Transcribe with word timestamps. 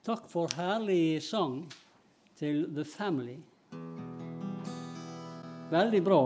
Takk 0.00 0.30
for 0.32 0.48
herlig 0.56 1.20
sang 1.20 1.58
til 2.40 2.62
The 2.72 2.86
Family. 2.88 3.34
Veldig 5.68 6.00
bra. 6.06 6.22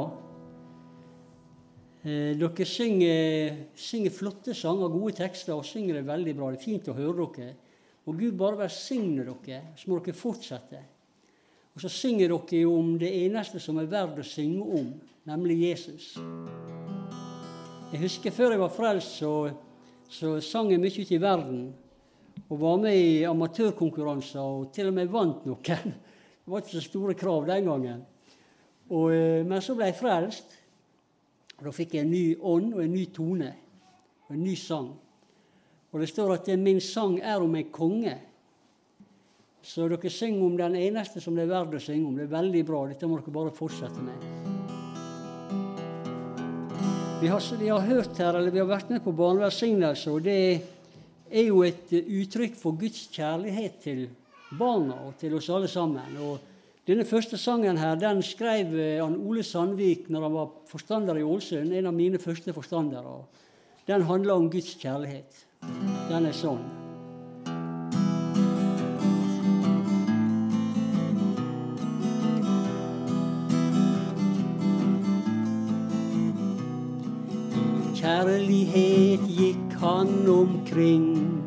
Eh, 2.05 2.37
dere 2.39 2.69
synger, 2.71 3.59
synger, 3.75 4.15
flotte 4.15 4.55
sanger, 4.55 4.95
gode 4.95 5.17
tekster, 5.19 5.57
og 5.59 5.67
synger 5.67 5.99
det 5.99 6.05
veldig 6.07 6.37
bra. 6.39 6.53
Det 6.53 6.61
er 6.61 6.67
fint 6.69 6.93
å 6.93 6.95
høre 7.01 7.27
dere. 7.35 7.59
Og 8.07 8.23
Gud 8.23 8.39
bare 8.39 8.63
velsigne 8.63 9.27
dere, 9.27 9.61
så 9.75 9.91
må 9.91 9.99
dere 9.99 10.23
fortsette. 10.23 10.87
Og 11.75 11.83
så 11.83 11.91
synger 11.91 12.31
dere 12.31 12.65
om 12.71 12.95
det 12.95 13.11
eneste 13.25 13.59
som 13.59 13.83
er 13.83 13.91
verdt 13.91 14.23
å 14.23 14.31
synge 14.37 14.83
om, 14.85 14.93
nemlig 15.27 15.65
Jesus. 15.67 16.13
Jeg 17.91 18.07
husker 18.07 18.39
før 18.39 18.55
jeg 18.55 18.69
var 18.69 18.77
frelst, 18.79 19.19
så, 19.19 19.51
så 20.07 20.39
sang 20.39 20.71
jeg 20.71 20.79
mye 20.79 20.95
ute 20.95 21.19
i 21.19 21.27
verden 21.27 21.73
og 22.49 22.59
var 22.61 22.81
med 22.83 22.97
i 22.97 23.23
amatørkonkurranser 23.29 24.43
og 24.43 24.73
til 24.75 24.91
og 24.91 24.99
med 24.99 25.13
vant 25.13 25.47
noen. 25.49 25.95
Det 26.45 26.53
var 26.53 26.61
ikke 26.61 26.77
så 26.77 26.85
store 26.85 27.15
krav 27.17 27.47
den 27.49 27.65
gangen. 27.71 28.03
Og, 28.93 29.15
eh, 29.15 29.47
men 29.49 29.63
så 29.65 29.73
ble 29.79 29.89
jeg 29.89 29.97
frelst. 29.97 30.59
Da 31.57 31.73
fikk 31.73 31.95
jeg 31.97 32.05
en 32.05 32.13
ny 32.13 32.25
ånd 32.37 32.75
og 32.75 32.83
en 32.85 32.93
ny 32.93 33.07
tone 33.15 33.49
og 34.27 34.35
en 34.35 34.45
ny 34.45 34.53
sang. 34.61 34.91
Og 35.95 36.03
det 36.03 36.11
står 36.11 36.35
at 36.35 36.51
min 36.61 36.83
sang 36.85 37.17
er 37.23 37.41
om 37.41 37.55
en 37.55 37.71
konge. 37.73 38.19
Så 39.65 39.87
dere 39.89 40.11
synger 40.13 40.45
om 40.45 40.57
den 40.59 40.77
eneste 40.77 41.23
som 41.25 41.39
det 41.39 41.47
er 41.47 41.55
verdt 41.55 41.79
å 41.79 41.81
synge 41.81 42.11
om. 42.11 42.19
Det 42.19 42.27
er 42.27 42.35
veldig 42.35 42.65
bra. 42.69 42.83
Dette 42.91 43.09
må 43.09 43.17
dere 43.17 43.33
bare 43.39 43.55
fortsette 43.55 44.05
med. 44.05 44.27
Vi 47.23 47.31
har, 47.33 47.41
vi 47.57 47.71
har 47.73 47.81
hørt 47.81 48.19
her, 48.21 48.37
eller 48.37 48.53
vi 48.53 48.61
har 48.61 48.69
vært 48.69 48.91
med 48.93 49.01
på 49.01 49.15
barnevelsignelse, 49.17 50.11
og 50.13 50.27
det 50.27 50.35
er 50.35 50.65
er 51.35 51.49
jo 51.49 51.63
et 51.67 51.93
eh, 51.93 52.11
uttrykk 52.21 52.57
for 52.59 52.79
Guds 52.79 53.09
kjærlighet 53.15 53.81
til 53.83 54.05
barna 54.59 55.01
og 55.09 55.17
til 55.21 55.35
oss 55.39 55.51
alle 55.51 55.71
sammen. 55.71 56.19
Og 56.23 56.39
denne 56.87 57.07
første 57.09 57.39
sangen 57.41 57.81
her, 57.81 57.97
den 57.99 58.23
skrev 58.23 58.75
eh, 58.79 59.03
han 59.03 59.19
Ole 59.19 59.43
Sandvik 59.47 60.09
når 60.13 60.29
han 60.29 60.39
var 60.39 60.55
forstander 60.71 61.19
i 61.19 61.27
Ålesund. 61.27 61.75
En 61.75 61.91
av 61.91 61.97
mine 61.97 62.23
første 62.23 62.55
forstandere. 62.57 63.19
Den 63.89 64.07
handler 64.09 64.39
om 64.39 64.49
Guds 64.53 64.77
kjærlighet. 64.81 65.45
Den 66.11 66.31
er 66.31 66.37
sånn. 66.37 66.84
Kjærlighet 78.05 79.21
gikk 79.33 79.75
han 79.81 80.29
omkring. 80.29 81.45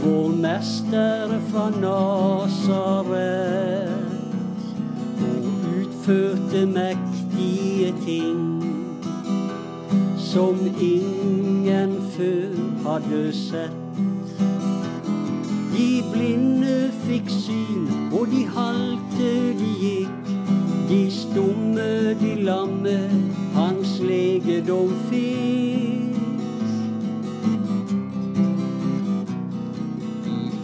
Vår 0.00 0.28
mester 0.40 1.34
fra 1.50 1.66
Nasaret 1.82 3.10
og 5.20 5.44
utførte 5.76 6.62
mektige 6.66 7.92
ting 8.06 8.64
som 10.16 10.56
ingen 10.80 11.92
før 12.16 12.56
hadde 12.86 13.32
sett. 13.36 14.00
De 15.76 15.90
blinde 16.14 16.88
fikk 17.04 17.28
syn, 17.28 17.84
og 18.08 18.24
de 18.32 18.46
halte 18.56 19.52
de 19.60 19.68
gikk. 19.84 20.32
De 20.88 21.10
stumme, 21.12 22.16
de 22.24 22.34
lamme, 22.40 22.98
legedom 24.02 24.90
I 25.12 25.70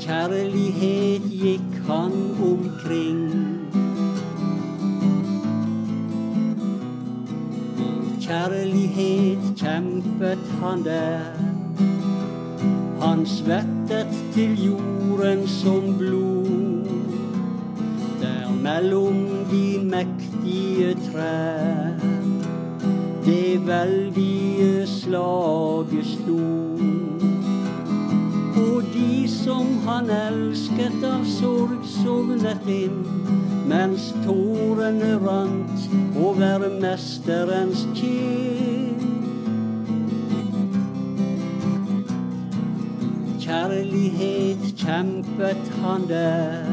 kjærlighet 0.06 1.24
gikk 1.30 1.72
han 1.86 2.12
omkring. 2.40 3.32
I 7.78 8.24
Kjærlighet 8.26 9.38
kjempet 9.58 10.38
han 10.60 10.84
der. 10.84 11.20
Han 13.00 13.26
svettet 13.26 14.14
til 14.34 14.64
jorden 14.64 15.48
som 15.48 15.98
blod. 15.98 16.86
Der 18.20 18.52
mellom 18.62 19.28
de 19.50 19.78
mektige 19.82 20.94
trær 21.10 21.95
det 23.26 23.66
veldige 23.66 24.86
slaget 24.86 26.06
sto 26.06 26.76
som 29.46 29.78
han 29.86 30.08
elsket 30.10 31.04
av 31.06 31.22
sorg 31.28 31.84
sovnet 31.86 32.64
inn, 32.66 32.96
mens 33.70 34.08
tårene 34.24 35.12
rant 35.22 35.84
over 36.18 36.64
mesterens 36.82 37.84
kinn. 37.94 39.04
Kjærlighet 43.44 44.66
kjempet 44.82 45.70
han 45.78 46.08
der. 46.10 46.66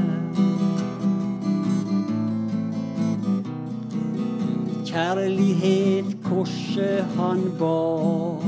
Kjærlighet 4.89 6.12
korset 6.33 7.05
han 7.17 7.41
bar, 7.59 8.41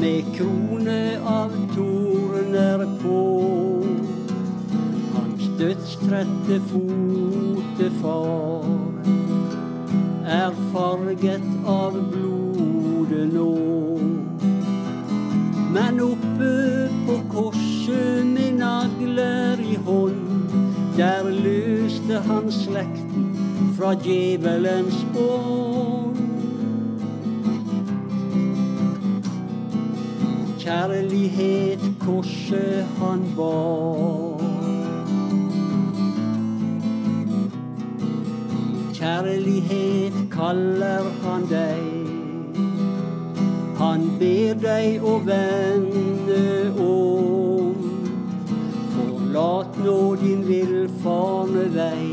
med 0.00 0.22
krone 0.34 1.20
av 1.24 1.50
torner 1.74 2.82
på. 3.02 3.20
Hans 5.14 5.44
dødstrette 5.58 6.60
fotefar 6.70 8.66
er 10.26 10.56
farget 10.72 11.46
av 11.66 12.00
blodet 12.10 13.28
nå. 13.34 13.52
Men 15.76 16.00
oppe 16.00 16.50
på 17.06 17.20
korset 17.30 18.26
med 18.32 18.58
nagler 18.58 19.62
i 19.62 19.78
hånd, 19.86 20.50
der 20.98 21.30
løste 21.30 22.20
han 22.26 22.50
slekten 22.50 23.30
fra 23.78 23.94
djevelens 24.02 25.06
bånd. 25.14 26.05
Kjærlighet 30.66 31.80
korset 32.00 32.84
han 32.98 33.20
bar. 33.36 34.40
Kjærlighet 38.94 40.16
kaller 40.32 41.06
han 41.22 41.46
deg. 41.50 42.10
Han 43.78 44.08
ber 44.18 44.58
deg 44.64 45.06
å 45.06 45.14
vende 45.28 46.42
om. 46.82 47.86
Forlat 48.96 49.78
nå 49.86 50.00
din 50.24 50.42
villfarne 50.50 51.68
vei. 51.78 52.10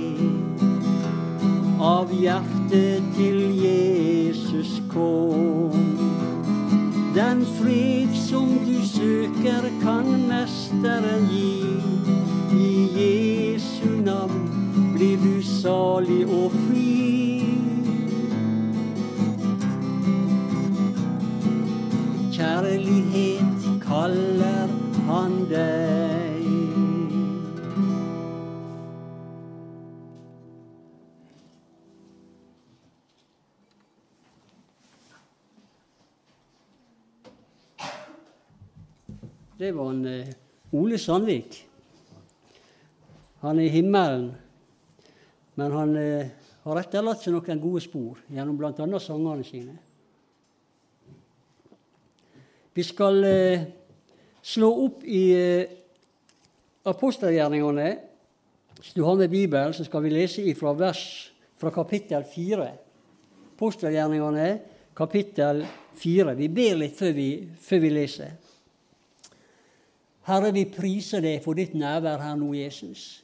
Av 1.81 2.13
hjertet 2.21 3.09
til 3.17 3.41
Jesus 3.65 4.77
kom. 4.93 5.52
Søker, 9.43 9.69
kan 9.81 10.05
Mesteren 10.27 11.27
gi. 11.29 11.63
I 12.53 12.87
Jesu 12.97 14.01
navn 14.01 14.49
blir 14.95 15.17
du 15.17 15.41
salig 15.41 16.25
og 16.25 16.51
fri. 16.51 17.42
Det 39.63 39.71
var 39.71 39.91
en 39.93 40.05
uh, 40.05 40.27
Ole 40.75 40.97
Sandvik. 40.99 41.55
Han 43.39 43.59
er 43.59 43.69
i 43.69 43.71
himmelen, 43.71 44.25
men 45.55 45.71
han 45.77 45.95
uh, 45.95 46.31
har 46.65 46.81
etterlatt 46.81 47.23
seg 47.23 47.35
noen 47.35 47.61
gode 47.63 47.83
spor 47.85 48.19
gjennom 48.27 48.59
bl.a. 48.59 48.99
sangene 48.99 49.47
sine. 49.47 49.77
Vi 52.75 52.83
skal 52.83 53.23
uh, 53.23 53.63
slå 54.43 54.73
opp 54.89 55.07
i 55.07 55.23
apostelgjerningene. 56.83 57.89
Hvis 58.81 58.97
du 58.97 59.05
har 59.07 59.15
med 59.15 59.31
Bibelen, 59.31 59.71
så 59.71 59.87
skal 59.87 60.03
vi 60.03 60.11
lese 60.11 60.43
fra 60.59 60.75
vers 60.75 61.05
fra 61.55 61.71
kapittel 61.71 62.27
4. 62.27 62.71
Apostelgjerningene, 63.53 64.49
kapittel 64.97 65.63
4. 65.95 66.35
Vi 66.35 66.51
ber 66.51 66.81
litt 66.83 66.99
før 66.99 67.15
vi, 67.15 67.29
før 67.63 67.85
vi 67.85 67.99
leser. 68.01 68.42
Herre, 70.23 70.53
vi 70.55 70.63
priser 70.71 71.23
deg 71.23 71.41
for 71.43 71.57
ditt 71.59 71.73
nærvær 71.75 72.21
her 72.23 72.37
nå, 72.39 72.53
Jesus. 72.55 73.23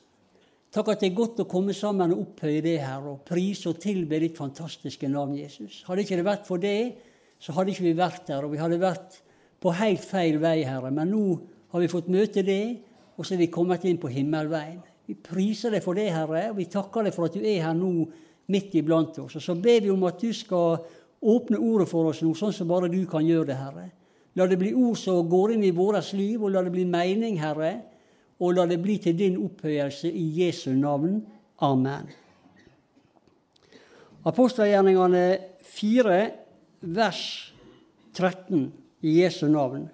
Takk 0.70 0.92
at 0.94 1.02
det 1.02 1.10
er 1.10 1.18
godt 1.18 1.40
å 1.42 1.48
komme 1.50 1.74
sammen 1.74 2.12
og 2.14 2.26
opphøye 2.26 2.62
det, 2.62 2.76
her, 2.84 3.06
og 3.08 3.24
prise 3.26 3.72
og 3.72 3.80
tilbe 3.82 4.20
ditt 4.22 4.38
fantastiske 4.38 5.08
navn, 5.10 5.38
Jesus. 5.40 5.80
Hadde 5.88 6.04
ikke 6.04 6.20
det 6.20 6.28
vært 6.28 6.46
for 6.46 6.62
det, 6.62 6.78
så 7.40 7.56
hadde 7.56 7.74
ikke 7.74 7.88
vi 7.88 7.96
vært 7.98 8.28
der, 8.28 8.44
og 8.44 8.54
vi 8.54 8.60
hadde 8.62 8.82
vært 8.82 9.22
på 9.64 9.74
helt 9.80 10.04
feil 10.06 10.38
vei, 10.44 10.60
Herre. 10.68 10.92
Men 10.94 11.10
nå 11.14 11.24
har 11.72 11.82
vi 11.82 11.92
fått 11.92 12.12
møte 12.12 12.44
det, 12.46 12.64
og 13.16 13.26
så 13.26 13.36
er 13.36 13.42
vi 13.46 13.52
kommet 13.52 13.88
inn 13.88 14.00
på 14.00 14.12
himmelveien. 14.12 14.82
Vi 15.10 15.16
priser 15.18 15.74
deg 15.74 15.82
for 15.82 15.98
det, 15.98 16.12
Herre, 16.14 16.50
og 16.52 16.60
vi 16.60 16.68
takker 16.70 17.08
deg 17.08 17.16
for 17.16 17.30
at 17.30 17.40
du 17.40 17.42
er 17.42 17.64
her 17.64 17.78
nå 17.78 17.94
midt 18.52 18.76
iblant 18.78 19.18
oss. 19.24 19.40
Og 19.40 19.46
så 19.46 19.56
ber 19.58 19.82
vi 19.88 19.90
om 19.94 20.06
at 20.06 20.22
du 20.22 20.30
skal 20.36 20.84
åpne 21.20 21.58
ordet 21.58 21.90
for 21.90 22.12
oss 22.12 22.22
nå, 22.22 22.36
sånn 22.38 22.54
som 22.56 22.70
bare 22.70 22.92
du 22.92 23.02
kan 23.10 23.26
gjøre 23.26 23.50
det, 23.50 23.58
Herre. 23.58 23.88
La 24.40 24.48
det 24.48 24.56
bli 24.56 24.72
ord 24.72 24.96
som 24.96 25.26
går 25.28 25.58
inn 25.58 25.66
i 25.68 25.76
vårt 25.76 26.14
liv, 26.16 26.40
og 26.40 26.54
la 26.54 26.64
det 26.64 26.72
bli 26.72 26.86
mening, 26.88 27.36
Herre. 27.42 27.74
Og 28.40 28.56
la 28.56 28.64
det 28.70 28.78
bli 28.80 28.96
til 29.04 29.18
din 29.20 29.36
opphøyelse 29.42 30.08
i 30.08 30.26
Jesu 30.40 30.72
navn. 30.72 31.18
Amen. 31.60 32.08
Apostelgjerningene 34.24 35.26
4, 35.68 36.20
vers 36.96 37.24
13 38.16 38.70
i 39.04 39.18
Jesu 39.20 39.50
navn. 39.52 39.90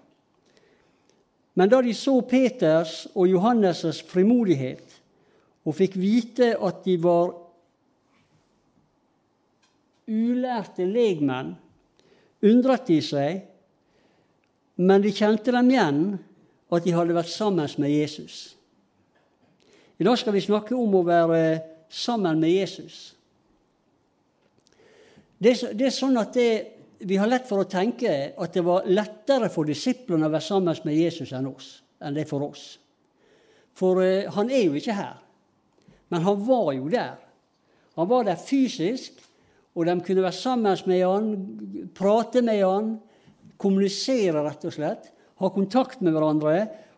Men 1.56 1.72
da 1.72 1.80
de 1.82 1.94
så 1.98 2.20
Peters 2.28 3.08
og 3.16 3.32
Johannes' 3.32 4.04
frimodighet 4.06 5.00
og 5.66 5.74
fikk 5.74 5.98
vite 5.98 6.52
at 6.62 6.84
de 6.86 7.00
var 7.02 7.32
ulærte 10.06 10.86
legmenn, 10.86 11.56
undret 12.46 12.86
de 12.92 13.02
seg, 13.02 13.46
men 14.76 15.04
de 15.04 15.14
kjente 15.16 15.54
dem 15.56 15.72
igjen 15.72 16.02
at 16.74 16.84
de 16.84 16.94
hadde 16.96 17.16
vært 17.16 17.32
sammen 17.32 17.70
med 17.80 17.92
Jesus. 17.92 18.56
I 19.96 20.04
dag 20.04 20.18
skal 20.20 20.36
vi 20.36 20.44
snakke 20.44 20.76
om 20.76 20.98
å 20.98 21.06
være 21.08 21.44
sammen 21.92 22.42
med 22.42 22.52
Jesus. 22.52 23.14
Det, 25.40 25.54
er 25.56 25.94
sånn 25.94 26.18
at 26.20 26.34
det, 26.36 26.72
Vi 27.06 27.18
har 27.20 27.28
lett 27.28 27.48
for 27.48 27.62
å 27.62 27.70
tenke 27.70 28.34
at 28.40 28.56
det 28.56 28.64
var 28.64 28.88
lettere 28.88 29.50
for 29.52 29.68
disiplene 29.68 30.26
å 30.26 30.32
være 30.32 30.48
sammen 30.48 30.80
med 30.88 30.96
Jesus 30.96 31.34
enn 31.36 31.50
oss, 31.50 31.68
enn 32.00 32.16
det 32.16 32.24
er 32.24 32.30
for 32.30 32.46
oss. 32.48 32.64
For 33.76 34.00
uh, 34.00 34.32
han 34.32 34.50
er 34.50 34.64
jo 34.64 34.80
ikke 34.80 34.96
her, 34.96 35.20
men 36.10 36.24
han 36.24 36.40
var 36.48 36.72
jo 36.78 36.88
der. 36.90 37.18
Han 38.00 38.10
var 38.10 38.24
der 38.28 38.40
fysisk, 38.40 39.20
og 39.76 39.86
de 39.86 39.96
kunne 40.08 40.24
være 40.24 40.40
sammen 40.40 40.80
med 40.88 41.04
han, 41.04 41.30
prate 41.96 42.42
med 42.42 42.64
han, 42.64 42.96
kommunisere, 43.62 44.44
rett 44.46 44.66
og 44.68 44.74
slett, 44.76 45.12
ha 45.42 45.52
kontakt 45.52 46.02
med 46.04 46.16
hverandre. 46.16 46.56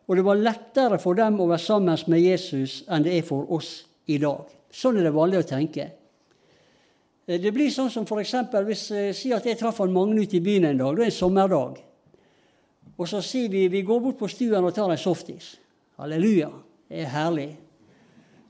Og 0.07 0.15
det 0.15 0.23
var 0.23 0.39
lettere 0.39 0.99
for 1.01 1.17
dem 1.17 1.39
å 1.41 1.49
være 1.49 1.63
sammen 1.63 2.03
med 2.07 2.23
Jesus 2.23 2.81
enn 2.87 3.03
det 3.05 3.17
er 3.17 3.25
for 3.27 3.49
oss 3.53 3.71
i 4.07 4.19
dag. 4.21 4.47
Sånn 4.71 4.99
er 4.99 5.07
det 5.07 5.15
vanlig 5.15 5.41
å 5.41 5.47
tenke. 5.47 5.89
Eh, 7.27 7.39
det 7.43 7.51
blir 7.55 7.71
sånn 7.73 7.91
som 7.91 8.07
f.eks. 8.07 8.35
hvis 8.67 8.85
jeg 8.91 9.09
eh, 9.11 9.15
sier 9.15 9.37
at 9.37 9.47
jeg 9.47 9.59
traff 9.59 9.81
han 9.83 9.93
Magne 9.93 10.23
ute 10.23 10.39
i 10.39 10.43
byen 10.43 10.69
en 10.69 10.79
dag. 10.79 10.95
Det 10.95 11.07
er 11.07 11.11
en 11.11 11.17
sommerdag. 11.17 11.81
Og 12.97 13.09
så 13.09 13.21
sier 13.21 13.51
vi 13.51 13.67
vi 13.69 13.83
går 13.85 14.01
bort 14.03 14.19
på 14.19 14.29
stuen 14.31 14.63
og 14.63 14.75
tar 14.75 14.91
en 14.93 15.01
softis. 15.01 15.55
Halleluja. 15.99 16.49
Det 16.87 17.03
er 17.03 17.11
herlig. 17.11 17.49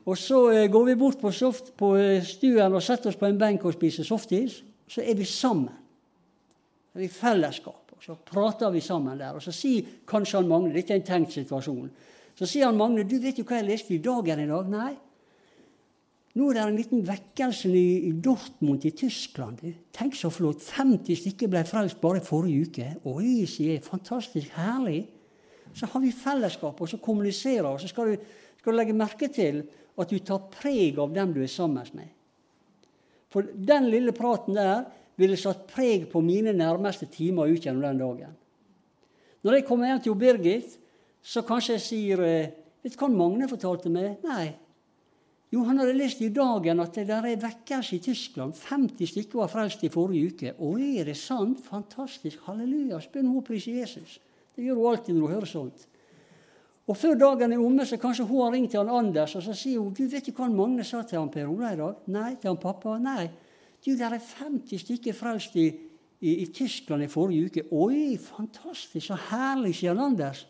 Og 0.08 0.16
så 0.20 0.44
eh, 0.54 0.70
går 0.72 0.92
vi 0.92 1.00
bort 1.00 1.18
på, 1.20 1.34
soft, 1.34 1.74
på 1.78 1.96
stuen 2.24 2.78
og 2.78 2.86
setter 2.86 3.12
oss 3.12 3.20
på 3.20 3.28
en 3.28 3.40
benk 3.40 3.66
og 3.66 3.76
spiser 3.76 4.08
softis. 4.08 4.62
Så 4.88 5.02
er 5.02 5.18
vi 5.18 5.26
sammen. 5.26 5.74
Vi 6.94 7.06
er 7.06 7.10
i 7.10 7.14
fellesskap. 7.14 7.87
Og 7.98 8.04
så 8.04 8.16
prater 8.22 8.70
vi 8.74 8.82
sammen 8.84 9.18
der. 9.18 9.36
Og 9.38 9.42
så 9.44 9.54
sier 9.56 9.86
kanskje 10.08 10.38
han 10.40 10.50
Magne 10.50 10.74
Dette 10.76 10.94
er 10.94 11.02
en 11.02 11.08
tenkt 11.08 11.34
situasjon. 11.34 11.90
Så 12.38 12.46
sier 12.46 12.70
han 12.70 12.78
Magne 12.78 13.08
du 13.10 13.18
vet 13.22 13.40
jo 13.40 13.46
hva 13.48 13.60
jeg 13.60 13.70
leste 13.72 13.96
i 13.96 14.02
dagen 14.04 14.44
i 14.44 14.50
dag. 14.50 14.70
Nei. 14.70 14.94
Nå 16.38 16.52
er 16.52 16.60
det 16.60 16.64
en 16.68 16.78
liten 16.78 17.06
vekkelse 17.06 17.72
i, 17.74 18.12
Dortmund 18.22 18.84
i 18.86 18.92
Tyskland. 18.94 19.64
Tenk 19.96 20.18
så 20.20 20.30
flott. 20.30 20.62
50 20.62 21.18
stykker 21.24 21.50
ble 21.50 21.64
frelst 21.66 21.98
bare 22.02 22.22
forrige 22.22 22.68
uke. 22.68 22.90
Oi, 23.10 23.48
sier 23.50 23.80
jeg. 23.80 23.86
Fantastisk 23.88 24.54
herlig. 24.54 25.00
Så 25.74 25.90
har 25.90 26.04
vi 26.04 26.14
fellesskap, 26.14 26.78
og 26.82 26.90
så 26.90 27.02
kommuniserer 27.02 27.68
og 27.70 27.82
så 27.82 27.90
skal 27.90 28.14
du, 28.14 28.30
skal 28.60 28.74
du 28.74 28.78
legge 28.78 28.96
merke 28.98 29.30
til 29.34 29.64
at 29.98 30.14
du 30.14 30.22
tar 30.22 30.46
preg 30.54 30.98
av 31.02 31.14
dem 31.14 31.34
du 31.34 31.42
er 31.42 31.52
sammen 31.52 31.90
med. 31.98 32.14
For 33.34 33.50
den 33.54 33.90
lille 33.92 34.14
praten 34.16 34.56
der 34.58 34.86
ville 35.18 35.38
satt 35.40 35.66
preg 35.72 36.06
på 36.12 36.22
mine 36.22 36.54
nærmeste 36.54 37.10
timer 37.12 37.50
ut 37.50 37.66
gjennom 37.66 37.88
den 37.88 38.04
dagen. 38.04 38.38
Når 39.44 39.58
jeg 39.58 39.66
kommer 39.68 39.90
hjem 39.90 40.04
til 40.06 40.16
Birgit, 40.20 40.78
så 41.22 41.44
kanskje 41.46 41.78
jeg 41.78 41.86
sier 41.86 42.24
eh, 42.26 42.56
Vet 42.84 42.94
du 42.94 43.02
hva 43.02 43.08
Magne 43.12 43.48
fortalte 43.50 43.90
meg? 43.92 44.22
Nei. 44.24 44.54
Jo, 45.52 45.64
han 45.68 45.80
hadde 45.82 45.96
lest 45.98 46.22
i 46.24 46.30
Dagen 46.32 46.80
at 46.80 46.96
det 46.96 47.08
der 47.10 47.26
er 47.28 47.40
vekkelse 47.42 47.98
i 47.98 48.00
Tyskland. 48.04 48.54
50 48.56 49.10
stykker 49.12 49.42
var 49.42 49.52
frelst 49.52 49.84
i 49.84 49.90
forrige 49.92 50.32
uke. 50.32 50.54
Og 50.64 50.80
er 50.84 51.10
det 51.10 51.18
sant? 51.20 51.60
Fantastisk. 51.66 52.46
Halleluja. 52.48 53.02
Spør 53.04 53.26
nå 53.28 53.42
pris 53.48 53.68
Jesus. 53.68 54.18
Det 54.56 54.64
gjør 54.64 54.80
hun 54.80 54.90
alltid 54.92 55.16
når 55.16 55.26
hun 55.26 55.36
hører 55.36 55.52
sånt. 55.52 55.88
Og 56.88 56.96
før 56.96 57.18
dagen 57.20 57.52
er 57.52 57.64
omme, 57.64 57.84
så 57.84 58.00
kanskje 58.00 58.28
hun 58.30 58.46
har 58.46 58.54
ringt 58.56 58.72
til 58.72 58.80
han 58.80 58.94
Anders, 59.02 59.36
og 59.36 59.44
så 59.44 59.56
sier 59.58 59.82
hun 59.82 59.92
du 59.96 60.06
vet 60.08 60.30
ikke 60.30 60.46
hva 60.46 60.54
Magne 60.54 60.86
sa 60.88 61.02
til 61.04 61.20
han 61.20 61.32
Per 61.34 61.50
Ola 61.50 61.74
i 61.74 61.80
dag? 61.80 62.06
Nei, 62.16 62.30
til 62.40 62.54
han 62.54 62.62
pappa? 62.62 62.96
Nei. 63.04 63.28
Du, 63.88 63.94
der 63.96 64.18
er 64.18 64.20
50 64.20 64.82
stykker 64.82 65.16
frelst 65.16 65.56
i, 65.56 65.70
i, 66.20 66.32
i, 66.44 66.46
Tyskland 66.52 67.06
i 67.06 67.08
forrige 67.08 67.46
uke. 67.46 67.62
Oi, 67.72 68.18
fantastisk, 68.20 69.06
så 69.08 69.16
herlig, 69.30 69.78
sier 69.78 69.96
han 69.96 70.10
Anders. 70.10 70.42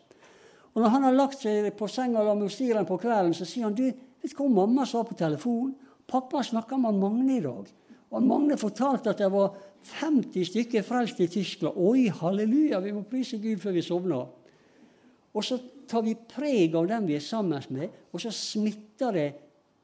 Og 0.74 0.82
når 0.82 0.94
han 0.96 1.06
har 1.06 1.14
lagt 1.14 1.44
seg 1.44 1.68
på 1.78 1.90
senga 1.90 2.24
og 2.26 2.42
med 2.42 2.88
på 2.90 2.98
kvelden, 2.98 3.36
så 3.38 3.46
sier 3.46 3.68
han 3.68 3.78
du, 3.78 3.86
vet 3.86 4.34
du 4.34 4.42
hva 4.42 4.50
mamma 4.50 4.88
sa 4.90 5.04
på 5.06 5.14
telefon? 5.18 5.76
Pappa 6.10 6.42
snakka 6.42 6.82
med 6.82 6.98
Magne 6.98 7.38
i 7.38 7.44
dag. 7.46 7.70
Og 8.10 8.26
Magne 8.26 8.58
fortalte 8.58 9.14
at 9.14 9.22
det 9.22 9.30
var 9.30 9.54
50 10.02 10.50
stykker 10.50 10.82
frelst 10.88 11.22
i 11.22 11.30
Tyskland. 11.30 11.78
Oi, 11.78 12.08
halleluja, 12.10 12.82
vi 12.82 12.96
må 12.96 13.06
prise 13.06 13.38
Gud 13.38 13.62
før 13.62 13.78
vi 13.78 13.86
sovner. 13.86 14.26
Og 15.38 15.46
så 15.46 15.60
tar 15.86 16.02
vi 16.08 16.18
preg 16.18 16.74
av 16.74 16.90
dem 16.90 17.06
vi 17.06 17.20
er 17.20 17.26
sammen 17.26 17.70
med, 17.70 18.02
og 18.10 18.24
så 18.24 18.34
smitter 18.34 19.14
det 19.14 19.28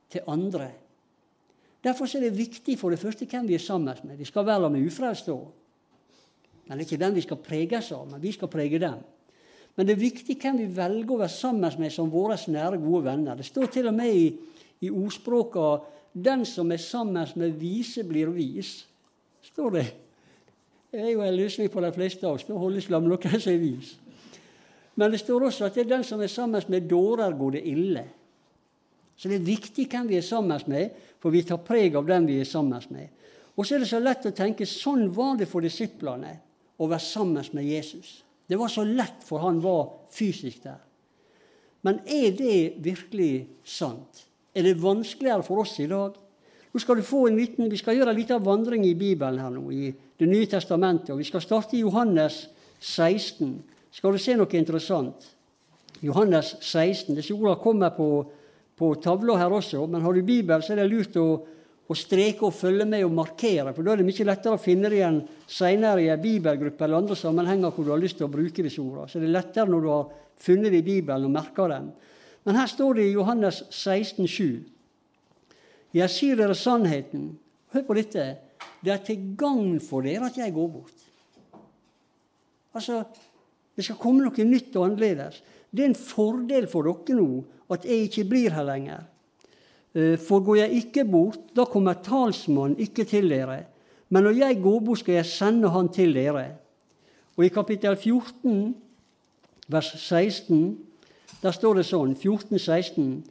til 0.10 0.26
andre. 0.26 0.72
Derfor 1.84 2.08
er 2.16 2.24
det 2.24 2.38
viktig 2.38 2.78
for 2.80 2.94
det 2.94 3.00
første 3.00 3.28
hvem 3.28 3.48
vi 3.48 3.58
er 3.58 3.64
sammen 3.64 3.96
med. 4.04 4.18
Vi 4.18 4.26
skal 4.26 4.46
være 4.46 4.70
med 4.70 4.88
ufrelste 4.88 5.34
òg. 5.34 5.50
Men 6.68 6.78
det 6.78 6.86
er 6.86 6.92
ikke 6.92 7.06
den 7.06 7.16
vi 7.16 7.22
skal 7.26 7.42
preges 7.44 7.92
av, 7.92 8.06
men 8.08 8.22
vi 8.24 8.32
skal 8.32 8.48
prege 8.48 8.80
dem. 8.80 9.02
Men 9.76 9.88
det 9.88 9.96
er 9.96 10.04
viktig 10.04 10.38
hvem 10.40 10.62
vi 10.62 10.70
velger 10.76 11.12
å 11.12 11.20
være 11.20 11.34
sammen 11.34 11.80
med 11.80 11.92
som 11.92 12.12
våre 12.12 12.38
nære, 12.38 12.80
gode 12.80 13.04
venner. 13.10 13.36
Det 13.36 13.46
står 13.46 13.72
til 13.74 13.90
og 13.90 13.98
med 13.98 14.16
i, 14.16 14.28
i 14.82 14.90
ordspråka 14.90 15.82
'Den 16.14 16.46
som 16.46 16.72
er 16.72 16.78
sammen 16.78 17.28
med 17.36 17.60
vise, 17.60 18.04
blir 18.04 18.28
vis'. 18.28 18.86
Står 19.42 19.70
det. 19.70 19.94
Det 20.92 21.02
er 21.02 21.10
jo 21.10 21.22
en 21.22 21.36
løsning 21.36 21.72
på 21.72 21.82
de 21.82 21.92
fleste 21.92 22.28
av 22.28 22.34
oss. 22.34 22.48
Nå 22.50 22.58
holdes 22.58 22.90
la 22.90 23.00
med 23.00 23.10
noen 23.10 23.40
som 23.40 23.54
er 23.54 23.58
vis. 23.58 23.98
Men 24.96 25.12
det 25.12 25.20
står 25.20 25.44
også 25.48 25.66
at 25.66 25.74
det 25.76 25.86
er 25.86 25.96
den 25.98 26.04
som 26.04 26.22
er 26.22 26.28
sammen 26.28 26.62
med 26.68 26.90
dårer, 26.90 27.34
går 27.38 27.52
det 27.52 27.64
ille. 27.66 28.04
Så 29.18 29.30
det 29.30 29.40
er 29.40 29.48
viktig 29.48 29.88
hvem 29.92 30.10
vi 30.10 30.18
er 30.18 30.26
sammen 30.26 30.62
med, 30.68 30.96
for 31.22 31.34
vi 31.34 31.44
tar 31.48 31.62
preg 31.64 31.96
av 31.96 32.08
den 32.08 32.28
vi 32.28 32.40
er 32.42 32.50
sammen 32.50 32.82
med. 32.90 33.10
Og 33.56 33.66
så 33.66 33.76
er 33.76 33.84
det 33.84 33.90
så 33.92 34.02
lett 34.02 34.26
å 34.26 34.34
tenke 34.36 34.66
sånn 34.68 35.06
var 35.14 35.38
det 35.38 35.48
for 35.50 35.62
disiplene 35.62 36.34
å 36.82 36.90
være 36.90 37.06
sammen 37.06 37.46
med 37.54 37.70
Jesus. 37.70 38.24
Det 38.50 38.58
var 38.60 38.72
så 38.74 38.84
lett, 38.84 39.22
for 39.24 39.44
han 39.46 39.62
var 39.64 40.10
fysisk 40.12 40.66
der. 40.66 40.82
Men 41.84 42.00
er 42.08 42.34
det 42.36 42.82
virkelig 42.84 43.48
sant? 43.64 44.26
Er 44.56 44.66
det 44.66 44.82
vanskeligere 44.82 45.46
for 45.46 45.64
oss 45.64 45.78
i 45.84 45.88
dag? 45.90 46.18
Nå 46.74 46.82
skal 46.82 46.98
du 46.98 47.06
få 47.06 47.28
en 47.28 47.38
liten, 47.38 47.70
Vi 47.70 47.78
skal 47.78 47.96
gjøre 47.96 48.10
en 48.10 48.18
liten 48.18 48.44
vandring 48.44 48.86
i 48.86 48.96
Bibelen 48.96 49.40
her 49.40 49.50
nå, 49.50 49.72
i 49.72 49.94
Det 50.18 50.28
nye 50.28 50.46
testamentet. 50.46 51.10
og 51.10 51.18
Vi 51.18 51.24
skal 51.24 51.42
starte 51.42 51.76
i 51.76 51.82
Johannes 51.82 52.48
16 52.80 53.64
skal 53.94 54.16
du 54.16 54.22
se 54.22 54.34
noe 54.38 54.58
interessant. 54.58 55.28
Johannes 56.02 56.56
16. 56.60 57.14
Disse 57.16 57.36
ordene 57.36 57.62
kommer 57.62 57.94
på, 57.94 58.08
på 58.78 58.94
tavla 59.02 59.38
her 59.38 59.54
også, 59.54 59.86
men 59.88 60.02
har 60.02 60.14
du 60.14 60.24
Bibel, 60.26 60.64
så 60.64 60.74
er 60.74 60.82
det 60.82 60.90
lurt 60.92 61.18
å, 61.22 61.28
å 61.88 61.98
streke 61.98 62.48
og 62.48 62.56
følge 62.58 62.88
med 62.90 63.06
og 63.06 63.14
markere, 63.16 63.74
for 63.76 63.86
da 63.86 63.94
er 63.94 64.02
det 64.02 64.08
mye 64.08 64.28
lettere 64.28 64.58
å 64.58 64.62
finne 64.62 64.90
det 64.90 65.00
igjen 65.00 65.20
senere 65.50 66.04
i 66.04 66.10
en 66.14 66.22
bibelgruppe 66.22 66.86
eller 66.86 67.04
andre 67.04 67.18
sammenhenger 67.20 67.74
hvor 67.74 67.86
du 67.86 67.94
har 67.94 68.02
lyst 68.02 68.18
til 68.20 68.28
å 68.28 68.34
bruke 68.34 68.66
disse 68.66 68.82
ordene. 68.82 69.10
Så 69.12 69.22
det 69.22 69.30
er 69.30 69.38
lettere 69.38 69.70
når 69.70 69.86
du 69.86 69.92
har 69.92 70.10
funnet 70.44 70.74
det 70.74 70.82
i 70.82 70.88
Bibelen 70.88 71.30
og 71.30 71.36
merka 71.36 71.68
dem. 71.72 71.92
Men 72.44 72.60
her 72.60 72.68
står 72.68 72.98
det 72.98 73.08
i 73.08 73.14
Johannes 73.16 73.62
16, 73.70 74.26
16,7.: 74.28 74.64
Jeg 75.94 76.10
sier 76.12 76.40
dere 76.40 76.56
sannheten. 76.58 77.30
Hør 77.74 77.86
på 77.88 77.96
dette. 77.98 78.26
Det 78.84 78.92
er 78.92 79.04
til 79.06 79.30
gagn 79.40 79.80
for 79.82 80.04
dere 80.04 80.28
at 80.28 80.38
jeg 80.38 80.54
går 80.54 80.68
bort. 80.74 81.06
Altså, 82.74 83.04
det 83.76 83.86
skal 83.86 84.00
komme 84.02 84.26
noe 84.26 84.46
nytt 84.46 84.76
og 84.76 84.88
annerledes. 84.90 85.40
Det 85.74 85.84
er 85.84 85.90
en 85.90 85.98
fordel 85.98 86.68
for 86.70 86.86
dere 86.86 87.18
nå 87.18 87.44
at 87.74 87.86
jeg 87.90 88.08
ikke 88.08 88.28
blir 88.30 88.54
her 88.54 88.66
lenger. 88.68 89.04
Eh, 89.94 90.18
for 90.22 90.46
går 90.46 90.64
jeg 90.64 90.84
ikke 90.84 91.06
bort, 91.10 91.50
da 91.56 91.66
kommer 91.66 91.98
talsmannen 92.06 92.78
ikke 92.78 93.06
til 93.10 93.30
dere. 93.30 93.64
Men 94.10 94.28
når 94.28 94.38
jeg 94.38 94.62
går 94.62 94.80
bort, 94.86 95.02
skal 95.02 95.16
jeg 95.20 95.26
sende 95.26 95.70
han 95.74 95.90
til 95.90 96.14
dere. 96.14 96.52
Og 97.38 97.46
i 97.46 97.54
kapittel 97.54 97.96
14, 97.98 98.76
vers 99.68 99.94
16, 99.98 100.78
Der 101.44 101.52
står 101.52 101.76
det 101.76 101.84
sånn, 101.90 102.14
14-16. 102.16 103.24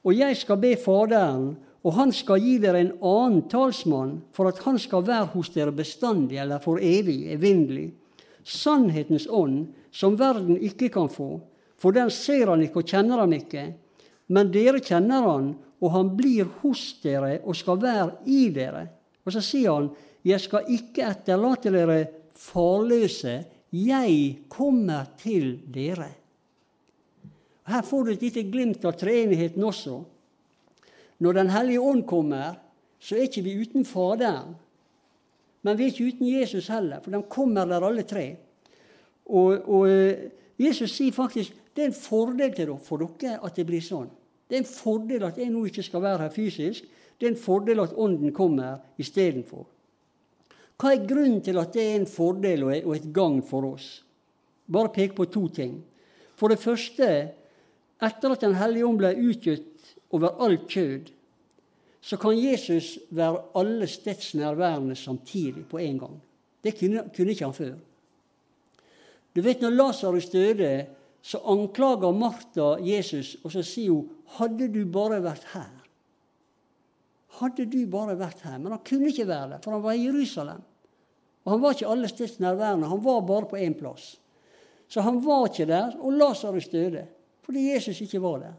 Og 0.00 0.14
jeg 0.16 0.36
skal 0.40 0.56
be 0.56 0.70
Faderen, 0.80 1.50
og 1.84 1.94
han 1.98 2.14
skal 2.16 2.40
gi 2.40 2.54
dere 2.62 2.80
en 2.80 2.94
annen 3.04 3.42
talsmann, 3.52 4.22
for 4.32 4.48
at 4.48 4.62
han 4.64 4.78
skal 4.80 5.04
være 5.04 5.28
hos 5.34 5.50
dere 5.52 5.74
bestandig, 5.76 6.38
eller 6.40 6.62
for 6.64 6.80
evig, 6.80 7.26
evinnelig. 7.28 7.90
Sannhetens 8.40 9.28
ånd, 9.28 9.66
som 9.92 10.16
verden 10.16 10.56
ikke 10.56 10.88
kan 10.94 11.12
få, 11.12 11.42
for 11.78 11.94
den 11.94 12.10
ser 12.10 12.50
han 12.50 12.62
ikke 12.64 12.82
og 12.82 12.90
kjenner 12.90 13.22
han 13.22 13.34
ikke. 13.36 13.64
Men 14.34 14.50
dere 14.52 14.82
kjenner 14.84 15.24
han, 15.24 15.52
og 15.78 15.92
han 15.94 16.10
blir 16.18 16.48
hos 16.62 16.98
dere 17.02 17.38
og 17.44 17.56
skal 17.56 17.78
være 17.80 18.10
i 18.26 18.48
dere. 18.54 18.84
Og 19.24 19.34
så 19.34 19.42
sier 19.44 19.76
han, 19.76 19.90
jeg 20.26 20.42
skal 20.42 20.70
ikke 20.74 21.06
etterlate 21.06 21.72
dere 21.72 22.00
farløse, 22.38 23.38
jeg 23.70 24.14
kommer 24.50 25.12
til 25.20 25.58
dere. 25.70 26.08
Her 27.68 27.84
får 27.84 28.04
du 28.04 28.12
et 28.14 28.22
lite 28.24 28.46
glimt 28.48 28.84
av 28.88 28.96
treenigheten 28.96 29.64
også. 29.64 29.98
Når 31.18 31.32
Den 31.34 31.50
hellige 31.50 31.80
ånd 31.80 32.06
kommer, 32.06 32.56
så 32.98 33.16
er 33.16 33.28
ikke 33.28 33.44
vi 33.44 33.58
uten 33.60 33.84
Faderen. 33.84 34.56
Men 35.62 35.76
vi 35.76 35.84
er 35.84 35.92
ikke 35.92 36.08
uten 36.14 36.28
Jesus 36.30 36.68
heller, 36.72 37.02
for 37.02 37.12
de 37.12 37.22
kommer 37.28 37.66
der 37.66 37.84
alle 37.84 38.02
tre. 38.08 38.36
Og, 39.26 39.68
og 39.68 39.88
eh, 39.90 40.30
Jesus 40.58 40.94
sier 40.96 41.12
faktisk 41.12 41.54
det 41.78 41.84
er 41.84 41.92
en 41.92 41.94
fordel 41.94 42.50
dere, 42.56 42.74
for 42.82 42.98
dere 42.98 43.36
at 43.46 43.54
det 43.54 43.64
blir 43.68 43.82
sånn. 43.84 44.08
Det 44.50 44.56
er 44.56 44.64
en 44.64 44.66
fordel 44.66 45.28
at 45.28 45.36
jeg 45.38 45.52
nå 45.54 45.60
ikke 45.68 45.84
skal 45.86 46.02
være 46.02 46.24
her 46.24 46.32
fysisk. 46.34 46.88
Det 47.14 47.28
er 47.28 47.36
en 47.36 47.38
fordel 47.38 47.84
at 47.84 47.94
Ånden 47.94 48.32
kommer 48.34 48.80
istedenfor. 48.98 49.62
Hva 50.74 50.90
er 50.90 51.06
grunnen 51.06 51.38
til 51.46 51.60
at 51.62 51.70
det 51.76 51.84
er 51.84 52.00
en 52.00 52.10
fordel 52.10 52.66
og 52.66 52.90
et 52.96 53.06
gagn 53.14 53.44
for 53.46 53.68
oss? 53.70 53.86
Bare 54.66 54.90
pek 54.90 55.14
på 55.14 55.28
to 55.30 55.44
ting. 55.54 55.78
For 56.34 56.50
det 56.50 56.58
første, 56.58 57.12
etter 58.02 58.34
at 58.34 58.42
Den 58.42 58.58
hellige 58.58 58.86
ånd 58.86 58.98
ble 58.98 59.14
utgitt 59.30 59.94
over 60.10 60.34
alt 60.42 60.66
kjød, 60.66 61.14
så 62.02 62.18
kan 62.18 62.42
Jesus 62.42 62.96
være 63.10 63.44
alle 63.54 63.86
steds 63.86 64.34
nærværende 64.34 64.96
samtidig 64.98 65.66
på 65.70 65.78
en 65.78 65.98
gang. 65.98 66.20
Det 66.64 66.74
kunne, 66.78 67.06
kunne 67.14 67.30
ikke 67.30 67.44
han 67.44 67.54
før. 67.54 67.74
Du 69.36 69.42
vet, 69.42 69.60
Når 69.60 69.70
Lasarus 69.70 70.30
døde, 70.30 70.86
så 71.28 71.40
anklager 71.44 72.14
Martha 72.16 72.78
Jesus, 72.80 73.34
og 73.44 73.52
så 73.52 73.62
sier 73.62 73.92
hun, 73.92 74.08
'Hadde 74.38 74.68
du 74.72 74.84
bare 74.86 75.20
vært 75.20 75.44
her.' 75.52 75.74
Hadde 77.38 77.66
du 77.70 77.86
bare 77.86 78.16
vært 78.18 78.40
her. 78.40 78.58
Men 78.58 78.72
han 78.72 78.80
kunne 78.84 79.12
ikke 79.12 79.28
være 79.28 79.50
der, 79.50 79.58
for 79.62 79.76
han 79.76 79.82
var 79.82 79.92
i 79.92 80.06
Jerusalem. 80.06 80.62
Og 81.44 81.52
han 81.52 81.60
var 81.62 81.76
ikke 81.76 81.86
alle 81.88 82.08
steds 82.08 82.38
nærværende, 82.40 82.88
han 82.88 83.04
var 83.04 83.20
bare 83.20 83.46
på 83.46 83.56
én 83.56 83.76
plass. 83.78 84.16
Så 84.88 85.00
han 85.04 85.20
var 85.24 85.46
ikke 85.46 85.68
der, 85.68 85.94
og 86.00 86.12
Lasarus 86.12 86.68
døde 86.68 87.06
fordi 87.48 87.70
Jesus 87.72 88.00
ikke 88.04 88.20
var 88.20 88.38
der. 88.38 88.56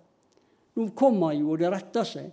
Nå 0.76 0.88
kom 0.98 1.22
han 1.22 1.38
jo, 1.38 1.52
og 1.52 1.60
det 1.60 1.70
retta 1.70 2.02
seg. 2.08 2.32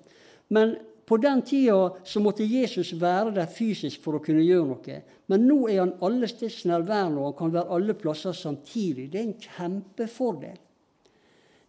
Men 0.49 0.77
på 1.07 1.17
den 1.23 1.43
tida 1.47 1.93
så 2.05 2.21
måtte 2.21 2.45
Jesus 2.45 2.91
være 2.99 3.31
der 3.37 3.47
fysisk 3.47 4.03
for 4.03 4.19
å 4.19 4.23
kunne 4.23 4.43
gjøre 4.43 4.67
noe. 4.67 5.01
Men 5.31 5.45
nå 5.47 5.59
er 5.71 5.85
han 5.85 5.93
alle 6.03 6.27
steds 6.31 6.65
nærværende, 6.67 7.21
og 7.21 7.29
han 7.31 7.37
kan 7.39 7.53
være 7.55 7.77
alle 7.77 7.95
plasser 7.99 8.35
samtidig. 8.35 9.11
Det 9.13 9.21
er 9.21 9.29
en 9.29 9.37
kjempefordel. 9.45 10.57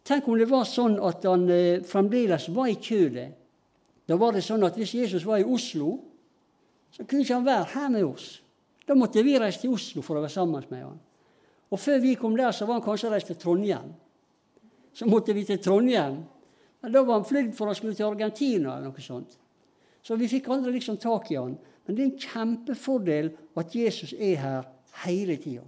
Tenk 0.08 0.28
om 0.28 0.40
det 0.40 0.48
var 0.50 0.66
sånn 0.66 0.96
at 1.04 1.26
han 1.28 1.46
eh, 1.52 1.84
fremdeles 1.86 2.48
var 2.56 2.72
i 2.72 2.78
kjødet. 2.82 3.28
Da 4.08 4.16
var 4.18 4.34
det 4.34 4.46
sånn 4.46 4.64
at 4.64 4.78
Hvis 4.80 4.96
Jesus 4.96 5.26
var 5.28 5.42
i 5.42 5.46
Oslo, 5.46 5.98
så 6.96 7.04
kunne 7.04 7.26
ikke 7.26 7.36
han 7.36 7.46
være 7.46 7.72
her 7.74 7.90
med 7.92 8.06
oss. 8.08 8.30
Da 8.88 8.96
måtte 8.96 9.22
vi 9.22 9.36
reise 9.38 9.66
til 9.66 9.76
Oslo 9.76 10.02
for 10.02 10.18
å 10.18 10.24
være 10.24 10.34
sammen 10.34 10.64
med 10.72 10.86
han. 10.86 10.98
Og 11.68 11.80
Før 11.80 12.00
vi 12.00 12.16
kom 12.16 12.38
der, 12.40 12.56
så 12.56 12.66
var 12.66 12.80
han 12.80 12.86
kanskje 12.86 13.12
reist 13.12 13.28
til 13.28 13.38
Trondheim. 13.42 13.92
Så 14.96 15.06
måtte 15.06 15.36
vi 15.36 15.44
til 15.46 15.60
Trondheim 15.62 16.24
da 16.94 17.04
var 17.04 17.20
han 17.20 17.28
flydd 17.28 17.54
for 17.58 17.70
å 17.70 17.76
skulle 17.76 17.98
til 17.98 18.08
Argentina 18.08 18.76
eller 18.76 18.92
noe 18.92 19.04
sånt. 19.04 19.34
Så 20.06 20.16
vi 20.16 20.30
fikk 20.32 20.48
aldri 20.54 20.78
liksom 20.78 21.00
tak 21.02 21.32
i 21.34 21.40
han. 21.40 21.58
Men 21.86 21.96
det 21.96 22.04
er 22.04 22.10
en 22.10 22.28
kjempefordel 22.28 23.32
at 23.60 23.76
Jesus 23.76 24.14
er 24.14 24.38
her 24.40 24.70
hele 25.04 25.38
tida. 25.42 25.66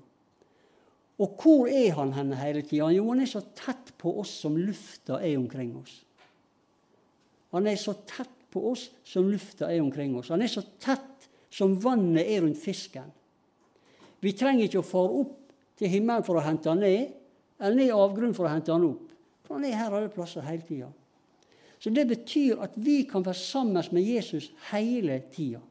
Og 1.19 1.41
hvor 1.41 1.67
er 1.67 1.91
han 1.97 2.13
henne 2.15 2.37
hele 2.39 2.63
tida? 2.63 2.87
Jo, 2.95 3.09
han 3.11 3.23
er 3.23 3.27
så 3.27 3.41
tett 3.55 3.91
på 3.99 4.13
oss 4.21 4.31
som 4.45 4.55
lufta 4.55 5.19
er 5.19 5.35
omkring 5.39 5.73
oss. 5.79 5.97
Han 7.51 7.67
er 7.67 7.79
så 7.81 7.97
tett 8.07 8.35
på 8.53 8.63
oss 8.71 8.87
som 9.03 9.27
lufta 9.27 9.67
er 9.67 9.81
omkring 9.83 10.15
oss. 10.17 10.31
Han 10.31 10.43
er 10.45 10.51
så 10.51 10.63
tett 10.79 11.27
som 11.51 11.75
vannet 11.81 12.23
er 12.23 12.43
rundt 12.45 12.61
fisken. 12.61 13.09
Vi 14.19 14.35
trenger 14.37 14.67
ikke 14.67 14.83
å 14.83 14.87
fare 14.87 15.21
opp 15.23 15.35
til 15.79 15.91
himmelen 15.91 16.25
for 16.27 16.39
å 16.39 16.43
hente 16.43 16.71
han 16.71 16.83
ned, 16.83 17.11
eller 17.59 17.79
ned 17.79 17.95
avgrunnen 17.95 18.35
for 18.35 18.47
å 18.47 18.53
hente 18.53 18.71
han 18.71 18.87
opp. 18.87 19.11
For 19.47 19.57
han 19.57 19.67
er 19.67 19.79
her 19.79 19.95
alle 19.95 20.11
plasser 20.13 20.45
hele 20.45 20.63
tida. 20.67 20.89
Så 21.79 21.91
det 21.95 22.05
betyr 22.09 22.59
at 22.59 22.75
vi 22.75 23.03
kan 23.07 23.23
være 23.25 23.39
sammen 23.39 23.83
med 23.95 24.03
Jesus 24.03 24.51
hele 24.71 25.21
tida. 25.31 25.61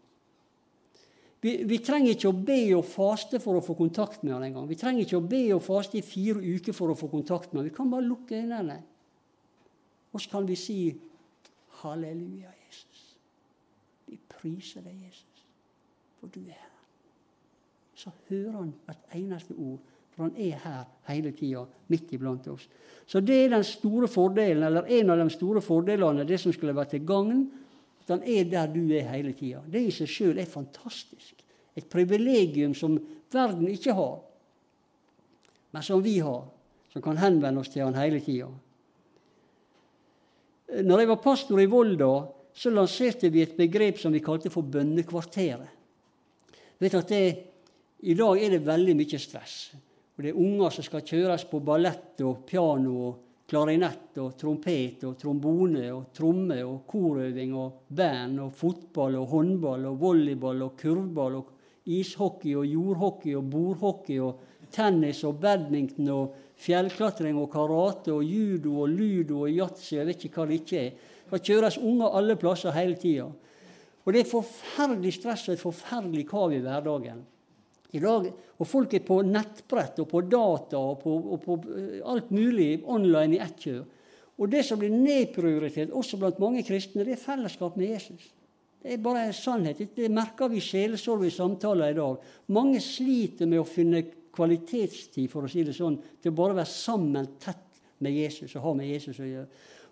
Vi, 1.41 1.53
vi, 1.71 1.79
trenger 1.79 2.17
ikke 2.17 2.31
å 2.33 2.39
be 2.49 2.63
og 2.75 2.87
faste 2.89 3.39
for 3.39 3.59
å 3.59 3.63
få 3.63 3.77
kontakt 3.79 4.25
med 4.25 4.35
han 4.35 4.47
engang. 4.49 4.67
Vi 4.67 4.79
trenger 4.79 5.05
ikke 5.05 5.21
å 5.21 5.29
be 5.31 5.43
og 5.55 5.63
faste 5.63 6.01
i 6.01 6.03
fire 6.03 6.41
uker 6.43 6.75
for 6.75 6.91
å 6.91 6.97
få 6.99 7.11
kontakt 7.13 7.53
med 7.53 7.61
han. 7.61 7.69
Vi 7.69 7.77
kan 7.77 7.93
bare 7.93 8.09
lukke 8.09 8.41
øynene. 8.41 8.79
Og 10.11 10.23
så 10.23 10.33
kan 10.33 10.49
vi 10.49 10.57
si 10.59 10.79
Halleluja, 11.79 12.51
Jesus. 12.67 13.05
Vi 14.09 14.19
priser 14.33 14.83
deg, 14.83 14.97
Jesus, 15.05 15.45
for 16.19 16.33
du 16.35 16.41
er 16.41 16.57
her. 16.57 16.75
Så 17.99 18.11
hører 18.31 18.57
han 18.57 18.75
hvert 18.87 19.15
eneste 19.15 19.55
ord 19.55 19.95
for 20.19 20.27
han 20.27 20.39
er 20.43 20.57
her 20.65 20.81
hele 21.13 21.31
tida, 21.31 21.61
midt 21.87 22.11
iblant 22.17 22.49
oss. 22.51 22.65
Så 23.07 23.21
det 23.23 23.37
er 23.45 23.53
den 23.53 23.63
store 23.65 24.09
fordelen, 24.11 24.65
eller 24.67 24.89
en 24.99 25.13
av 25.15 25.21
de 25.23 25.29
store 25.31 25.63
fordelene, 25.63 26.27
det 26.27 26.41
som 26.43 26.51
skulle 26.53 26.75
vært 26.75 26.91
til 26.97 27.05
gagn. 27.07 27.45
At 28.03 28.11
han 28.17 28.25
er 28.27 28.49
der 28.51 28.67
du 28.73 28.83
er 28.91 29.07
hele 29.13 29.31
tida. 29.39 29.63
Det 29.63 29.85
i 29.87 29.95
seg 29.95 30.11
sjøl 30.11 30.43
er 30.43 30.51
fantastisk. 30.51 31.39
Et 31.79 31.87
privilegium 31.87 32.75
som 32.75 32.99
verden 33.31 33.71
ikke 33.71 33.95
har, 33.95 34.19
men 35.71 35.87
som 35.87 36.03
vi 36.03 36.19
har. 36.19 36.49
Som 36.91 37.05
kan 37.05 37.21
henvende 37.21 37.63
oss 37.63 37.71
til 37.71 37.85
han 37.85 37.95
hele 38.01 38.19
tida. 38.25 38.51
Når 40.83 41.01
jeg 41.05 41.15
var 41.15 41.23
pastor 41.23 41.63
i 41.63 41.71
Volda, 41.71 42.13
så 42.59 42.75
lanserte 42.75 43.31
vi 43.31 43.45
et 43.45 43.55
begrep 43.57 44.01
som 44.03 44.11
vi 44.13 44.25
kalte 44.25 44.51
for 44.51 44.67
bønnekvarteret. 44.67 45.77
Vet 46.83 46.95
at 46.99 47.13
det, 47.13 47.27
I 48.03 48.15
dag 48.19 48.41
er 48.43 48.57
det 48.57 48.67
veldig 48.67 48.97
mye 48.99 49.21
stress. 49.21 49.55
Og 50.19 50.25
det 50.25 50.33
er 50.33 50.39
unger 50.43 50.73
som 50.75 50.83
skal 50.83 51.05
kjøres 51.07 51.45
på 51.47 51.61
ballett 51.63 52.19
og 52.27 52.41
piano 52.43 52.95
og 53.07 53.45
klarinett 53.49 54.19
og 54.19 54.33
trompet 54.35 55.05
og 55.07 55.13
trombone 55.21 55.85
og 55.95 56.09
tromme 56.11 56.57
og 56.67 56.81
korøving 56.91 57.55
og 57.55 57.85
band 57.95 58.43
og 58.43 58.51
fotball 58.59 59.15
og 59.21 59.29
håndball 59.31 59.87
og 59.93 60.03
volleyball 60.03 60.67
og 60.67 60.75
kurvball 60.83 61.39
og 61.39 61.55
ishockey 61.87 62.57
og 62.59 62.67
jordhockey 62.67 63.37
og 63.39 63.47
bordhockey 63.55 64.19
og 64.19 64.67
tennis 64.75 65.23
og 65.23 65.39
badminton 65.39 66.11
og 66.11 66.35
fjellklatring 66.67 67.39
og 67.39 67.47
karate 67.55 68.11
og 68.11 68.27
judo 68.27 68.75
og 68.83 68.91
ludo 68.99 69.45
og 69.47 69.55
yatzy 69.55 70.01
jeg 70.01 70.11
vet 70.11 70.27
ikke 70.27 70.43
hva 70.43 70.51
det 70.51 70.61
ikke 70.65 70.83
er. 70.83 70.93
Det 71.31 71.45
kjøres 71.47 71.79
unger 71.79 72.19
alle 72.19 72.41
plasser 72.43 72.75
hele 72.75 72.99
tida. 72.99 73.31
Og 74.03 74.13
det 74.13 74.27
er 74.27 74.35
forferdelig 74.35 75.15
stress 75.15 75.47
og 75.47 75.55
et 75.55 75.63
forferdelig 75.63 76.27
kav 76.27 76.51
i 76.51 76.65
hverdagen 76.67 77.23
i 77.97 78.01
dag. 78.03 78.27
Og 78.59 78.69
folk 78.69 78.95
er 78.95 79.05
på 79.07 79.21
nettbrett 79.27 80.01
og 80.03 80.09
på 80.11 80.25
data 80.29 80.81
og 80.81 80.99
på, 81.03 81.15
og 81.35 81.45
på 81.45 81.59
eh, 81.75 82.01
alt 82.05 82.33
mulig 82.35 82.83
online 82.85 83.39
i 83.39 83.43
ett 83.45 83.65
kjør. 83.65 83.85
Og 84.39 84.51
det 84.53 84.63
som 84.67 84.79
blir 84.79 84.95
nedprioritert 84.95 85.95
også 85.95 86.19
blant 86.21 86.39
mange 86.43 86.63
kristne, 86.67 87.07
det 87.07 87.17
er 87.17 87.23
fellesskap 87.23 87.79
med 87.79 87.95
Jesus. 87.97 88.29
Det 88.79 88.95
er 88.95 89.03
bare 89.03 89.25
en 89.27 89.35
sannhet. 89.35 89.81
Det 89.97 90.11
merker 90.15 90.51
vi 90.53 90.63
Sjelesorg 90.63 91.27
i 91.27 91.33
samtaler 91.35 91.91
i 91.91 91.99
dag. 91.99 92.21
Mange 92.55 92.79
sliter 92.83 93.51
med 93.51 93.65
å 93.65 93.67
finne 93.67 94.05
kvalitetstid, 94.35 95.27
for 95.33 95.45
å 95.45 95.51
si 95.51 95.65
det 95.67 95.75
sånn, 95.75 95.99
til 96.23 96.31
å 96.31 96.39
bare 96.39 96.61
være 96.61 96.71
sammen 96.71 97.33
tett 97.43 97.83
med 98.05 98.15
Jesus 98.15 98.55
og 98.55 98.69
ha 98.69 98.77
med 98.79 98.93
Jesus 98.93 99.19
å 99.19 99.27
gjøre. 99.27 99.49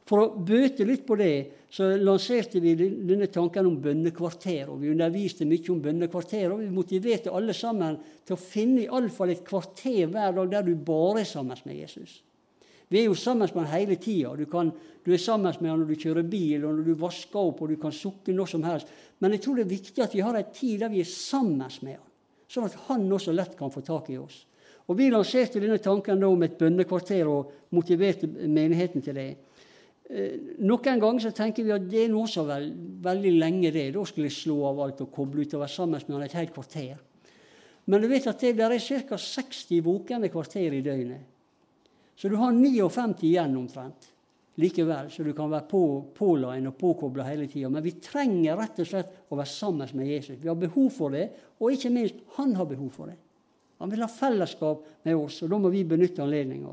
For 0.07 0.23
å 0.23 0.43
bøte 0.47 0.87
litt 0.87 1.03
på 1.07 1.17
det, 1.19 1.67
så 1.73 1.89
lanserte 1.99 2.61
vi 2.63 2.77
denne 2.79 3.27
tanken 3.33 3.67
om 3.67 3.81
bønnekvarter. 3.83 4.69
og 4.71 4.79
Vi 4.81 4.93
underviste 4.93 5.49
mye 5.49 5.73
om 5.75 5.81
bønnekvarter, 5.83 6.53
og 6.53 6.63
vi 6.63 6.71
motiverte 6.71 7.33
alle 7.35 7.55
sammen 7.57 7.99
til 8.25 8.37
å 8.37 8.41
finne 8.41 8.85
iallfall 8.85 9.35
et 9.35 9.43
kvarter 9.47 10.07
hver 10.07 10.37
dag 10.39 10.53
der 10.53 10.69
du 10.69 10.77
bare 10.79 11.25
er 11.25 11.29
sammen 11.29 11.59
med 11.67 11.81
Jesus. 11.83 12.21
Vi 12.87 13.01
er 13.01 13.09
jo 13.09 13.17
sammen 13.19 13.51
med 13.51 13.65
han 13.65 13.73
hele 13.73 13.97
tida. 13.99 14.37
Du, 14.39 14.47
du, 14.47 15.13
er 15.13 15.19
sammen 15.19 15.57
med 15.59 15.71
han 15.73 15.81
når 15.83 15.91
du 15.91 16.03
kjører 16.05 16.29
bil, 16.31 16.63
og 16.63 16.77
når 16.77 16.87
du 16.87 17.01
vasker 17.01 17.41
opp, 17.41 17.65
og 17.65 17.73
du 17.73 17.81
kan 17.83 17.95
sukke 17.95 18.35
når 18.35 18.53
som 18.53 18.67
helst. 18.67 18.93
Men 19.19 19.35
jeg 19.35 19.43
tror 19.43 19.59
det 19.59 19.65
er 19.67 19.73
viktig 19.75 20.05
at 20.05 20.15
vi 20.15 20.23
har 20.23 20.39
en 20.39 20.53
tid 20.55 20.85
der 20.85 20.93
vi 20.93 21.03
er 21.03 21.11
sammen 21.11 21.67
med 21.83 21.97
han, 21.97 22.13
sånn 22.47 22.69
at 22.69 22.79
han 22.87 23.11
også 23.11 23.35
lett 23.35 23.59
kan 23.59 23.75
få 23.75 23.83
tak 23.83 24.13
i 24.15 24.21
oss. 24.23 24.45
Og 24.87 24.95
Vi 24.95 25.11
lanserte 25.11 25.59
denne 25.59 25.81
tanken 25.83 26.23
om 26.23 26.43
et 26.47 26.55
bønnekvarter 26.61 27.27
og 27.27 27.51
motiverte 27.75 28.29
menigheten 28.31 29.03
til 29.03 29.19
det. 29.19 29.33
Eh, 30.07 30.59
noen 30.63 31.01
ganger 31.03 31.25
så 31.25 31.33
tenker 31.35 31.67
vi 31.67 31.75
at 31.75 31.87
det 31.91 32.05
er 32.05 32.13
nå 32.13 32.23
så 32.31 32.45
veld, 32.47 32.75
veldig 33.03 33.33
lenge, 33.41 33.73
det. 33.75 33.89
Da 33.97 34.05
skulle 34.07 34.31
jeg 34.31 34.39
slå 34.39 34.61
av 34.71 34.83
alt 34.85 35.03
og 35.03 35.13
koble 35.15 35.43
ut 35.43 35.57
og 35.57 35.65
være 35.65 35.75
sammen 35.75 36.03
med 36.07 36.17
han 36.17 36.27
et 36.29 36.37
helt 36.39 36.55
kvarter. 36.55 36.99
Men 37.87 38.03
du 38.03 38.09
vet 38.11 38.27
at 38.27 38.43
det 38.43 38.57
der 38.59 38.75
er 38.75 38.83
ca. 38.83 39.19
60 39.19 39.83
våkne 39.87 40.31
kvarter 40.31 40.75
i 40.75 40.83
døgnet. 40.83 41.33
Så 42.17 42.31
du 42.33 42.37
har 42.41 42.55
59 42.55 43.27
igjen 43.29 43.59
omtrent 43.59 44.13
likevel, 44.57 45.11
så 45.13 45.23
du 45.23 45.35
kan 45.37 45.51
være 45.53 45.69
på, 45.69 45.83
påline 46.17 46.71
og 46.71 46.79
påkobla 46.81 47.27
hele 47.29 47.45
tida. 47.51 47.69
Men 47.69 47.85
vi 47.85 47.99
trenger 48.01 48.57
rett 48.57 48.81
og 48.81 48.89
slett 48.89 49.19
å 49.29 49.37
være 49.37 49.53
sammen 49.53 49.91
med 49.99 50.09
Jesus. 50.09 50.39
Vi 50.41 50.49
har 50.49 50.57
behov 50.57 50.89
for 50.95 51.13
det, 51.13 51.27
og 51.61 51.75
ikke 51.75 51.93
minst, 51.93 52.23
han 52.39 52.55
har 52.57 52.69
behov 52.69 52.89
for 52.95 53.13
det. 53.13 53.19
Han 53.83 53.93
vil 53.93 54.01
ha 54.01 54.09
fellesskap 54.09 54.87
med 55.05 55.19
oss, 55.19 55.43
og 55.45 55.53
da 55.53 55.59
må 55.61 55.73
vi 55.73 55.85
benytte 55.85 56.25
anledninga. 56.25 56.73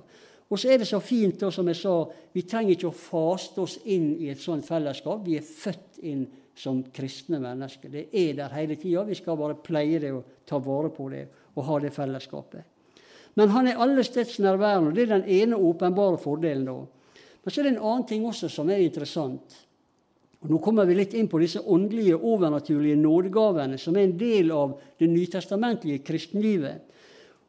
Og 0.53 0.59
så 0.61 0.69
er 0.69 0.83
det 0.83 0.85
så 0.85 0.99
fint, 1.01 1.39
da, 1.41 1.49
som 1.49 1.65
jeg 1.71 1.79
sa, 1.79 1.95
vi 2.33 2.43
trenger 2.45 2.75
ikke 2.75 2.91
å 2.91 2.93
faste 2.93 3.63
oss 3.63 3.79
inn 3.89 4.11
i 4.21 4.27
et 4.29 4.41
sånt 4.41 4.67
fellesskap. 4.67 5.23
Vi 5.25 5.39
er 5.39 5.47
født 5.47 5.97
inn 6.05 6.27
som 6.53 6.83
kristne 6.93 7.39
mennesker. 7.41 7.89
Det 7.89 8.03
er 8.13 8.35
der 8.37 8.53
hele 8.53 8.77
tida. 8.77 9.01
Vi 9.07 9.17
skal 9.17 9.39
bare 9.39 9.57
pleie 9.57 9.97
det 10.03 10.11
og 10.13 10.45
ta 10.45 10.59
vare 10.61 10.91
på 10.93 11.07
det 11.09 11.23
og 11.55 11.65
ha 11.65 11.79
det 11.81 11.89
fellesskapet. 11.95 12.69
Men 13.33 13.49
han 13.49 13.71
er 13.71 13.81
allestedsnærværende, 13.81 14.91
og 14.91 14.93
det 14.93 15.07
er 15.07 15.15
den 15.15 15.29
ene 15.41 15.57
åpenbare 15.57 16.21
fordelen. 16.21 16.67
da. 16.69 16.75
Men 17.43 17.51
så 17.51 17.61
er 17.61 17.65
det 17.65 17.73
en 17.73 17.83
annen 17.83 18.07
ting 18.13 18.25
også 18.29 18.49
som 18.53 18.69
er 18.69 18.85
interessant. 18.85 19.57
Og 20.43 20.51
Nå 20.51 20.59
kommer 20.61 20.85
vi 20.85 20.99
litt 20.99 21.15
inn 21.17 21.31
på 21.31 21.41
disse 21.41 21.61
åndelige, 21.65 22.19
overnaturlige 22.19 22.99
nådegavene 22.99 23.77
som 23.79 23.97
er 23.97 24.05
en 24.05 24.17
del 24.19 24.51
av 24.53 24.77
det 24.99 25.09
nytestamentlige 25.09 26.03
kristenlivet. 26.05 26.83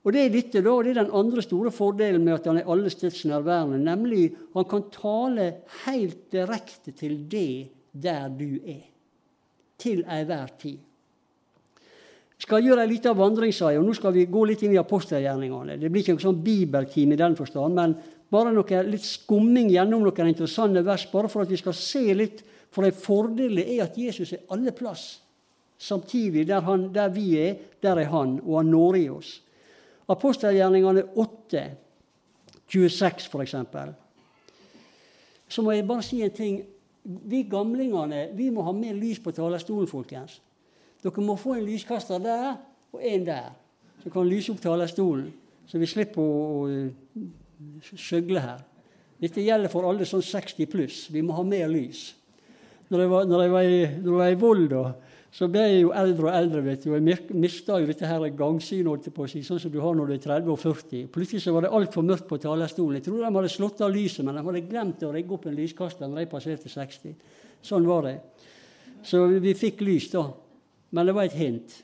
Og 0.05 0.13
Det 0.13 0.21
er 0.21 0.33
dette 0.33 0.61
da, 0.61 0.73
det 0.85 0.91
er 0.93 1.01
den 1.01 1.15
andre 1.17 1.43
store 1.43 1.71
fordelen 1.73 2.25
med 2.25 2.37
at 2.37 2.49
han 2.51 2.59
er 2.61 2.69
allestedsnærværende, 2.69 3.79
nemlig 3.81 4.35
han 4.53 4.67
kan 4.69 4.91
tale 4.93 5.47
helt 5.87 6.27
direkte 6.33 6.93
til 6.93 7.23
det 7.31 7.71
der 7.93 8.29
du 8.29 8.59
er. 8.61 8.85
Til 9.81 10.05
enhver 10.05 10.53
tid. 10.61 10.77
Jeg 12.35 12.49
skal 12.49 12.67
gjøre 12.67 12.85
en 12.85 12.91
liten 12.91 13.17
vandring, 13.17 13.55
sa 13.55 13.71
jeg, 13.71 13.81
og 13.81 13.87
nå 13.87 13.95
skal 13.97 14.13
vi 14.13 14.27
gå 14.29 14.43
litt 14.45 14.63
inn 14.67 14.75
i 14.75 14.81
apostelgjerningene. 14.81 15.79
Det 15.81 15.89
blir 15.89 16.03
ikke 16.03 16.17
noen 16.19 16.27
sånn 16.27 16.43
bibeltime 16.45 17.17
i 17.17 17.21
den 17.21 17.37
forstand, 17.39 17.79
men 17.79 17.95
bare 18.35 18.53
noe, 18.53 18.81
litt 18.85 19.07
skumming 19.07 19.71
gjennom 19.73 20.03
noen 20.05 20.29
interessante 20.29 20.83
vers, 20.85 21.07
bare 21.13 21.31
for 21.33 21.45
at 21.45 21.53
vi 21.53 21.61
skal 21.61 21.77
se 21.79 22.03
litt. 22.13 22.43
For 22.75 22.85
en 22.85 22.97
fordel 22.97 23.63
er 23.63 23.85
at 23.87 23.97
Jesus 23.97 24.35
er 24.35 24.45
alle 24.53 24.75
plass. 24.77 25.23
Samtidig, 25.79 26.45
der, 26.49 26.61
han, 26.67 26.89
der 26.93 27.09
vi 27.15 27.29
er, 27.39 27.57
der 27.81 28.03
er 28.03 28.11
han, 28.11 28.41
og 28.43 28.59
han 28.59 28.73
når 28.75 28.99
i 28.99 29.09
oss. 29.15 29.37
Apostelgjerningene 30.09 31.05
8, 31.17 31.63
26 32.69 33.29
f.eks. 33.29 33.55
Så 35.49 35.63
må 35.63 35.73
jeg 35.73 35.87
bare 35.89 36.05
si 36.05 36.23
en 36.25 36.35
ting. 36.35 36.63
Vi 37.05 37.43
gamlingene 37.49 38.31
vi 38.37 38.49
må 38.51 38.65
ha 38.65 38.73
mer 38.73 38.97
lys 38.97 39.21
på 39.21 39.33
talerstolen, 39.37 39.89
folkens. 39.89 40.41
Dere 41.05 41.25
må 41.25 41.37
få 41.37 41.59
en 41.59 41.67
lyskaster 41.67 42.21
der 42.23 42.55
og 42.95 43.01
en 43.05 43.27
der, 43.27 43.51
som 44.03 44.13
kan 44.13 44.29
lyse 44.29 44.53
opp 44.53 44.63
talerstolen. 44.63 45.33
Så 45.69 45.81
vi 45.81 45.89
slipper 45.89 46.21
å, 46.21 46.65
å 46.65 47.97
skjøgle 47.97 48.41
her. 48.41 48.63
Dette 49.21 49.45
gjelder 49.45 49.73
for 49.73 49.89
alle 49.89 50.07
sånn 50.09 50.25
60 50.25 50.69
pluss. 50.69 51.05
Vi 51.13 51.23
må 51.25 51.37
ha 51.37 51.45
mer 51.47 51.69
lys. 51.71 52.11
Når 52.93 53.01
jeg 53.01 53.11
var, 53.11 53.29
når 53.29 53.43
jeg 53.43 53.53
var, 53.53 53.69
i, 53.69 53.85
når 54.05 54.23
jeg 54.25 54.35
i 54.35 54.41
Volda, 54.41 54.83
så 55.35 55.49
ble 55.51 55.65
jeg 55.67 55.81
jo 55.83 55.91
eldre 55.99 56.29
og 56.29 56.37
eldre. 56.39 56.61
vet 56.63 56.85
du, 56.85 56.93
og 56.93 57.01
Jeg 57.03 57.19
mista 57.35 57.81
jo 57.81 57.87
dette 57.87 58.07
her 58.07 58.29
gangsynet, 58.39 59.09
sånn 59.11 59.59
som 59.59 59.73
du 59.73 59.81
har 59.83 59.95
når 59.95 60.07
du 60.07 60.15
er 60.15 60.23
30 60.23 60.53
og 60.53 60.61
40. 60.61 61.09
Plutselig 61.11 61.43
så 61.43 61.53
var 61.53 61.67
det 61.67 61.73
altfor 61.75 62.07
mørkt 62.07 62.29
på 62.29 62.39
talerstolen. 62.39 63.01
Jeg 63.01 63.09
trodde 63.09 63.27
de 63.27 63.35
hadde 63.35 63.51
slått 63.51 63.83
av 63.83 63.91
lyset, 63.91 64.25
men 64.25 64.39
de 64.39 64.45
hadde 64.47 64.63
glemt 64.69 65.03
å 65.03 65.11
rigge 65.11 65.35
opp 65.35 65.47
en 65.51 65.59
lyskaster 65.59 66.07
når 66.07 66.23
jeg 66.23 66.31
passerte 66.31 66.71
60. 66.71 67.17
Sånn 67.67 67.87
var 67.87 68.07
det. 68.07 68.15
Så 69.03 69.27
vi 69.43 69.59
fikk 69.59 69.83
lys, 69.83 70.09
da. 70.15 70.29
Men 70.95 71.07
det 71.07 71.19
var 71.19 71.27
et 71.27 71.35
hint. 71.35 71.83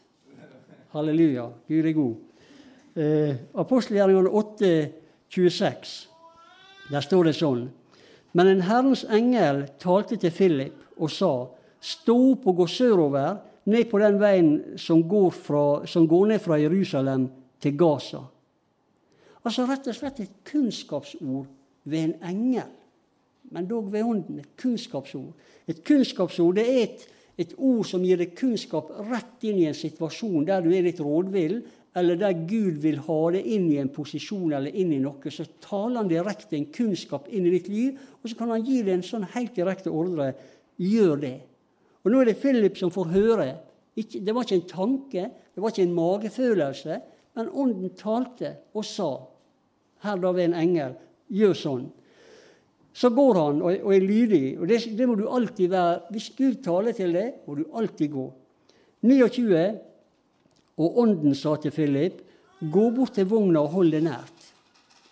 Halleluja. 0.95 1.51
Gud 1.67 1.87
er 1.91 1.99
god. 1.99 2.47
Eh, 2.95 3.35
Apostelgjerningene 3.59 4.31
8 4.31 4.75
26. 5.31 6.09
Der 6.91 7.03
står 7.03 7.27
det 7.27 7.39
sånn. 7.39 7.67
Men 8.31 8.47
en 8.47 8.69
Herrens 8.71 9.03
engel 9.11 9.65
talte 9.83 10.15
til 10.23 10.31
Philip 10.31 11.01
og 11.03 11.11
sa:" 11.11 11.49
Stå 11.81 12.17
opp 12.33 12.49
og 12.51 12.61
gå 12.63 12.67
sørover, 12.69 13.39
ned 13.71 13.87
på 13.91 14.01
den 14.01 14.19
veien 14.21 14.51
som 14.81 15.03
går, 15.09 15.31
fra, 15.37 15.65
som 15.89 16.07
går 16.09 16.33
ned 16.33 16.43
fra 16.43 16.59
Jerusalem 16.61 17.29
til 17.61 17.77
Gaza. 17.79 18.23
Altså 19.45 19.65
rett 19.69 19.89
og 19.89 19.97
slett 19.97 20.21
et 20.21 20.37
kunnskapsord 20.49 21.49
ved 21.89 22.03
en 22.03 22.15
engel, 22.33 22.69
men 23.51 23.69
dog 23.69 23.89
ved 23.93 24.05
ånden. 24.05 24.43
Et 24.43 24.57
kunnskapsord. 24.61 25.33
Et 25.69 25.81
kunnskapsord 25.87 26.59
det 26.59 26.67
er 26.69 26.83
et, 26.85 27.05
et 27.41 27.55
ord 27.57 27.87
som 27.89 28.05
gir 28.05 28.21
deg 28.21 28.35
kunnskap 28.37 28.91
rett 29.09 29.47
inn 29.49 29.63
i 29.63 29.69
en 29.71 29.77
situasjon 29.77 30.45
der 30.49 30.65
du 30.65 30.73
er 30.75 30.85
litt 30.85 31.01
rådvill, 31.01 31.63
eller 31.97 32.19
der 32.21 32.37
Gud 32.47 32.79
vil 32.85 33.01
ha 33.03 33.21
deg 33.35 33.47
inn 33.51 33.67
i 33.73 33.81
en 33.83 33.91
posisjon 33.91 34.53
eller 34.55 34.77
inn 34.79 34.93
i 34.95 35.01
noe, 35.03 35.33
så 35.33 35.47
taler 35.65 36.03
han 36.03 36.11
direkte 36.11 36.55
en 36.59 36.69
kunnskap 36.71 37.27
inn 37.33 37.49
i 37.49 37.55
ditt 37.57 37.71
liv, 37.73 37.97
og 38.21 38.31
så 38.31 38.39
kan 38.39 38.53
han 38.55 38.67
gi 38.67 38.83
deg 38.85 38.99
en 38.99 39.07
sånn 39.07 39.27
helt 39.33 39.57
direkte 39.57 39.91
ordre. 39.91 40.35
Gjør 40.81 41.17
det. 41.25 41.39
Og 42.05 42.13
nå 42.13 42.21
er 42.21 42.31
det 42.31 42.41
Philip 42.41 42.79
som 42.81 42.93
får 42.93 43.13
høre. 43.13 43.49
Ikke, 43.99 44.23
det 44.25 44.35
var 44.35 44.47
ikke 44.47 44.59
en 44.61 44.69
tanke, 44.71 45.25
det 45.55 45.63
var 45.63 45.73
ikke 45.73 45.87
en 45.87 45.97
magefølelse, 45.97 47.01
men 47.39 47.51
Ånden 47.63 47.95
talte 47.99 48.55
og 48.75 48.87
sa, 48.87 49.11
her 50.05 50.21
da 50.21 50.33
ved 50.35 50.49
en 50.49 50.59
engel, 50.63 50.95
gjør 51.31 51.57
sånn. 51.57 51.89
Så 52.97 53.13
går 53.15 53.39
han 53.39 53.61
og, 53.63 53.77
og 53.85 53.93
er 53.95 54.03
lydig. 54.03 54.59
og 54.59 54.67
det, 54.69 54.81
det, 54.99 55.07
må 55.07 55.15
du 55.19 55.29
alltid 55.31 55.71
være. 55.71 56.01
Hvis 56.11 56.31
Gud 56.37 56.59
taler 56.65 56.97
til 56.97 57.15
deg, 57.15 57.45
må 57.47 57.55
du 57.59 57.65
alltid 57.79 58.11
gå. 58.13 58.27
29 59.07 59.61
og 60.81 60.99
ånden 61.03 61.37
sa 61.37 61.55
til 61.61 61.73
Philip, 61.75 62.19
gå 62.61 62.87
bort 62.97 63.15
til 63.17 63.29
vogna 63.31 63.63
og 63.63 63.77
hold 63.77 63.93
det 63.95 64.03
nært. 64.05 64.49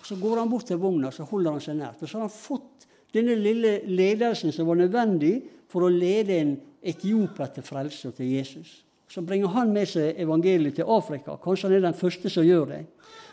Så 0.04 0.16
går 0.20 0.40
han 0.40 0.50
bort 0.50 0.66
til 0.68 0.80
vogna 0.80 1.12
så 1.12 1.26
holder 1.28 1.56
han 1.56 1.64
seg 1.64 1.78
nært. 1.78 2.02
Og 2.02 2.08
så 2.08 2.18
har 2.18 2.26
han 2.26 2.34
fått 2.34 2.88
denne 3.14 3.36
lille 3.40 3.78
ledelsen 3.88 4.52
som 4.52 4.68
var 4.68 4.80
nødvendig 4.80 5.34
for 5.68 5.84
å 5.84 5.92
lede 5.92 6.36
en 6.36 6.54
etioper 6.82 7.50
til 7.54 7.66
frelse 7.66 8.08
og 8.08 8.14
til 8.14 8.30
Jesus. 8.32 8.84
Så 9.08 9.22
bringer 9.24 9.48
han 9.54 9.72
med 9.72 9.88
seg 9.88 10.20
evangeliet 10.20 10.76
til 10.78 10.88
Afrika. 10.88 11.36
Kanskje 11.42 11.68
han 11.68 11.78
er 11.78 11.86
den 11.86 11.96
første 11.96 12.30
som 12.30 12.46
gjør 12.46 12.66
det. 12.74 12.82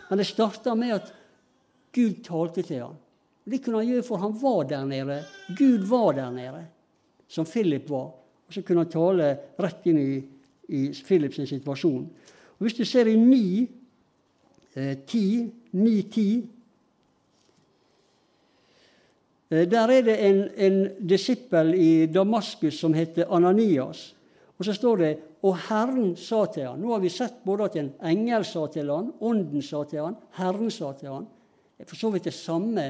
Men 0.10 0.22
det 0.22 0.28
starta 0.30 0.76
med 0.76 0.96
at 0.96 1.12
Gud 1.96 2.22
talte 2.24 2.64
til 2.64 2.84
ham. 2.84 2.96
Det 3.46 3.62
kunne 3.64 3.84
han 3.84 3.90
gjøre, 3.90 4.04
for 4.04 4.22
han 4.22 4.34
var 4.42 4.64
der 4.70 4.86
nede. 4.86 5.20
Gud 5.58 5.86
var 5.90 6.16
der 6.18 6.32
nede, 6.32 6.66
som 7.28 7.46
Philip 7.46 7.90
var. 7.90 8.14
Og 8.48 8.54
så 8.54 8.62
kunne 8.62 8.86
han 8.86 8.92
tale 8.92 9.30
rett 9.62 9.86
inn 9.90 10.00
i, 10.02 10.24
i 10.70 10.82
Philips 11.06 11.42
situasjon. 11.50 12.06
Og 12.56 12.66
Hvis 12.66 12.78
du 12.78 12.86
ser 12.86 13.08
i 13.12 13.16
9, 13.16 13.70
eh, 14.76 14.98
10, 15.08 15.52
9, 15.72 16.02
10 16.02 16.38
eh, 16.38 16.44
Der 19.50 19.88
er 19.88 20.02
det 20.02 20.16
en, 20.26 20.50
en 20.58 21.08
disippel 21.10 21.74
i 21.78 22.06
Damaskus 22.06 22.80
som 22.80 22.94
heter 22.94 23.30
Ananias. 23.30 24.16
Og 24.58 24.66
så 24.66 24.74
står 24.74 24.96
det 24.98 25.18
og 25.46 25.58
Herren 25.68 26.16
sa 26.18 26.46
til 26.50 26.66
han. 26.66 26.80
Nå 26.82 26.94
har 26.96 27.02
vi 27.04 27.12
sett 27.14 27.44
både 27.46 27.68
at 27.68 27.76
en 27.78 27.92
engel 28.10 28.46
sa 28.48 28.66
til 28.74 28.90
han, 28.90 29.12
Ånden 29.22 29.62
sa 29.62 29.84
til 29.86 30.02
han, 30.02 30.16
Herren 30.40 30.72
sa 30.74 30.92
til 30.98 31.12
han. 31.12 31.28
Er 31.78 31.86
for 31.86 32.00
så 32.00 32.10
vidt 32.14 32.26
det 32.26 32.34
samme, 32.34 32.88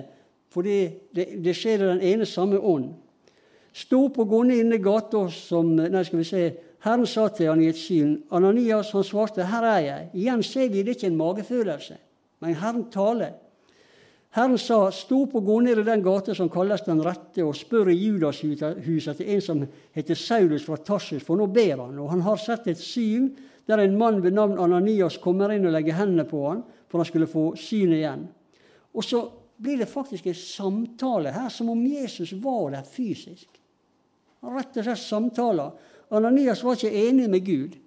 for 0.53 0.63
det, 0.63 1.11
det, 1.15 1.55
skjer 1.57 1.81
i 1.81 1.89
den 1.89 2.03
ene 2.13 2.27
samme 2.29 2.61
ånd. 2.61 2.93
Stå 3.75 4.05
opp 4.05 4.21
og 4.23 4.29
gå 4.31 4.43
ned 4.47 4.61
inne 4.63 4.79
gata 4.79 5.25
som 5.33 5.73
Nei, 5.75 6.03
skal 6.07 6.21
vi 6.21 6.27
se 6.29 6.43
Herren 6.85 7.07
sa 7.09 7.27
til 7.33 7.49
han 7.49 7.63
i 7.63 7.67
et 7.73 7.79
syn. 7.79 8.21
Ananias 8.31 8.93
han 8.95 9.03
svarte, 9.03 9.43
'Her 9.43 9.63
er 9.63 9.79
jeg.' 9.79 10.09
Igjen 10.13 10.43
ser 10.43 10.69
vi 10.69 10.83
det 10.83 10.95
ikke 10.95 11.07
en 11.07 11.17
magefølelse, 11.17 11.97
men 12.39 12.55
Herren 12.55 12.85
taler. 12.91 13.33
Herren 14.35 14.57
sa, 14.57 14.91
'Stå 14.91 15.21
opp 15.23 15.35
og 15.39 15.45
gå 15.47 15.59
ned 15.63 15.79
i 15.79 15.83
den 15.87 16.01
gata 16.03 16.33
som 16.35 16.49
kalles 16.51 16.81
Den 16.83 16.99
rette', 16.99 17.43
og 17.43 17.55
spør 17.55 17.87
i 17.89 17.95
Judashuset 17.95 19.17
til 19.17 19.29
en 19.31 19.41
som 19.41 19.67
heter 19.95 20.15
Saulus 20.15 20.65
fra 20.65 20.75
Tarsus, 20.75 21.23
for 21.23 21.39
nå 21.39 21.47
ber 21.47 21.79
han. 21.79 21.99
Og 21.99 22.09
han 22.09 22.21
har 22.21 22.35
sett 22.35 22.67
et 22.67 22.77
syn 22.77 23.29
der 23.65 23.79
en 23.79 23.97
mann 23.97 24.21
ved 24.23 24.33
navn 24.33 24.59
Ananias 24.59 25.17
kommer 25.17 25.53
inn 25.55 25.65
og 25.65 25.71
legger 25.71 25.95
hendene 25.95 26.27
på 26.27 26.49
han, 26.49 26.63
for 26.89 26.99
han 26.99 27.05
skulle 27.05 27.31
få 27.31 27.55
synet 27.55 28.01
igjen. 28.01 28.27
Og 28.93 29.03
så 29.03 29.23
blir 29.57 29.77
det 29.77 29.87
faktisk 29.87 30.27
en 30.27 30.35
samtale 30.35 31.31
her, 31.31 31.49
som 31.49 31.69
om 31.69 31.85
Jesus 31.87 32.33
var 32.33 32.71
der 32.75 32.83
fysisk. 32.83 33.47
Rett 34.43 34.77
og 34.77 34.83
slett 34.83 34.99
samtaler. 34.99 35.71
Ananias 36.11 36.63
var 36.63 36.75
ikke 36.75 37.07
enig 37.07 37.29
med 37.29 37.45
Gud. 37.45 37.79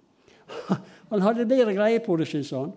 Han 1.09 1.21
hadde 1.21 1.45
bedre 1.45 1.73
greie 1.73 2.01
på 2.01 2.17
det, 2.17 2.27
syns 2.27 2.51
han. 2.51 2.73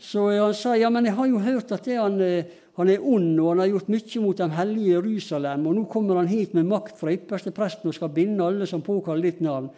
Så 0.00 0.24
han 0.32 0.54
sa 0.56 0.72
ja, 0.74 0.88
men 0.90 1.04
jeg 1.06 1.14
har 1.14 1.26
jo 1.28 1.38
hørt 1.44 1.72
at 1.76 1.84
det 1.84 1.98
han, 2.00 2.16
eh, 2.24 2.48
han, 2.80 2.90
er 2.92 3.04
ond, 3.04 3.38
og 3.40 3.52
han 3.52 3.62
har 3.62 3.70
gjort 3.70 3.88
mye 3.92 4.20
mot 4.24 4.40
de 4.40 4.48
hellige 4.56 4.96
Jerusalem, 4.96 5.66
og 5.66 5.76
nå 5.76 5.86
kommer 5.90 6.20
han 6.20 6.30
hit 6.30 6.52
med 6.56 6.68
makt 6.70 6.98
fra 7.00 7.12
ypperste 7.14 7.52
presten 7.54 7.90
og 7.90 7.96
skal 7.96 8.12
binde 8.14 8.44
alle 8.44 8.68
som 8.68 8.84
påkaller 8.84 9.30
ditt 9.30 9.40
navn. 9.44 9.70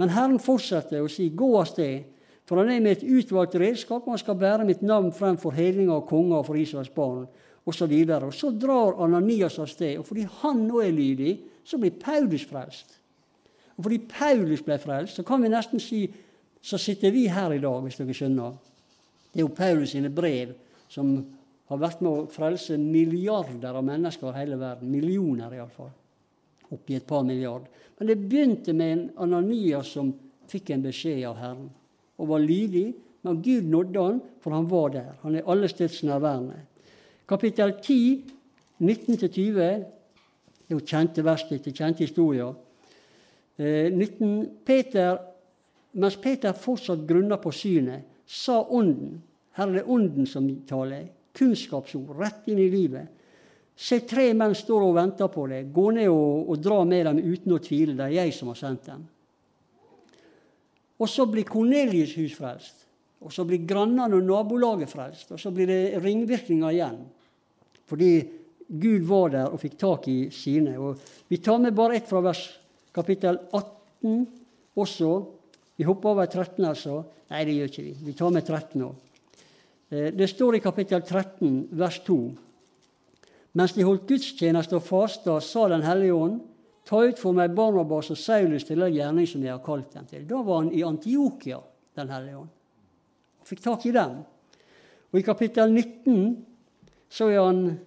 Men 0.00 0.12
Herren 0.14 0.40
fortsetter 0.42 1.04
å 1.04 1.10
si, 1.12 1.28
gå 1.36 1.50
av 1.60 1.68
sted, 1.70 2.08
for 2.48 2.58
han 2.58 2.72
er 2.72 2.80
med 2.82 2.98
et 2.98 3.06
utvalgt 3.06 3.54
redskap, 3.60 4.02
og 4.04 4.16
han 4.16 4.22
skal 4.22 4.38
bære 4.40 4.66
mitt 4.66 4.80
navn 4.82 5.12
frem 5.14 5.36
for 5.38 5.54
hedninger 5.54 5.94
og 5.94 6.08
konger 6.08 6.40
og 6.40 6.48
for 6.48 6.58
Israels 6.58 6.90
barn, 6.94 7.28
osv. 7.64 7.76
Så, 7.84 7.86
videre. 7.86 8.26
og 8.26 8.34
så 8.34 8.50
drar 8.50 8.96
Ananias 9.04 9.58
av 9.60 9.68
sted, 9.70 9.98
og 10.00 10.08
fordi 10.08 10.24
han 10.40 10.64
nå 10.66 10.80
er 10.82 10.96
lydig, 10.96 11.36
så 11.64 11.78
blir 11.78 11.98
Paulus 12.00 12.46
frelst. 12.48 12.96
Og 13.76 13.84
fordi 13.84 14.00
Paulus 14.10 14.64
ble 14.66 14.78
frelst, 14.80 15.20
så 15.20 15.22
kan 15.24 15.42
vi 15.42 15.52
nesten 15.52 15.80
si 15.80 16.06
så 16.60 16.78
sitter 16.78 17.12
vi 17.14 17.28
her 17.28 17.52
i 17.52 17.60
dag, 17.60 17.78
hvis 17.80 17.96
dere 17.96 18.16
skjønner. 18.16 18.56
Det 19.32 19.40
er 19.40 19.46
jo 19.46 19.54
Paulus 19.56 19.94
sine 19.94 20.10
brev 20.12 20.52
som 20.90 21.14
har 21.70 21.78
vært 21.78 22.00
med 22.02 22.10
å 22.10 22.30
frelse 22.30 22.76
milliarder 22.82 23.76
av 23.78 23.84
mennesker 23.86 24.26
over 24.26 24.38
hele 24.40 24.58
verden. 24.58 24.90
Millioner, 24.90 25.52
iallfall. 25.54 25.92
Oppi 26.74 26.96
et 26.98 27.06
par 27.06 27.22
milliard. 27.26 27.68
Men 27.98 28.10
det 28.10 28.16
begynte 28.18 28.74
med 28.74 28.92
en 28.92 29.04
Ananias 29.26 29.92
som 29.94 30.10
fikk 30.50 30.72
en 30.74 30.82
beskjed 30.82 31.22
av 31.28 31.38
Herren, 31.38 31.68
og 32.18 32.32
var 32.32 32.42
lydig. 32.42 32.88
Men 33.22 33.38
Gud 33.44 33.68
nådde 33.70 34.02
han, 34.02 34.18
for 34.40 34.56
han 34.56 34.66
var 34.70 34.90
der. 34.96 35.12
Han 35.22 35.36
er 35.36 35.46
allestedsnærværende. 35.52 36.58
Kapittel 37.28 37.74
10, 37.78 38.24
19-20, 38.80 39.28
det 39.60 39.68
er 39.68 40.74
jo 40.74 40.80
kjente 40.80 41.22
vers 41.22 41.44
etter 41.52 41.74
kjente 41.76 42.02
historier. 42.02 42.54
Eh, 43.60 43.92
19, 43.92 44.64
Peter, 44.66 45.20
mens 45.92 46.16
Peter 46.18 46.56
fortsatt 46.56 47.06
grunna 47.06 47.38
på 47.38 47.52
synet, 47.54 48.08
sa 48.26 48.62
Ånden 48.62 49.20
Her 49.58 49.68
er 49.68 49.80
det 49.80 49.88
Ånden 49.90 50.26
som 50.30 50.46
taler. 50.66 51.08
Kunnskapsord 51.40 52.12
rett 52.20 52.50
inn 52.52 52.60
i 52.60 52.68
livet. 52.70 53.16
Se, 53.80 54.02
tre 54.04 54.28
menn 54.36 54.52
står 54.56 54.84
og 54.84 54.98
venter 54.98 55.30
på 55.32 55.46
deg. 55.48 55.70
Gå 55.72 55.86
ned 55.96 56.10
og, 56.12 56.50
og 56.52 56.60
dra 56.60 56.82
med 56.84 57.06
dem 57.08 57.22
uten 57.24 57.56
å 57.56 57.62
tvile. 57.64 57.96
Det 57.96 58.10
er 58.10 58.18
jeg 58.18 58.36
som 58.36 58.52
har 58.52 58.60
sendt 58.60 58.90
dem. 58.90 59.06
Og 61.00 61.08
så 61.08 61.24
blir 61.30 61.48
Kornelius 61.48 62.12
hus 62.20 62.36
frelst. 62.36 62.84
Og 63.24 63.32
så 63.32 63.44
blir 63.48 63.64
grannene 63.68 64.16
og 64.16 64.24
nabolaget 64.24 64.92
frelst. 64.92 65.32
Og 65.32 65.40
så 65.40 65.52
blir 65.52 65.68
det 65.70 66.00
ringvirkninger 66.04 66.76
igjen. 66.76 67.00
Fordi 67.88 68.12
Gud 68.70 69.08
var 69.08 69.32
der 69.32 69.48
og 69.50 69.60
fikk 69.62 69.78
tak 69.80 70.08
i 70.12 70.18
sine. 70.34 70.76
Og 70.78 71.00
vi 71.28 71.40
tar 71.42 71.60
med 71.62 71.76
bare 71.76 71.96
ett 71.98 72.08
fra 72.08 72.20
vers 72.24 72.44
kapittel 72.94 73.40
18 73.48 74.26
også. 74.76 75.12
Vi 75.80 75.88
hopper 75.88 76.12
over 76.12 76.28
13, 76.28 76.64
altså. 76.68 77.00
Nei, 77.32 77.44
det 77.48 77.56
gjør 77.56 77.72
ikke 77.72 77.86
vi. 77.86 77.94
Vi 78.10 78.16
tar 78.18 78.34
med 78.34 78.44
13 78.44 78.84
òg. 78.84 79.09
Eh, 79.90 80.12
det 80.14 80.28
står 80.30 80.56
i 80.56 80.62
kapittel 80.62 81.02
13, 81.02 81.68
vers 81.70 82.00
2. 82.06 82.18
Mens 83.58 83.74
de 83.74 83.82
holdt 83.82 84.06
gudstjeneste 84.06 84.78
og 84.78 84.86
fasta, 84.86 85.40
sa 85.42 85.68
Den 85.68 85.82
hellige 85.82 86.14
ånd, 86.14 86.40
ta 86.86 87.02
ut 87.02 87.18
for 87.18 87.34
meg 87.34 87.54
Barnabas 87.54 88.10
og 88.10 88.18
Saulus 88.18 88.64
til 88.64 88.78
den 88.78 88.94
gjerning 88.94 89.26
som 89.26 89.42
jeg 89.42 89.52
har 89.52 89.64
kalt 89.64 89.92
dem 89.94 90.06
til. 90.06 90.26
Da 90.26 90.42
var 90.42 90.62
han 90.62 90.72
i 90.72 90.84
Antiokia, 90.86 91.60
Den 91.96 92.08
hellige 92.08 92.36
ånd, 92.36 92.48
Han 93.38 93.46
fikk 93.46 93.62
tak 93.62 93.86
i 93.86 93.90
dem. 93.92 94.22
Og 95.12 95.18
i 95.18 95.22
kapittel 95.22 95.72
19 95.72 96.46
så 97.10 97.28
er 97.28 97.40
han 97.42 97.78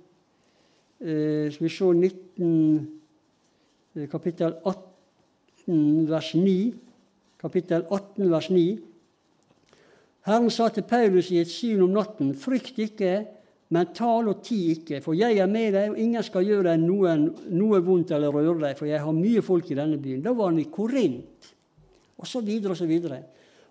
eh, 0.99 1.51
Skal 1.51 1.63
vi 1.63 1.69
se 1.69 1.85
19, 1.85 2.87
eh, 3.95 4.09
Kapittel 4.09 4.55
18, 4.65 6.09
vers 6.09 6.33
9. 6.35 6.73
Kapittel 7.39 7.85
18, 7.89 8.31
vers 8.31 8.49
9. 8.49 8.92
Herren 10.23 10.47
sa 10.55 10.69
til 10.71 10.85
Paulus 10.87 11.33
i 11.33 11.41
et 11.41 11.51
syn 11.51 11.81
om 11.83 11.91
natten.: 11.97 12.31
Frykt 12.39 12.77
ikke, 12.79 13.25
men 13.75 13.89
tal 13.95 14.29
og 14.31 14.43
ti 14.45 14.69
ikke, 14.71 15.01
for 15.03 15.17
jeg 15.17 15.39
er 15.41 15.49
med 15.51 15.73
deg, 15.75 15.89
og 15.91 15.99
ingen 15.99 16.23
skal 16.23 16.45
gjøre 16.47 16.69
deg 16.69 16.83
noe, 16.85 17.15
noe 17.51 17.81
vondt 17.83 18.13
eller 18.15 18.31
røre 18.31 18.59
deg, 18.61 18.77
for 18.79 18.87
jeg 18.87 19.01
har 19.03 19.17
mye 19.17 19.41
folk 19.43 19.71
i 19.71 19.77
denne 19.79 19.97
byen. 19.99 20.21
Da 20.23 20.31
var 20.37 20.51
han 20.51 20.61
i 20.61 20.69
Korint, 20.71 21.49
og 22.15 22.29
så 22.29 22.39
videre 22.45 22.71
og 22.71 22.79
så 22.79 22.87
videre. 22.87 23.19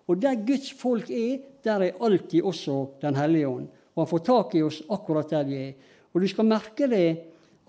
Og 0.05 0.19
der 0.19 0.41
Guds 0.45 0.73
folk 0.77 1.09
er, 1.09 1.39
der 1.63 1.87
er 1.87 2.03
alltid 2.03 2.43
også 2.43 2.99
Den 3.01 3.15
hellige 3.15 3.47
ånd. 3.47 3.67
Og 3.95 4.03
han 4.03 4.09
får 4.09 4.23
tak 4.27 4.55
i 4.55 4.61
oss 4.61 4.81
akkurat 4.91 5.29
der 5.29 5.47
vi 5.47 5.55
er. 5.55 5.73
Og 6.13 6.21
du 6.21 6.27
skal 6.27 6.45
merke 6.45 6.89
det 6.91 7.07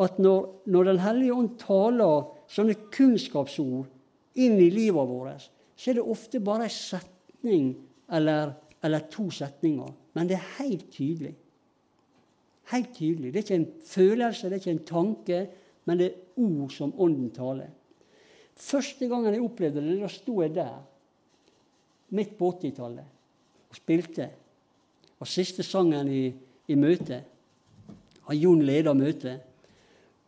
at 0.03 0.19
når, 0.19 0.65
når 0.67 0.85
Den 0.85 0.99
hellige 0.99 1.35
ånd 1.35 1.57
taler 1.59 2.27
sånne 2.51 2.75
kunnskapsord 2.93 3.87
inn 4.35 4.59
i 4.59 4.69
livet 4.71 5.09
vårt, 5.09 5.49
så 5.77 5.91
er 5.91 6.01
det 6.01 6.11
ofte 6.11 6.41
bare 6.43 6.67
en 6.67 6.75
setning 6.75 7.71
eller 8.11 8.57
eller 8.85 9.07
to 9.11 9.31
setninger. 9.33 9.93
Men 10.15 10.29
det 10.29 10.37
er 10.37 10.51
helt 10.59 10.91
tydelig. 10.93 11.35
Helt 12.73 12.95
tydelig. 12.97 13.33
Det 13.33 13.41
er 13.41 13.47
ikke 13.47 13.61
en 13.63 13.73
følelse, 13.87 14.49
det 14.49 14.53
er 14.53 14.63
ikke 14.63 14.71
en 14.71 14.87
tanke, 14.89 15.41
men 15.85 15.99
det 16.01 16.07
er 16.07 16.43
ord 16.45 16.71
som 16.71 16.93
Ånden 17.01 17.31
taler. 17.35 17.73
Første 18.57 19.09
gangen 19.09 19.35
jeg 19.35 19.43
opplevde 19.43 19.83
det, 19.83 19.99
da 20.01 20.09
sto 20.09 20.41
jeg 20.43 20.55
der, 20.55 20.77
midt 22.15 22.37
på 22.39 22.53
80-tallet, 22.61 23.05
og 23.71 23.77
spilte. 23.77 24.29
Og 25.19 25.29
siste 25.29 25.63
sangen 25.63 26.09
i, 26.09 26.25
i 26.69 26.77
møtet. 26.79 27.25
Jon 28.33 28.63
leda 28.65 28.93
møtet. 28.97 29.41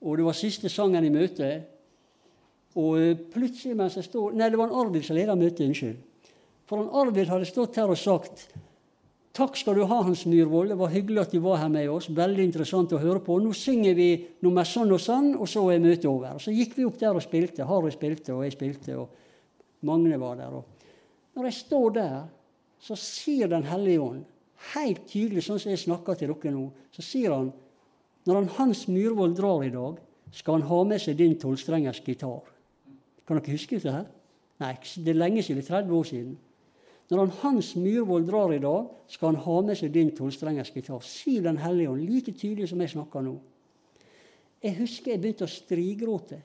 Og 0.00 0.18
det 0.18 0.24
var 0.26 0.36
siste 0.36 0.68
sangen 0.68 1.04
i 1.04 1.12
møtet. 1.12 1.64
Og 2.76 2.98
eh, 3.00 3.16
plutselig 3.32 3.76
mens 3.76 3.96
jeg 3.96 4.04
står 4.04 4.34
Nei, 4.36 4.50
det 4.52 4.58
var 4.60 4.68
en 4.68 4.80
Arvid 4.80 5.04
som 5.06 5.16
leda 5.16 5.36
møtet. 5.38 5.64
Unnskyld. 5.68 5.96
For 6.66 6.82
han 6.82 6.90
Arvid 6.90 7.30
hadde 7.30 7.48
stått 7.48 7.78
her 7.80 7.90
og 7.92 8.00
sagt 8.00 8.48
Takk 9.36 9.58
skal 9.60 9.76
du 9.76 9.82
ha, 9.84 9.98
Hans 10.00 10.22
Myhrvold. 10.24 10.70
Det 10.72 10.78
var 10.80 10.92
hyggelig 10.94 11.20
at 11.20 11.32
du 11.34 11.42
var 11.44 11.58
her 11.60 11.68
med 11.68 11.90
oss. 11.92 12.06
Veldig 12.08 12.40
interessant 12.46 12.94
å 12.96 13.00
høre 13.02 13.20
på. 13.20 13.34
Nå 13.36 13.50
synger 13.52 13.92
vi 13.98 14.06
nummer 14.40 14.64
sånn 14.64 14.94
og 14.96 15.02
sånn, 15.02 15.34
og 15.36 15.50
så 15.52 15.66
er 15.74 15.82
møtet 15.84 16.06
over. 16.08 16.38
Så 16.40 16.54
gikk 16.56 16.72
vi 16.78 16.86
opp 16.88 16.96
der 17.02 17.18
og 17.18 17.20
spilte. 17.20 17.66
Harry 17.68 17.92
spilte, 17.92 18.32
og 18.32 18.46
jeg 18.46 18.54
spilte, 18.54 18.96
og 18.96 19.84
Magne 19.84 20.16
var 20.22 20.40
der. 20.40 20.56
Og 20.56 21.36
når 21.36 21.50
jeg 21.50 21.58
står 21.58 21.92
der, 21.98 22.16
så 22.80 22.96
sier 22.96 23.52
Den 23.52 23.68
hellige 23.68 24.00
ånd, 24.00 24.24
helt 24.72 25.04
tydelig 25.08 25.44
sånn 25.44 25.60
som 25.60 25.74
jeg 25.74 25.84
snakker 25.84 26.16
til 26.16 26.32
dere 26.32 26.54
nå, 26.54 26.70
så 26.96 27.04
sier 27.04 27.34
han 27.36 27.52
når 28.26 28.40
han 28.40 28.48
Hans 28.56 28.86
Myhrvold 28.88 29.36
drar 29.38 29.62
i 29.62 29.70
dag, 29.70 30.00
skal 30.32 30.58
han 30.58 30.68
ha 30.70 30.80
med 30.84 31.00
seg 31.02 31.20
din 31.20 31.36
tolvstrengers 31.38 32.00
gitar. 32.02 32.40
Kan 33.28 33.38
dere 33.38 33.52
huske 33.52 33.78
dette? 33.78 34.06
Nei, 34.64 34.72
det 35.04 35.12
er 35.12 35.20
lenge 35.20 35.44
siden. 35.44 35.62
30 35.62 35.92
år 35.94 36.08
siden. 36.08 36.34
Når 37.10 37.20
han 37.22 37.34
Hans 37.40 37.74
Myhrvold 37.78 38.26
drar 38.26 38.52
i 38.54 38.62
dag, 38.62 38.88
skal 39.06 39.32
han 39.32 39.44
ha 39.44 39.60
med 39.62 39.78
seg 39.78 39.92
din 39.94 40.10
tolvstrengers 40.14 40.72
gitar. 40.74 41.04
Si 41.06 41.38
Den 41.40 41.60
hellige 41.62 41.92
ånd, 41.92 42.02
like 42.02 42.34
tydelig 42.34 42.70
som 42.72 42.82
jeg 42.82 42.94
snakker 42.96 43.22
nå. 43.22 43.36
Jeg 44.62 44.78
husker 44.80 45.12
jeg 45.12 45.22
begynte 45.22 45.46
å 45.46 45.52
strigråte. 45.52 46.40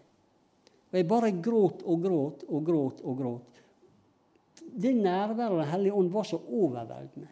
Og 0.91 0.99
jeg 0.99 1.07
bare 1.07 1.31
gråt 1.33 1.85
og 1.87 2.03
gråt 2.03 2.43
og 2.49 2.65
gråt 2.67 3.01
og 3.01 3.17
gråt. 3.17 3.61
Det 4.71 4.91
nærværet 4.95 5.51
av 5.51 5.61
Den 5.63 5.71
hellige 5.71 5.93
ånd 5.97 6.11
var 6.11 6.27
så 6.27 6.37
overveldende 6.37 7.31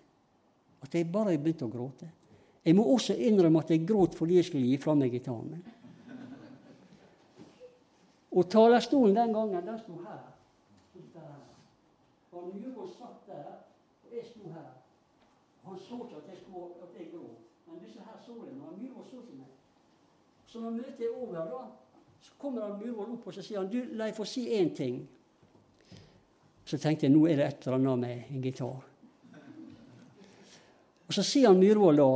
at 0.80 0.96
jeg 0.96 1.12
bare 1.12 1.38
begynte 1.38 1.68
å 1.68 1.72
gråte. 1.72 2.08
Jeg 2.64 2.76
må 2.76 2.86
også 2.94 3.16
innrømme 3.16 3.60
at 3.60 3.72
jeg 3.74 3.86
gråt 3.88 4.16
fordi 4.16 4.40
jeg 4.40 4.48
skulle 4.48 4.72
gi 4.72 4.80
fra 4.82 4.96
meg 4.96 5.14
gitaren 5.14 5.52
min. 5.52 5.64
Og 8.30 8.46
talerstolen 8.52 9.16
den 9.16 9.34
gangen, 9.34 9.66
den 9.66 9.80
sto 9.82 9.98
her. 10.06 10.20
Og 12.32 12.52
Myhrvold 12.56 12.92
satt 12.94 13.28
der, 13.28 13.52
og 14.04 14.16
jeg 14.16 14.26
sto 14.26 14.52
her. 14.54 14.70
Han 15.64 15.80
så 15.80 15.96
ikke 16.06 16.18
at 16.22 16.28
jeg, 16.32 16.38
skulle, 16.42 16.66
at 16.86 17.00
jeg 17.00 17.08
gråt. 17.14 17.40
Men 17.68 17.82
disse 17.86 18.00
her 18.00 18.18
så 18.26 18.34
det. 18.46 18.54
Men 18.58 18.82
Myhrvold 18.82 19.08
så 19.10 19.22
ikke 19.24 19.38
meg. 19.42 19.54
Så 20.48 20.60
når 20.60 20.70
møtet 20.70 21.06
er 21.06 21.16
over, 21.22 21.34
da, 21.34 21.62
så 22.22 22.32
kommer 22.38 22.62
han 22.62 23.00
opp 23.00 23.28
og 23.28 23.34
så 23.34 23.42
sier 23.46 23.62
han, 23.62 23.72
du, 23.72 23.96
la 23.98 24.10
jeg 24.10 24.18
få 24.18 24.26
si 24.28 24.48
én 24.58 24.72
ting. 24.76 25.02
Så 26.66 26.78
tenkte 26.78 27.08
jeg 27.08 27.14
nå 27.14 27.26
er 27.26 27.40
det 27.40 27.46
et 27.48 27.68
eller 27.68 27.78
annet 27.80 28.00
med 28.04 28.32
en 28.36 28.46
gitar. 28.46 28.86
Og 31.10 31.14
Så 31.14 31.26
sier 31.26 31.50
han 31.50 31.58
Myhrvold 31.58 31.98
da 31.98 32.10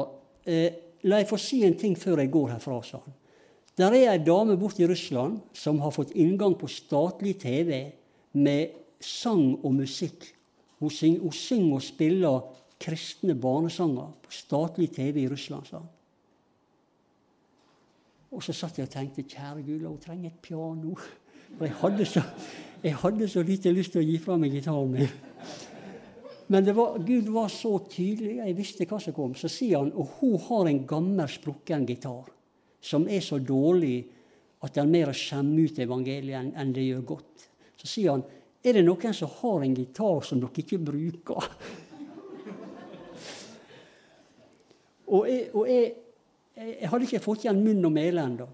eh, 0.45 0.79
La 1.03 1.17
jeg 1.19 1.27
få 1.27 1.35
si 1.41 1.57
en 1.67 1.73
ting 1.75 1.97
før 1.99 2.21
jeg 2.21 2.31
går 2.31 2.53
herfra, 2.53 2.77
sa 2.85 3.01
han. 3.03 3.15
Der 3.75 3.95
er 3.97 4.11
ei 4.13 4.21
dame 4.23 4.55
borte 4.55 4.83
i 4.83 4.87
Russland 4.87 5.41
som 5.57 5.81
har 5.83 5.91
fått 5.91 6.13
inngang 6.15 6.53
på 6.55 6.69
statlig 6.71 7.33
TV 7.41 7.73
med 8.37 8.82
sang 9.03 9.59
og 9.63 9.73
musikk. 9.75 10.25
Hun, 10.79 10.91
syng, 10.91 11.19
hun 11.21 11.31
synger 11.35 11.77
og 11.77 11.83
spiller 11.85 12.39
kristne 12.83 13.35
barnesanger 13.39 14.11
på 14.23 14.33
statlig 14.35 14.89
TV 14.91 15.23
i 15.23 15.29
Russland, 15.31 15.67
sa 15.67 15.79
han. 15.79 15.91
Og 18.33 18.41
så 18.43 18.55
satt 18.57 18.79
jeg 18.79 18.89
og 18.89 18.93
tenkte 18.93 19.27
kjære 19.29 19.61
Gud, 19.61 19.85
hun 19.85 19.99
trenger 20.01 20.31
et 20.31 20.41
piano. 20.41 20.95
For 21.57 21.67
jeg 21.67 21.75
hadde, 21.83 22.05
så, 22.09 22.23
jeg 22.81 22.97
hadde 22.97 23.27
så 23.29 23.43
lite 23.45 23.71
lyst 23.71 23.93
til 23.93 24.01
å 24.01 24.07
gi 24.07 24.17
fra 24.17 24.39
meg 24.41 24.55
gitaren 24.55 24.95
min. 24.95 25.19
Men 26.53 26.67
var, 26.75 26.97
Gud 27.05 27.29
var 27.31 27.51
så 27.53 27.77
tydelig, 27.89 28.39
jeg 28.41 28.57
visste 28.57 28.87
hva 28.89 28.99
som 28.99 29.13
kom. 29.15 29.35
Så 29.37 29.51
sier 29.51 29.83
han 29.83 29.93
og 29.93 30.17
hun 30.19 30.39
har 30.47 30.69
en 30.71 30.81
gammel, 30.89 31.29
sprukken 31.29 31.85
gitar 31.87 32.33
som 32.83 33.07
er 33.07 33.23
så 33.23 33.39
dårlig 33.39 34.03
at 34.63 34.75
den 34.75 34.91
mer 34.91 35.11
skjemmer 35.15 35.69
ut 35.69 35.79
evangeliet 35.79 36.55
enn 36.59 36.73
det 36.75 36.83
gjør 36.89 37.05
godt. 37.13 37.45
Så 37.79 37.87
sier 37.87 38.17
han 38.17 38.25
er 38.63 38.77
det 38.77 38.83
noen 38.85 39.15
som 39.15 39.31
har 39.41 39.63
en 39.65 39.75
gitar 39.75 40.21
som 40.23 40.39
dere 40.39 40.63
ikke 40.63 40.79
bruker? 40.79 41.49
og, 45.13 45.27
jeg, 45.27 45.49
og 45.53 45.67
jeg, 45.67 45.93
jeg, 46.55 46.89
hadde 46.89 47.07
ikke 47.09 47.23
fått 47.25 47.43
igjen 47.43 47.63
munn 47.65 47.89
og 47.89 47.93
mæle 47.95 48.23
ennå. 48.23 48.47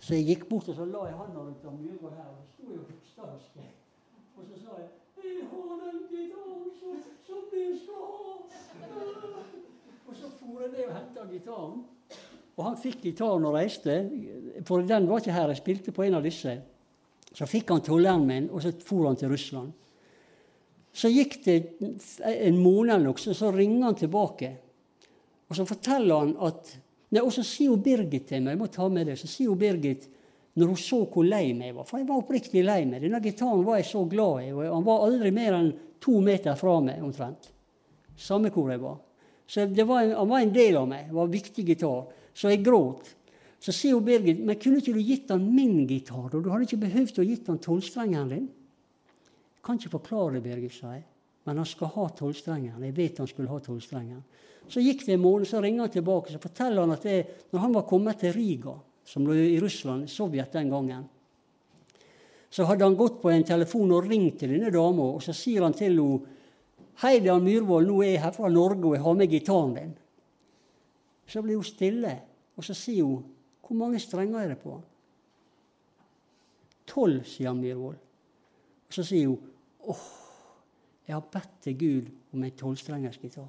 Så 0.00 0.14
jeg 0.14 0.26
gikk 0.30 0.44
bort 0.50 0.68
og 0.70 0.76
så 0.78 0.84
la 0.90 1.06
jeg 1.08 1.16
hånda 1.18 1.40
rundt 1.44 1.64
om 1.70 1.78
mura 1.80 2.12
her. 2.16 2.30
Og 2.34 2.44
sto 2.50 2.66
jo 2.74 2.82
staske. 3.12 3.64
Og 4.36 4.44
så 4.50 4.60
sa 4.64 4.70
jeg 4.82 4.90
'Jeg 5.16 5.48
har 5.50 5.74
den 5.82 5.98
gitaren 6.10 6.66
som, 6.78 6.92
som 7.26 7.40
du 7.50 7.62
skal 7.78 8.02
ha'. 8.18 8.36
Og 10.06 10.14
så 10.14 10.26
for 10.38 10.60
jeg 10.60 10.70
ned 10.70 10.84
og 10.86 10.94
henta 10.94 11.20
gitaren. 11.32 11.84
Og 12.56 12.64
han 12.64 12.76
fikk 12.76 13.02
gitaren 13.02 13.44
og 13.44 13.54
reiste, 13.54 14.10
for 14.64 14.80
den 14.80 15.08
var 15.08 15.18
ikke 15.18 15.32
her. 15.32 15.48
Jeg 15.48 15.56
spilte 15.56 15.92
på 15.92 16.02
en 16.02 16.14
av 16.14 16.22
disse. 16.22 16.62
Så 17.36 17.48
fikk 17.48 17.70
han 17.74 17.84
tolleren 17.84 18.24
min, 18.24 18.48
og 18.48 18.62
så 18.64 18.72
for 18.80 19.10
han 19.10 19.18
til 19.20 19.28
Russland. 19.32 19.74
Så 20.96 21.10
gikk 21.12 21.42
det 21.44 21.56
en 22.24 22.56
måned 22.56 22.94
eller 22.94 23.10
noe, 23.10 23.34
så 23.36 23.50
ringer 23.52 23.90
han 23.90 23.98
tilbake. 24.00 24.52
Og 25.50 25.58
så 25.58 25.66
forteller 25.68 26.24
han 26.24 26.34
at 26.48 26.76
Nei, 27.14 27.20
Og 27.22 27.30
så 27.30 27.44
sier 27.46 27.70
hun 27.70 27.82
Birgit 27.84 28.24
til 28.26 28.40
meg, 28.42 28.56
jeg 28.56 28.58
må 28.58 28.66
ta 28.66 28.88
med 28.90 29.06
det, 29.06 29.14
så 29.20 29.28
sier 29.30 29.52
hun 29.52 29.60
Birgit 29.60 30.08
når 30.56 30.72
hun 30.72 30.78
så 30.80 30.98
hvor 31.12 31.26
lei 31.26 31.52
meg 31.54 31.74
var. 31.76 31.86
For 31.86 32.00
jeg 32.00 32.08
var 32.08 32.22
oppriktig 32.22 32.62
lei 32.64 32.80
meg. 32.88 33.02
Denne 33.04 33.20
gitaren 33.22 33.64
var 33.66 33.76
jeg 33.78 33.90
så 33.90 34.02
glad 34.08 34.46
i. 34.46 34.52
og 34.54 34.64
Han 34.64 34.86
var 34.86 35.04
aldri 35.04 35.30
mer 35.36 35.54
enn 35.58 35.68
to 36.02 36.16
meter 36.24 36.56
fra 36.56 36.78
meg 36.82 37.04
omtrent. 37.04 37.50
Samme 38.16 38.50
hvor 38.50 38.72
jeg 38.72 38.80
var. 38.80 38.96
Så 39.46 39.66
var 39.84 40.00
en, 40.02 40.14
Han 40.16 40.28
var 40.32 40.40
en 40.40 40.54
del 40.54 40.78
av 40.80 40.88
meg. 40.88 41.10
Det 41.10 41.18
var 41.18 41.28
en 41.28 41.36
viktig 41.36 41.66
gitar. 41.68 42.06
Så 42.34 42.50
jeg 42.50 42.64
gråt. 42.64 43.12
Så 43.66 43.74
sier 43.74 43.98
Birgit 43.98 44.44
men 44.46 44.58
kunne 44.62 44.78
ikke 44.78 44.94
du 44.94 45.02
gitt 45.02 45.32
han 45.34 45.42
min 45.50 45.88
gitar? 45.90 46.28
og 46.30 46.38
Du 46.38 46.52
hadde 46.52 46.68
ikke 46.68 46.84
behøvd 46.84 47.16
å 47.18 47.26
gitt 47.26 47.48
han 47.50 47.58
tolvstrengeren 47.58 48.30
din. 48.30 48.44
Jeg 48.46 49.64
kan 49.66 49.80
ikke 49.80 49.96
forklare 49.96 50.36
det, 50.36 50.42
Birgit, 50.44 50.76
sa 50.76 50.92
jeg. 50.94 51.02
Men 51.46 51.58
han 51.58 51.66
skal 51.66 51.90
ha 51.96 52.04
tolvstrengeren. 52.14 52.84
Jeg 52.86 52.94
vet 52.94 53.18
han 53.18 53.30
skulle 53.30 53.50
ha 53.50 53.58
tolvstrengeren. 53.64 54.22
Så 54.70 54.82
gikk 54.82 55.02
det 55.06 55.16
en 55.16 55.24
måned, 55.24 55.48
så 55.50 55.58
ringer 55.62 55.86
han 55.86 55.94
tilbake 55.94 56.30
så 56.30 56.42
forteller 56.42 56.82
han 56.82 56.94
at 56.94 57.04
det, 57.06 57.18
når 57.50 57.62
han 57.64 57.74
var 57.74 57.86
kommet 57.90 58.22
til 58.22 58.34
Riga, 58.34 58.74
som 59.06 59.26
lå 59.26 59.34
i 59.34 59.60
Russland, 59.62 60.08
Sovjet 60.10 60.54
den 60.54 60.70
gangen, 60.70 61.04
så 62.50 62.66
hadde 62.66 62.86
han 62.86 62.98
gått 62.98 63.20
på 63.22 63.30
en 63.30 63.46
telefon 63.46 63.94
og 63.94 64.08
ringt 64.08 64.40
til 64.40 64.54
denne 64.54 64.72
dama, 64.74 65.10
og 65.18 65.22
så 65.22 65.34
sier 65.34 65.66
han 65.66 65.74
til 65.74 65.92
henne 65.92 66.34
Hei, 67.02 67.18
det 67.20 67.28
er 67.28 67.42
Myhrvold, 67.44 67.90
nå 67.90 67.98
er 68.00 68.14
jeg 68.14 68.20
her 68.22 68.32
fra 68.32 68.48
Norge, 68.48 68.86
og 68.88 68.94
jeg 68.96 69.02
har 69.04 69.16
med 69.18 69.28
gitaren 69.28 69.74
din. 69.76 69.90
Så 71.28 71.42
blir 71.44 71.58
hun 71.58 71.66
stille, 71.66 72.14
og 72.56 72.64
så 72.64 72.72
sier 72.78 73.04
hun 73.04 73.26
Hvor 73.66 73.76
mange 73.76 73.98
strenger 73.98 74.40
er 74.40 74.48
det 74.54 74.58
på? 74.62 74.76
Tolv, 76.86 77.24
sier 77.26 77.50
han 77.50 77.60
Myhrvold. 77.60 77.98
Og 78.86 78.94
så 78.94 79.02
sier 79.06 79.32
hun 79.32 79.52
åh, 79.90 80.08
jeg 81.06 81.14
har 81.14 81.28
bedt 81.32 81.54
til 81.62 81.78
Gud 81.78 82.10
om 82.34 82.44
en 82.44 82.58
tolvstrengers 82.58 83.18
gitar. 83.22 83.48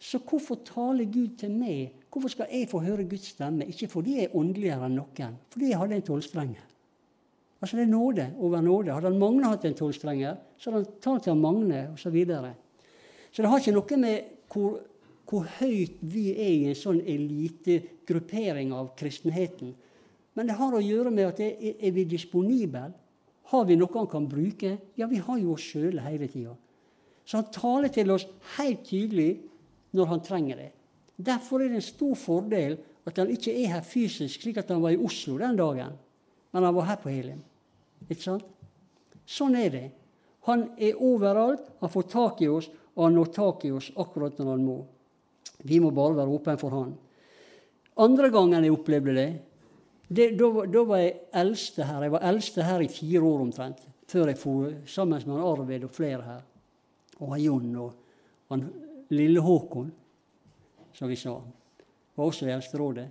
Så 0.00 0.18
hvorfor 0.18 0.58
taler 0.64 1.04
Gud 1.12 1.36
til 1.38 1.52
meg? 1.54 1.92
Hvorfor 2.10 2.32
skal 2.32 2.50
jeg 2.50 2.68
få 2.70 2.80
høre 2.82 3.04
Guds 3.04 3.28
stemme? 3.34 3.66
Ikke 3.66 3.88
fordi 3.88 4.16
jeg 4.16 4.30
er 4.30 4.36
åndeligere 4.36 4.88
enn 4.88 4.96
noen, 4.98 5.36
fordi 5.52 5.70
jeg 5.70 5.78
hadde 5.78 5.98
en 6.00 6.06
tolvstrenger. 6.06 6.66
Altså 7.60 7.76
Det 7.76 7.82
er 7.84 7.90
nåde 7.90 8.26
over 8.38 8.60
nåde. 8.60 8.92
Hadde 8.92 9.10
han 9.10 9.18
Magne 9.18 9.50
hatt 9.50 9.64
en 9.68 9.76
tolvstrenger, 9.76 10.38
så 10.56 10.70
hadde 10.70 10.84
han 10.84 11.00
talt 11.04 11.22
til 11.22 11.36
Magne 11.36 11.82
osv. 11.92 12.02
Så, 12.02 12.10
videre. 12.10 12.54
så 13.30 13.42
det 13.42 13.50
har 13.50 13.58
ikke 13.58 13.76
noe 13.76 13.98
med 14.00 14.20
hvor, 14.50 14.80
hvor 15.30 15.46
høyt 15.60 16.00
vi 16.02 16.32
er 16.32 16.50
i 16.50 16.70
en 16.72 16.78
sånn 16.78 16.98
elitegruppering 17.06 18.72
av 18.74 18.90
kristenheten. 18.98 19.76
Men 20.34 20.48
det 20.50 20.56
har 20.58 20.74
å 20.74 20.82
gjøre 20.82 21.12
med 21.14 21.28
at 21.28 21.42
er, 21.44 21.54
er 21.78 21.94
vi 21.94 22.04
disponible? 22.10 22.88
Har 23.50 23.66
vi 23.66 23.76
noe 23.78 23.94
han 23.94 24.10
kan 24.10 24.26
bruke? 24.30 24.76
Ja, 24.98 25.06
vi 25.10 25.22
har 25.22 25.38
jo 25.38 25.54
oss 25.54 25.68
sjøl 25.70 26.02
hele 26.02 26.26
tida. 26.30 26.56
Så 27.22 27.38
han 27.38 27.50
taler 27.54 27.92
til 27.94 28.10
oss 28.10 28.26
helt 28.56 28.82
tydelig 28.88 29.30
når 29.94 30.10
han 30.10 30.22
trenger 30.26 30.64
det. 30.64 30.70
Derfor 31.20 31.62
er 31.62 31.70
det 31.70 31.78
en 31.78 31.86
stor 31.86 32.16
fordel 32.18 32.78
at 33.06 33.18
han 33.20 33.30
ikke 33.30 33.54
er 33.54 33.76
her 33.76 33.86
fysisk, 33.86 34.42
slik 34.42 34.58
at 34.60 34.70
han 34.72 34.82
var 34.82 34.94
i 34.94 35.00
Oslo 35.00 35.36
den 35.38 35.58
dagen, 35.58 35.94
men 36.50 36.66
han 36.66 36.74
var 36.74 36.88
her 36.90 37.00
på 37.02 37.10
Helim. 37.12 37.40
Ikke 38.08 38.22
sant? 38.22 38.46
Sånn 39.30 39.54
er 39.58 39.70
det. 39.70 39.88
Han 40.48 40.70
er 40.80 40.98
overalt, 41.04 41.68
han 41.82 41.92
får 41.92 42.08
tak 42.10 42.42
i 42.42 42.48
oss, 42.50 42.70
og 42.96 43.04
han 43.06 43.18
når 43.18 43.30
tak 43.36 43.66
i 43.68 43.74
oss 43.76 43.90
akkurat 44.00 44.38
når 44.40 44.50
han 44.54 44.64
må. 44.66 44.78
Vi 45.66 45.78
må 45.82 45.90
bare 45.94 46.16
være 46.16 46.34
åpne 46.36 46.56
for 46.60 46.76
han. 46.76 46.92
Andre 48.00 48.30
gangen 48.32 48.64
jeg 48.64 48.72
opplevde 48.72 49.14
det, 49.16 49.30
det 50.10 50.30
da, 50.38 50.48
da, 50.66 50.82
var 50.88 51.02
jeg 51.02 51.16
eldste 51.42 51.86
her. 51.86 52.02
Jeg 52.02 52.14
var 52.16 52.26
eldste 52.30 52.66
her 52.66 52.82
i 52.82 52.90
fire 52.90 53.22
år 53.22 53.44
omtrent, 53.44 53.82
før 54.10 54.32
jeg 54.32 54.38
for 54.40 54.72
sammen 54.90 55.22
med 55.26 55.36
han 55.36 55.46
Arvid 55.46 55.86
og 55.86 55.94
flere 55.94 56.22
her. 56.26 56.42
Og 57.20 57.36
Jon 57.38 57.76
og 57.78 57.92
han 58.50 58.64
Lille 59.14 59.42
Håkon, 59.44 59.90
som 60.96 61.10
vi 61.10 61.18
sa. 61.18 61.36
Var 62.16 62.24
også 62.26 62.48
i 62.48 62.54
Eldsterådet. 62.54 63.06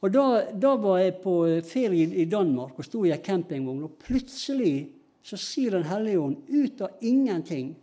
Og 0.00 0.12
da, 0.12 0.24
da, 0.56 0.74
var 0.80 0.98
jeg 1.02 1.18
på 1.20 1.34
ferie 1.68 2.08
i 2.22 2.24
Danmark 2.30 2.78
og 2.80 2.86
sto 2.86 3.04
i 3.04 3.12
ei 3.12 3.20
campingvogn, 3.20 3.84
og 3.84 3.98
plutselig 4.00 4.88
så 5.22 5.36
sier 5.36 5.76
Den 5.76 5.84
hellige 5.84 6.20
ånd 6.20 6.36
ut 6.48 6.80
av 6.80 7.02
ingenting 7.04 7.74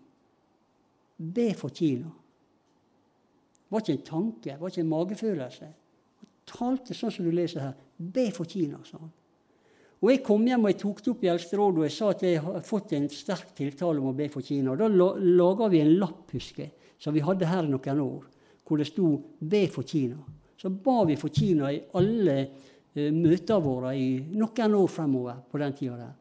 Be 1.18 1.52
for 1.58 1.70
Kina. 1.70 2.10
Det 3.68 3.76
var 3.76 3.84
ikke 3.84 3.98
en 3.98 4.08
tanke, 4.08 4.54
det 4.54 4.62
var 4.62 4.72
ikke 4.72 4.84
en 4.86 4.92
magefølelse. 4.94 5.66
Han 6.22 6.30
talte 6.48 6.96
sånn 6.96 7.12
som 7.12 7.28
du 7.28 7.34
leser 7.36 7.66
her. 7.66 7.74
Be 7.98 8.30
for 8.32 8.48
Kina, 8.48 8.80
sa 8.88 9.02
han. 9.02 9.12
Og 9.98 10.12
Jeg 10.12 10.22
kom 10.24 10.46
hjem 10.46 10.64
og 10.64 10.72
jeg 10.72 10.80
tok 10.80 11.00
det 11.02 11.12
opp 11.12 11.24
i 11.26 11.30
Eldsterådet 11.32 11.82
og 11.82 11.86
jeg 11.88 11.96
sa 11.96 12.10
at 12.14 12.24
jeg 12.24 12.42
har 12.46 12.66
fått 12.66 12.94
en 12.94 13.08
sterk 13.10 13.54
tiltale 13.58 14.00
om 14.00 14.12
å 14.12 14.16
be 14.16 14.28
for 14.30 14.46
Kina. 14.46 14.76
Da 14.78 14.88
laga 14.88 15.68
vi 15.74 15.82
en 15.82 15.96
lapp, 15.98 16.30
husker 16.32 16.70
som 17.02 17.16
vi 17.16 17.24
hadde 17.26 17.50
her 17.50 17.66
i 17.66 17.72
noen 17.72 18.02
år, 18.04 18.28
hvor 18.64 18.78
det 18.78 18.88
sto 18.88 19.18
'Be 19.40 19.68
for 19.68 19.84
Kina'. 19.84 20.24
Så 20.58 20.70
ba 20.70 21.04
vi 21.06 21.16
for 21.16 21.30
Kina 21.30 21.72
i 21.72 21.82
alle 21.94 22.38
eh, 22.96 23.12
møtene 23.12 23.62
våre 23.62 23.96
i 23.98 24.20
noen 24.32 24.76
år 24.76 24.88
fremover 24.88 25.44
på 25.52 25.58
den 25.58 25.74
tida 25.74 25.98
der. 25.98 26.14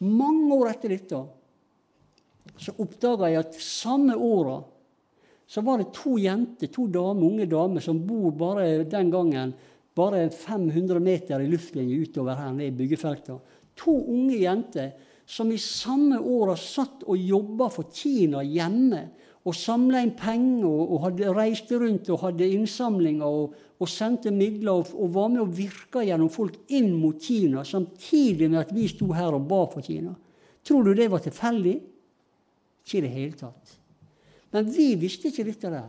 Mange 0.00 0.54
år 0.54 0.70
etter 0.70 0.88
dette 0.88 1.22
så 2.58 2.74
oppdaga 2.78 3.30
jeg 3.30 3.38
at 3.38 3.54
samme 3.60 4.16
åra 4.16 4.58
så 5.48 5.62
var 5.64 5.80
det 5.80 5.92
to 5.96 6.18
jenter, 6.20 6.68
to 6.68 6.86
damer, 6.92 7.24
unge 7.24 7.46
damer 7.48 7.80
som 7.80 8.02
bor 8.04 8.34
bare 8.36 8.84
den 8.84 9.10
gangen 9.10 9.54
bare 9.96 10.28
500 10.30 11.00
meter 11.00 11.40
i 11.40 11.48
luftlinje 11.48 12.02
utover 12.04 12.36
her 12.38 12.52
nede 12.52 12.68
i 12.68 12.76
byggefeltet. 12.76 13.54
To 13.80 13.94
unge 14.12 14.36
jenter 14.42 14.92
som 15.28 15.50
i 15.52 15.58
samme 15.60 16.20
åra 16.20 16.56
satt 16.56 17.02
og 17.08 17.16
jobba 17.16 17.70
for 17.72 17.88
Kina 17.92 18.42
hjemme 18.44 19.06
og 19.48 19.56
samla 19.56 20.02
inn 20.04 20.14
penger 20.18 20.68
og, 20.68 20.84
og 20.84 21.02
hadde 21.06 21.32
reiste 21.36 21.80
rundt 21.80 22.10
og 22.12 22.22
hadde 22.26 22.48
innsamlinger 22.52 23.40
og, 23.40 23.56
og 23.78 23.90
sendte 23.90 24.32
midler 24.34 24.82
og, 24.82 24.92
og, 24.92 25.10
var 25.16 25.32
med 25.32 25.42
og 25.46 25.56
virka 25.56 26.04
gjennom 26.04 26.30
folk 26.32 26.60
inn 26.76 26.92
mot 26.98 27.16
Kina, 27.22 27.64
samtidig 27.64 28.50
med 28.50 28.66
at 28.66 28.74
vi 28.76 28.88
sto 28.90 29.10
her 29.16 29.36
og 29.36 29.48
ba 29.48 29.64
for 29.72 29.84
Kina. 29.84 30.12
Tror 30.64 30.84
du 30.84 30.92
det 30.92 31.08
var 31.08 31.24
tilfeldig? 31.24 31.76
Ikke 32.84 33.00
i 33.00 33.04
det 33.06 33.14
hele 33.14 33.38
tatt. 33.40 33.77
Men 34.52 34.68
vi 34.72 34.94
visste 35.00 35.28
ikke 35.28 35.46
dette 35.48 35.70
der 35.72 35.88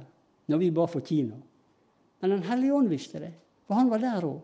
når 0.50 0.62
vi 0.62 0.72
ba 0.74 0.86
for 0.90 1.06
Kina. 1.06 1.36
Men 2.20 2.32
Den 2.36 2.44
hellige 2.44 2.74
ånd 2.74 2.90
visste 2.90 3.20
det, 3.22 3.34
for 3.68 3.80
han 3.80 3.90
var 3.90 4.02
der 4.04 4.26
òg. 4.26 4.40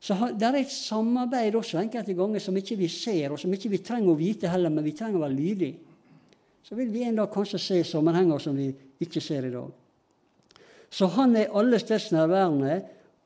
Så 0.00 0.14
Det 0.36 0.46
er 0.46 0.60
et 0.60 0.70
samarbeid 0.70 1.54
også 1.54 1.80
enkelte 1.80 2.14
ganger 2.14 2.40
som 2.40 2.56
ikke 2.56 2.76
vi 2.76 2.88
ser, 2.88 3.32
og 3.32 3.38
som 3.40 3.52
ikke 3.52 3.70
vi 3.72 3.78
trenger 3.78 4.12
å 4.12 4.18
vite 4.18 4.48
heller, 4.48 4.70
men 4.70 4.84
vi 4.84 4.92
trenger 4.92 5.18
å 5.18 5.24
være 5.24 5.36
lydige 5.36 5.94
så 6.64 6.76
vil 6.78 6.88
vi 6.88 7.04
en 7.04 7.18
dag 7.20 7.32
kanskje 7.32 7.60
se 7.60 7.80
sammenhenger 7.84 8.40
som 8.40 8.56
vi 8.56 8.70
ikke 9.04 9.20
ser 9.20 9.44
i 9.44 9.52
dag. 9.52 9.68
Så 10.88 11.10
han 11.12 11.36
er 11.36 11.52
alle 11.52 11.78
steds 11.82 12.10
nærværende, 12.14 12.78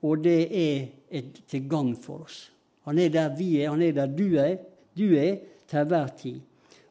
og 0.03 0.25
det 0.25 0.41
er 0.51 1.29
til 1.51 1.69
gagn 1.71 1.95
for 1.99 2.27
oss. 2.27 2.49
Han 2.89 2.99
er 2.99 3.13
der 3.15 3.37
vi 3.37 3.61
er, 3.61 3.71
han 3.71 3.83
er 3.85 3.95
der 3.95 4.11
du 4.11 4.27
er, 4.41 4.57
du 4.97 5.13
er 5.15 5.39
til 5.69 5.87
hver 5.87 6.11
tid. 6.19 6.41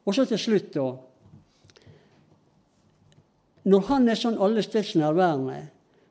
Og 0.06 0.14
så 0.14 0.24
til 0.24 0.40
slutt, 0.40 0.70
da. 0.72 0.86
Når 3.68 3.84
han 3.90 4.08
er 4.08 4.16
sånn 4.16 4.38
alle 4.40 4.62
steds 4.64 4.94
nærværende, 4.96 5.60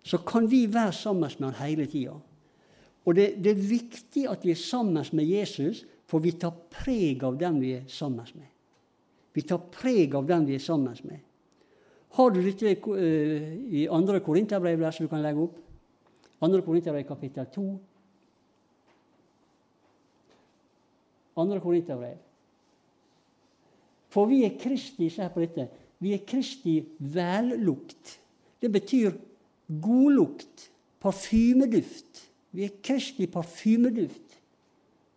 så 0.08 0.20
kan 0.24 0.48
vi 0.50 0.66
være 0.72 0.94
sammen 0.94 1.32
med 1.40 1.48
han 1.50 1.62
hele 1.62 1.88
tida. 1.90 2.16
Og 3.08 3.16
det, 3.16 3.38
det, 3.44 3.54
er 3.54 3.70
viktig 3.70 4.26
at 4.30 4.44
vi 4.44 4.52
er 4.52 4.60
sammen 4.60 5.00
med 5.16 5.26
Jesus, 5.26 5.86
for 6.08 6.24
vi 6.24 6.36
tar 6.40 6.54
preg 6.72 7.24
av 7.24 7.38
dem 7.40 7.60
vi 7.64 7.74
er 7.80 7.88
sammen 7.92 8.28
med. 8.36 8.50
Vi 9.36 9.44
tar 9.48 9.64
preg 9.72 10.16
av 10.18 10.28
den 10.28 10.46
vi 10.48 10.58
er 10.58 10.64
sammen 10.64 10.98
med. 11.08 11.24
Har 12.18 12.32
du 12.34 12.40
dette 12.42 12.74
uh, 12.74 13.48
i 13.70 13.88
andre 13.92 14.20
Korinterbrev 14.26 14.80
der 14.82 14.96
som 14.96 15.06
du 15.06 15.12
kan 15.12 15.24
legge 15.24 15.44
opp? 15.44 15.58
Andre 16.44 16.62
Korinterbrev 16.66 17.08
kapittel 17.08 17.48
2. 17.54 17.66
Andre 21.44 21.60
Korinterbrev. 21.64 22.18
For 24.14 24.30
vi 24.30 24.44
er 24.48 24.56
Kristi 24.60 25.10
se 25.14 25.28
på 25.34 25.44
dette, 25.44 25.68
vi 26.00 26.14
er 26.14 26.26
Kristi 26.28 26.80
vellukt. 27.00 28.20
Det 28.62 28.72
betyr 28.72 29.12
godlukt, 29.82 30.70
parfymeduft. 31.00 32.24
Vi 32.52 32.66
er 32.66 32.80
Kristi 32.84 33.28
parfymeduft 33.30 34.40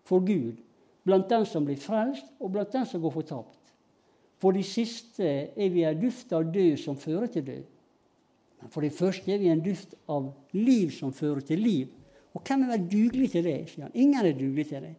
for 0.05 0.25
Gud 0.27 0.59
blant 1.07 1.31
den 1.31 1.47
som 1.49 1.65
blir 1.65 1.81
frelst, 1.81 2.27
og 2.41 2.53
blant 2.53 2.73
den 2.73 2.87
som 2.87 3.01
går 3.03 3.15
fortapt. 3.15 3.73
For 4.41 4.57
de 4.57 4.63
siste 4.65 5.25
er 5.25 5.71
vi 5.73 5.85
en 5.85 6.01
duft 6.01 6.33
av 6.37 6.49
død 6.53 6.77
som 6.81 6.97
fører 6.97 7.31
til 7.33 7.47
død. 7.47 7.65
Men 8.61 8.73
for 8.73 8.85
det 8.85 8.93
første 8.93 9.33
er 9.33 9.41
vi 9.41 9.49
en 9.53 9.65
duft 9.65 9.95
av 10.09 10.31
liv 10.57 10.93
som 10.93 11.13
fører 11.17 11.41
til 11.45 11.61
liv. 11.65 11.89
Og 12.37 12.45
hvem 12.47 12.69
er 12.69 12.85
dugelig 12.85 13.31
til 13.33 13.45
det? 13.45 13.57
sier 13.69 13.89
han. 13.89 13.97
Ingen 13.97 14.27
er 14.27 14.37
dugelig 14.37 14.69
til 14.71 14.85
det. 14.85 14.95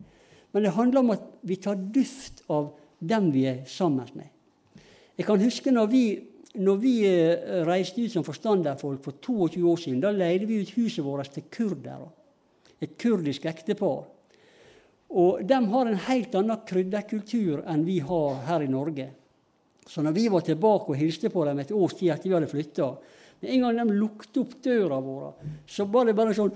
Men 0.51 0.65
det 0.65 0.75
handler 0.75 0.99
om 0.99 1.13
at 1.13 1.27
vi 1.47 1.57
tar 1.61 1.79
duft 1.95 2.43
av 2.51 2.73
dem 2.99 3.31
vi 3.33 3.45
er 3.49 3.63
sammen 3.69 4.09
med. 4.17 4.29
Jeg 5.17 5.27
kan 5.27 5.41
huske 5.41 5.73
når 5.73 5.89
vi, 5.91 6.03
når 6.55 6.79
vi 6.81 6.95
eh, 7.07 7.61
reiste 7.67 8.03
ut 8.03 8.13
som 8.13 8.25
forstanderfolk 8.25 9.03
for 9.03 9.19
22 9.21 9.63
år 9.67 9.81
siden. 9.83 10.01
Da 10.03 10.13
leide 10.15 10.47
vi 10.49 10.61
ut 10.61 10.73
huset 10.77 11.05
vårt 11.05 11.33
til 11.35 11.47
kurdere. 11.51 12.09
Et 12.81 12.97
kurdisk 12.97 13.45
ektepar. 13.45 14.05
Og 15.11 15.41
De 15.43 15.57
har 15.73 15.87
en 15.87 16.03
helt 16.07 16.35
annen 16.39 16.63
krydderkultur 16.67 17.65
enn 17.69 17.83
vi 17.85 17.99
har 17.99 18.39
her 18.47 18.63
i 18.63 18.71
Norge. 18.71 19.09
Så 19.87 20.01
når 20.01 20.15
vi 20.15 20.27
var 20.31 20.45
tilbake 20.45 20.93
og 20.93 20.99
hilste 20.99 21.29
på 21.29 21.43
dem 21.45 21.59
et 21.59 21.73
års 21.75 21.97
tid 21.99 22.13
etter 22.13 22.29
vi 22.29 22.35
hadde 22.37 22.51
flytta 22.51 22.91
Med 23.41 23.49
en 23.55 23.63
gang 23.65 23.79
de 23.79 23.97
lukket 23.97 24.37
opp 24.37 24.51
døra 24.63 24.99
vår, 25.01 25.31
så 25.65 25.87
var 25.89 26.05
det 26.05 26.13
bare 26.15 26.35
sånn 26.37 26.51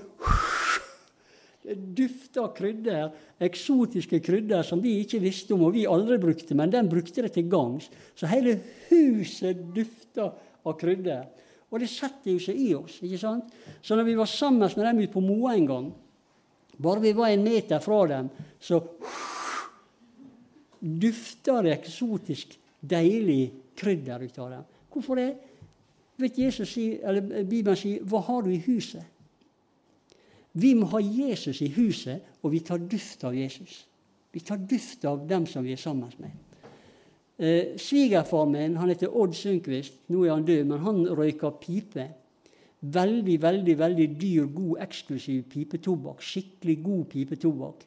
Det 1.66 1.76
dufta 1.98 2.44
krydder, 2.54 3.10
eksotiske 3.42 4.20
krydder 4.22 4.62
som 4.66 4.82
vi 4.84 5.00
ikke 5.02 5.18
visste 5.24 5.56
om 5.56 5.64
og 5.66 5.74
vi 5.74 5.88
aldri 5.90 6.20
brukte, 6.22 6.54
men 6.58 6.70
den 6.70 6.90
brukte 6.92 7.24
det 7.26 7.32
til 7.34 7.48
gangs. 7.50 7.88
Så 8.14 8.30
hele 8.30 8.60
huset 8.92 9.64
dufta 9.74 10.30
av 10.62 10.76
krydder. 10.78 11.24
Og 11.74 11.82
det 11.82 11.90
setter 11.90 12.36
jo 12.36 12.42
seg 12.44 12.60
i 12.62 12.70
oss. 12.78 13.00
ikke 13.02 13.20
sant? 13.20 13.50
Så 13.82 13.98
når 13.98 14.06
vi 14.08 14.18
var 14.20 14.30
sammen 14.30 14.62
med 14.62 14.86
dem 14.86 15.02
ute 15.02 15.14
på 15.14 15.24
Moa 15.26 15.56
en 15.56 15.70
gang, 15.72 15.90
bare 16.78 17.02
vi 17.02 17.16
var 17.18 17.34
en 17.34 17.44
meter 17.44 17.82
fra 17.82 18.04
dem, 18.12 18.30
så 18.60 18.82
dufta 20.80 21.62
det 21.66 21.74
eksotisk 21.80 22.56
deilig 22.80 23.50
krydder 23.76 24.22
ut 24.22 24.40
av 24.40 24.54
dem. 24.54 24.64
Hvorfor 24.94 25.20
det? 25.20 25.32
Vet 26.22 26.38
Jesus 26.40 26.78
eller 26.78 27.44
Bibelen 27.44 27.76
sier 27.76 28.04
'Hva 28.04 28.22
har 28.22 28.42
du 28.42 28.52
i 28.52 28.64
huset?' 28.68 29.15
Vi 30.56 30.72
må 30.78 30.88
ha 30.94 31.02
Jesus 31.04 31.60
i 31.62 31.70
huset, 31.76 32.24
og 32.42 32.54
vi 32.54 32.62
tar 32.64 32.80
duft 32.80 33.24
av 33.28 33.36
Jesus. 33.36 33.84
Vi 34.32 34.42
tar 34.44 34.60
duft 34.60 35.04
av 35.08 35.26
dem 35.28 35.46
som 35.48 35.64
vi 35.64 35.74
er 35.76 35.80
sammen 35.80 36.12
med. 36.20 36.32
Eh, 37.38 37.76
Svigerfar 37.80 38.46
min 38.48 38.78
han 38.80 38.92
heter 38.92 39.12
Odd 39.12 39.36
Sundquist. 39.36 39.98
Nå 40.08 40.24
er 40.24 40.32
han 40.34 40.46
død, 40.48 40.64
men 40.70 40.84
han 40.86 41.02
røyker 41.18 41.58
pipe. 41.60 42.08
Veldig, 42.80 43.36
veldig 43.42 43.76
veldig 43.80 44.08
dyr, 44.20 44.46
god, 44.54 44.78
eksklusiv 44.86 45.44
pipetobakk. 45.52 46.24
Skikkelig 46.24 46.78
god 46.84 47.06
pipetobakk. 47.12 47.86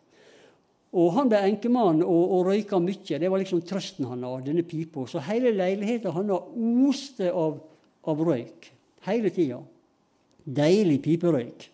Og 0.99 1.13
Han 1.13 1.29
ble 1.29 1.43
enkemann 1.45 2.01
og, 2.03 2.31
og 2.33 2.47
røyka 2.49 2.79
mye. 2.81 3.19
Det 3.21 3.29
var 3.31 3.41
liksom 3.41 3.61
trøsten 3.69 4.09
han 4.09 4.25
hadde, 4.25 4.47
denne 4.49 4.65
pipa. 4.65 5.05
Så 5.07 5.21
hele 5.25 5.53
leiligheten 5.53 6.13
han 6.17 6.33
oste 6.33 7.29
av, 7.29 7.59
av 8.09 8.23
røyk 8.25 8.71
hele 9.09 9.33
tida. 9.33 9.61
Deilig 10.45 11.03
piperøyk. 11.05 11.69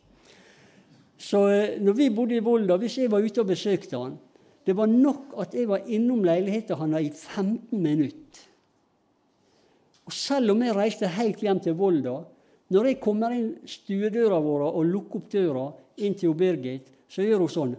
Så 1.18 1.46
eh, 1.50 1.76
når 1.80 1.98
vi 1.98 2.10
bodde 2.14 2.36
i 2.36 2.44
Volda, 2.44 2.76
hvis 2.80 2.98
jeg 2.98 3.10
var 3.12 3.24
ute 3.24 3.42
og 3.42 3.50
besøkte 3.50 4.00
han, 4.00 4.16
det 4.64 4.74
var 4.76 4.88
nok 4.88 5.34
at 5.42 5.54
jeg 5.54 5.68
var 5.68 5.84
innom 5.92 6.24
leiligheten 6.24 6.78
hans 6.80 7.00
i 7.00 7.10
15 7.10 7.80
minutter. 7.80 8.42
Og 10.04 10.12
selv 10.12 10.52
om 10.52 10.62
jeg 10.64 10.76
reiste 10.76 11.08
helt 11.08 11.40
hjem 11.40 11.60
til 11.64 11.76
Volda, 11.78 12.18
når 12.72 12.90
jeg 12.90 13.00
kommer 13.00 13.32
inn 13.36 13.50
stuedøra 13.68 14.40
vår 14.42 14.66
og 14.70 14.84
lukker 14.88 15.20
opp 15.20 15.30
døra 15.32 15.64
inn 16.04 16.16
til 16.18 16.34
Birgit, 16.36 16.88
så 17.08 17.24
gjør 17.24 17.44
hun 17.44 17.52
sånn 17.52 17.74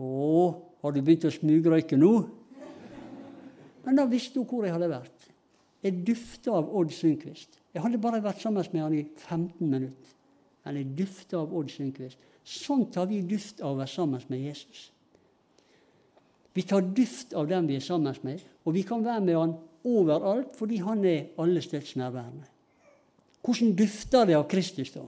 'Å, 0.00 0.54
har 0.80 0.92
du 0.92 1.02
begynt 1.02 1.26
å 1.28 1.34
smugrøyke 1.34 1.98
nå?' 1.98 2.30
Men 3.84 3.96
da 3.96 4.06
visste 4.06 4.38
hun 4.38 4.46
hvor 4.46 4.64
jeg 4.64 4.72
hadde 4.72 4.88
vært. 4.88 5.28
Jeg 5.82 6.04
dufta 6.04 6.54
av 6.56 6.70
Odd 6.76 6.92
Sundquist. 6.92 7.58
Jeg 7.74 7.82
hadde 7.82 8.00
bare 8.00 8.22
vært 8.22 8.40
sammen 8.40 8.64
med 8.72 8.82
han 8.82 8.94
i 8.94 9.04
15 9.04 9.68
minutter. 9.68 10.19
Men 10.64 10.94
dufte 10.96 11.38
av 11.38 11.52
Odd 11.56 11.70
Sundquist. 11.72 12.18
Sånn 12.44 12.86
tar 12.92 13.08
vi 13.10 13.20
duft 13.26 13.60
av 13.60 13.74
å 13.74 13.80
være 13.80 13.92
sammen 13.92 14.22
med 14.28 14.42
Jesus. 14.48 14.88
Vi 16.52 16.64
tar 16.66 16.82
duft 16.82 17.34
av 17.38 17.46
dem 17.48 17.68
vi 17.68 17.76
er 17.78 17.84
sammen 17.84 18.16
med, 18.26 18.42
og 18.66 18.74
vi 18.74 18.82
kan 18.86 19.04
være 19.04 19.22
med 19.22 19.38
han 19.38 19.54
overalt 19.86 20.56
fordi 20.58 20.80
han 20.82 21.04
er 21.06 21.30
alle 21.40 21.62
steds 21.64 21.94
nærværende. 22.00 22.48
Hvordan 23.40 23.72
dufter 23.78 24.26
det 24.28 24.36
av 24.36 24.48
Kristus, 24.50 24.90
da? 24.92 25.06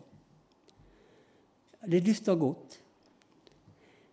Det 1.83 2.01
dufter 2.07 2.39
godt. 2.39 2.79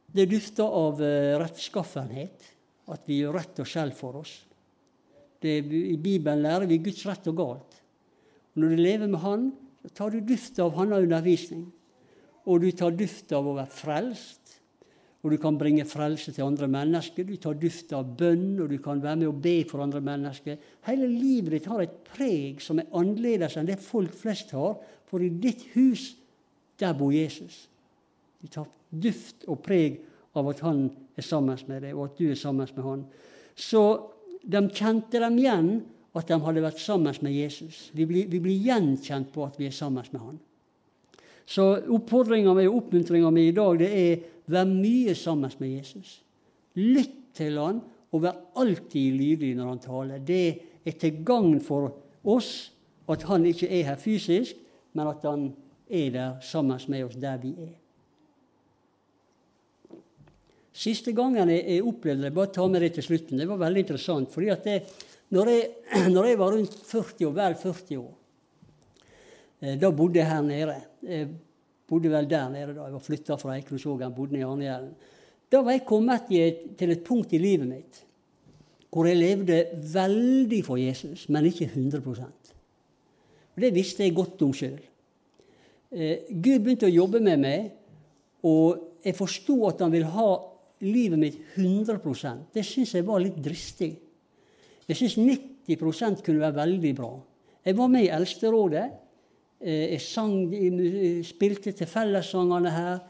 Det 0.09 0.25
dufter 0.25 0.65
av 0.65 1.01
eh, 1.05 1.37
rettskaffenhet, 1.39 2.47
at 2.89 3.05
vi 3.05 3.21
gjør 3.21 3.37
rett 3.37 3.61
og 3.61 3.69
skjell 3.69 3.93
for 3.93 4.17
oss. 4.23 4.33
Det, 5.39 5.59
I 5.61 5.95
Bibelen 6.01 6.41
lærer 6.43 6.67
vi 6.67 6.81
Guds 6.83 7.05
rett 7.07 7.29
og 7.29 7.37
galt. 7.37 7.77
Når 8.57 8.73
du 8.73 8.81
lever 8.81 9.07
med 9.07 9.21
Han, 9.23 9.51
så 9.81 9.89
tar 9.95 10.11
du 10.11 10.21
duft 10.21 10.59
av 10.59 10.73
Hans 10.75 10.97
undervisning. 10.97 11.67
Og 12.49 12.63
du 12.63 12.71
tar 12.75 12.95
duft 12.97 13.31
av 13.35 13.47
å 13.47 13.55
være 13.57 13.71
frelst. 13.71 14.55
Og 15.19 15.33
du 15.33 15.37
kan 15.41 15.57
bringe 15.59 15.83
frelse 15.87 16.31
til 16.31 16.45
andre 16.45 16.69
mennesker. 16.71 17.25
Du 17.27 17.35
tar 17.41 17.57
duft 17.59 17.91
av 17.95 18.07
bønn, 18.19 18.59
og 18.63 18.69
du 18.71 18.77
kan 18.83 19.01
være 19.03 19.19
med 19.19 19.27
og 19.27 19.41
be 19.43 19.57
for 19.67 19.83
andre 19.83 19.99
mennesker. 20.03 20.59
Hele 20.87 21.09
livet 21.11 21.57
ditt 21.57 21.67
har 21.71 21.83
et 21.83 21.97
preg 22.07 22.63
som 22.63 22.79
er 22.79 22.87
annerledes 22.95 23.57
enn 23.59 23.67
det 23.67 23.79
folk 23.83 24.15
flest 24.15 24.55
har. 24.55 24.77
For 25.09 25.23
i 25.23 25.31
ditt 25.31 25.65
hus, 25.75 26.13
der 26.79 26.95
bor 26.95 27.11
Jesus. 27.11 27.65
Du 28.39 28.47
tar 28.47 28.69
duft 28.89 29.43
og 29.51 29.59
preg 29.65 29.99
av 30.39 30.47
at 30.53 30.63
han 30.63 30.85
er 31.19 31.25
sammen 31.25 31.59
med 31.67 31.83
deg, 31.83 31.95
og 31.95 32.09
at 32.09 32.19
du 32.19 32.29
er 32.31 32.39
sammen 32.39 32.69
med 32.75 32.85
han. 32.85 33.05
Så 33.59 33.83
de 34.39 34.61
kjente 34.71 35.19
dem 35.19 35.39
igjen 35.41 35.71
at 36.17 36.29
de 36.29 36.37
hadde 36.41 36.63
vært 36.63 36.81
sammen 36.81 37.15
med 37.21 37.35
Jesus. 37.35 37.89
Vi 37.93 38.05
blir, 38.09 38.29
vi 38.31 38.41
blir 38.41 38.65
gjenkjent 38.65 39.29
på 39.33 39.45
at 39.45 39.59
vi 39.59 39.67
er 39.69 39.75
sammen 39.75 40.05
med 40.11 40.21
han. 40.21 40.39
Så 41.49 41.65
oppfordringa 41.89 42.53
mi 42.53 42.67
og 42.69 42.83
oppmuntringa 42.83 43.29
mi 43.33 43.47
i 43.49 43.55
dag 43.57 43.79
det 43.81 43.89
er 43.89 44.25
vær 44.49 44.67
mye 44.69 45.15
sammen 45.17 45.53
med 45.61 45.75
Jesus. 45.77 46.19
Lytt 46.77 47.15
til 47.37 47.57
han, 47.61 47.81
og 48.09 48.23
vær 48.23 48.37
alltid 48.57 49.17
lydig 49.17 49.53
når 49.57 49.73
han 49.73 49.81
taler. 49.83 50.21
Det 50.25 50.43
er 50.85 50.97
til 50.97 51.21
gagn 51.25 51.59
for 51.61 51.91
oss 52.25 52.71
at 53.09 53.25
han 53.29 53.45
ikke 53.49 53.69
er 53.69 53.91
her 53.91 53.99
fysisk, 54.01 54.57
men 54.93 55.09
at 55.09 55.25
han 55.25 55.51
er 55.89 56.09
der 56.13 56.41
sammen 56.45 56.81
med 56.89 57.05
oss 57.05 57.17
der 57.17 57.37
vi 57.41 57.53
er. 57.57 57.75
Siste 60.79 61.11
gangen 61.11 61.49
jeg, 61.51 61.81
opplevde 61.83 62.27
det, 62.27 62.33
bare 62.33 62.53
ta 62.55 62.65
med 62.69 62.85
det 62.85 62.93
til 62.95 63.09
slutten, 63.09 63.39
det 63.41 63.49
var 63.49 63.59
veldig 63.59 63.81
interessant. 63.83 64.31
fordi 64.31 64.49
at 64.53 64.63
det, 64.63 64.77
når, 65.35 65.51
jeg, 65.53 65.69
når, 66.15 66.31
jeg, 66.31 66.39
var 66.39 66.55
rundt 66.55 66.79
40 66.89 67.27
år, 67.27 67.37
vel 67.37 67.55
40 67.61 68.01
år, 68.01 68.11
eh, 69.61 69.77
da 69.81 69.91
bodde 69.91 70.21
jeg 70.21 70.29
her 70.29 70.43
nede. 70.45 70.75
Jeg 71.05 71.29
bodde 71.89 72.11
vel 72.13 72.29
der 72.29 72.51
nede 72.53 72.75
da 72.75 72.85
jeg 72.87 72.97
var 72.97 73.05
flytta 73.05 73.39
fra 73.41 73.55
Eikrosvågen, 73.57 74.13
bodde 74.15 74.39
i 74.39 74.45
Arnehjellen. 74.45 74.93
Da 75.49 75.63
var 75.65 75.73
jeg 75.73 75.87
kommet 75.89 76.29
et, 76.37 76.61
til 76.77 76.93
et 76.93 77.03
punkt 77.05 77.33
i 77.33 77.41
livet 77.41 77.69
mitt 77.69 78.05
hvor 78.89 79.05
jeg 79.05 79.19
levde 79.19 79.57
veldig 79.93 80.59
for 80.65 80.79
Jesus, 80.81 81.27
men 81.29 81.45
ikke 81.45 81.67
100 81.69 82.01
Og 82.01 83.61
Det 83.61 83.69
visste 83.73 84.03
jeg 84.03 84.15
godt 84.17 84.41
om 84.41 84.53
sjøl. 84.53 84.79
Eh, 85.91 86.25
Gud 86.29 86.63
begynte 86.63 86.87
å 86.87 86.93
jobbe 86.93 87.19
med 87.21 87.37
meg, 87.37 87.69
og 88.41 89.01
jeg 89.05 89.13
forsto 89.17 89.67
at 89.69 89.81
han 89.81 89.93
ville 89.93 90.09
ha 90.09 90.29
livet 90.81 91.19
mitt 91.19 91.37
100% 91.57 92.53
Det 92.53 92.63
syns 92.65 92.93
jeg 92.95 93.05
var 93.05 93.19
litt 93.21 93.37
dristig. 93.43 93.91
Jeg 94.89 94.97
syns 94.97 95.19
90% 95.21 96.23
kunne 96.25 96.41
være 96.41 96.55
veldig 96.55 96.95
bra. 96.97 97.11
Jeg 97.65 97.77
var 97.77 97.89
med 97.93 98.07
i 98.07 98.11
Eldsterådet. 98.15 98.85
Eh, 99.61 99.91
jeg 99.93 100.01
sang, 100.01 100.33
spilte 101.27 101.75
til 101.77 101.89
fellessangene 101.89 102.71
her. 102.73 103.03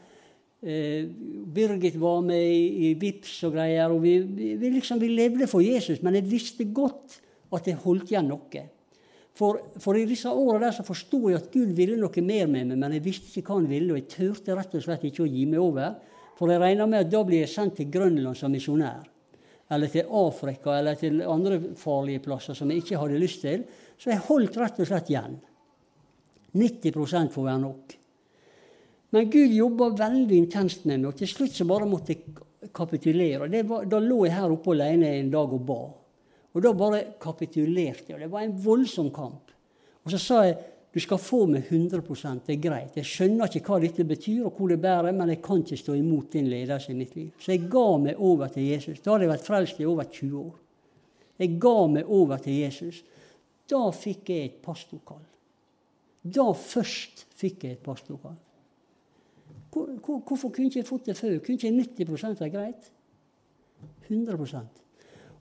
Eh, 0.60 1.06
Birgit 1.54 1.96
var 2.00 2.20
med 2.20 2.52
i, 2.52 2.92
VIPS 3.00 3.38
og 3.48 3.54
greier. 3.54 3.88
og 3.88 4.02
vi, 4.02 4.18
vi, 4.20 4.70
liksom, 4.74 5.00
vi 5.00 5.08
levde 5.08 5.48
for 5.48 5.64
Jesus, 5.64 6.02
men 6.02 6.18
jeg 6.18 6.30
visste 6.30 6.64
godt 6.64 7.16
at 7.50 7.66
jeg 7.66 7.80
holdt 7.80 8.12
igjen 8.12 8.28
noe. 8.28 8.64
For, 9.32 9.56
for, 9.80 9.96
i 9.96 10.04
disse 10.04 10.28
årene 10.28 10.66
der 10.66 10.74
så 10.76 10.84
forsto 10.84 11.30
jeg 11.30 11.38
at 11.38 11.48
Gud 11.54 11.72
ville 11.78 11.96
noe 11.96 12.22
mer 12.26 12.50
med 12.50 12.66
meg, 12.66 12.76
men 12.76 12.98
jeg 12.98 13.04
visste 13.06 13.40
ikke 13.40 13.54
hva 13.54 13.62
han 13.62 13.70
ville, 13.70 13.94
og 13.94 14.02
jeg 14.02 14.10
turte 14.12 14.58
rett 14.58 14.74
og 14.76 14.84
slett 14.84 15.06
ikke 15.08 15.24
å 15.24 15.30
gi 15.30 15.46
meg 15.48 15.62
over. 15.62 15.96
For 16.36 16.52
jeg 16.52 16.60
regner 16.60 16.90
med 16.90 17.06
at 17.06 17.12
da 17.12 17.24
blir 17.24 17.46
jeg 17.46 17.54
sendt 17.54 17.78
til 17.78 17.88
Grønland 17.88 18.36
som 18.36 18.52
misjonær. 18.52 19.08
Eller 19.70 19.92
til 19.92 20.08
Afrika 20.10 20.74
eller 20.78 20.98
til 20.98 21.20
andre 21.22 21.60
farlige 21.78 22.22
plasser 22.24 22.56
som 22.58 22.70
jeg 22.70 22.82
ikke 22.82 22.98
hadde 22.98 23.22
lyst 23.22 23.44
til. 23.44 23.62
Så 24.00 24.10
jeg 24.10 24.24
holdt 24.26 24.58
rett 24.58 24.80
og 24.82 24.88
slett 24.90 25.10
igjen. 25.12 25.38
90 26.56 27.30
får 27.30 27.44
være 27.46 27.62
nok. 27.62 27.96
Men 29.14 29.30
Gud 29.30 29.54
jobba 29.54 29.90
veldig 29.98 30.36
intenst 30.38 30.84
med 30.86 31.00
meg, 31.00 31.10
og 31.10 31.18
til 31.18 31.30
slutt 31.30 31.54
så 31.54 31.66
bare 31.66 31.88
måtte 31.90 32.14
jeg 32.14 32.70
kapitulere. 32.74 33.48
Var, 33.48 33.86
da 33.90 33.98
lå 34.02 34.24
jeg 34.26 34.36
her 34.36 34.52
oppe 34.54 34.74
alene 34.74 35.14
en 35.18 35.30
dag 35.32 35.54
og 35.54 35.64
ba. 35.66 35.80
Og 36.50 36.62
da 36.62 36.72
bare 36.74 37.00
kapitulerte 37.22 38.12
jeg. 38.12 38.20
Det 38.22 38.30
var 38.30 38.44
en 38.46 38.56
voldsom 38.62 39.10
kamp. 39.14 39.50
Og 40.04 40.14
så 40.14 40.20
sa 40.22 40.42
jeg 40.46 40.58
du 40.90 40.98
skal 40.98 41.20
få 41.22 41.44
meg 41.46 41.68
100% 41.70 42.48
det 42.48 42.56
er 42.56 42.62
greit. 42.64 42.96
Jeg 42.98 43.06
skjønner 43.06 43.46
ikke 43.46 43.62
hva 43.70 43.78
dette 43.84 44.06
betyr, 44.06 44.42
og 44.48 44.56
hvor 44.56 44.72
det 44.72 44.80
bærer, 44.82 45.14
men 45.14 45.30
jeg 45.30 45.42
kan 45.44 45.62
ikke 45.62 45.78
stå 45.78 45.94
imot 45.94 46.32
din 46.34 46.50
ledelse 46.50 46.90
i 46.90 46.98
mitt 46.98 47.14
liv. 47.14 47.30
Så 47.38 47.54
jeg 47.54 47.68
ga 47.70 47.86
meg 48.02 48.18
over 48.18 48.50
til 48.50 48.66
Jesus. 48.66 48.98
Da 48.98 49.14
hadde 49.14 49.28
jeg 49.28 49.32
vært 49.36 49.46
frelst 49.46 49.78
i 49.78 49.86
over 49.86 50.08
20 50.10 50.40
år. 50.40 50.58
Jeg 51.40 51.56
ga 51.62 51.76
meg 51.94 52.10
over 52.10 52.42
til 52.42 52.58
Jesus. 52.58 53.04
Da 53.70 53.84
fikk 53.94 54.32
jeg 54.34 54.48
et 54.48 54.58
pastorkall. 54.64 55.22
Da 56.26 56.50
først 56.58 57.24
fikk 57.38 57.68
jeg 57.68 57.78
et 57.78 57.84
pastorkall. 57.86 58.36
Hvor, 59.70 59.94
hvor, 60.02 60.18
hvorfor 60.26 60.50
kunne 60.50 60.66
ikke 60.66 60.82
jeg 60.82 60.90
fått 60.90 61.06
det 61.06 61.16
før? 61.16 61.38
Kunne 61.38 61.54
ikke 61.54 62.04
90% 62.04 62.42
være 62.42 62.50
greit? 62.50 62.90
100% 64.10 64.56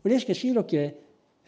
Og 0.04 0.12
det 0.12 0.22
skal 0.22 0.36
jeg 0.36 0.39
si 0.39 0.52
dere 0.54 0.91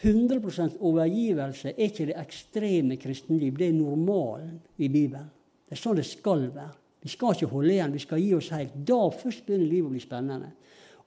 100% 0.01 0.79
overgivelse 0.81 1.75
er 1.75 1.83
ikke 1.85 2.07
det 2.09 2.17
ekstreme 2.17 2.97
kristenliv. 2.97 3.57
Det 3.57 3.67
er 3.69 3.77
normalen 3.77 4.57
i 4.77 4.87
Bibelen. 4.89 5.27
Det 5.67 5.77
er 5.77 5.81
sånn 5.81 5.99
det 5.99 6.07
skal 6.09 6.47
være. 6.49 6.73
Vi 7.01 7.09
skal 7.09 7.35
ikke 7.35 7.49
holde 7.49 7.73
igjen, 7.73 7.93
vi 7.93 8.01
skal 8.01 8.21
gi 8.21 8.33
oss 8.37 8.49
helt. 8.53 8.73
Da 8.85 8.99
først 9.13 9.45
begynner 9.45 9.69
livet 9.69 9.89
å 9.89 9.93
bli 9.93 10.01
spennende. 10.03 10.51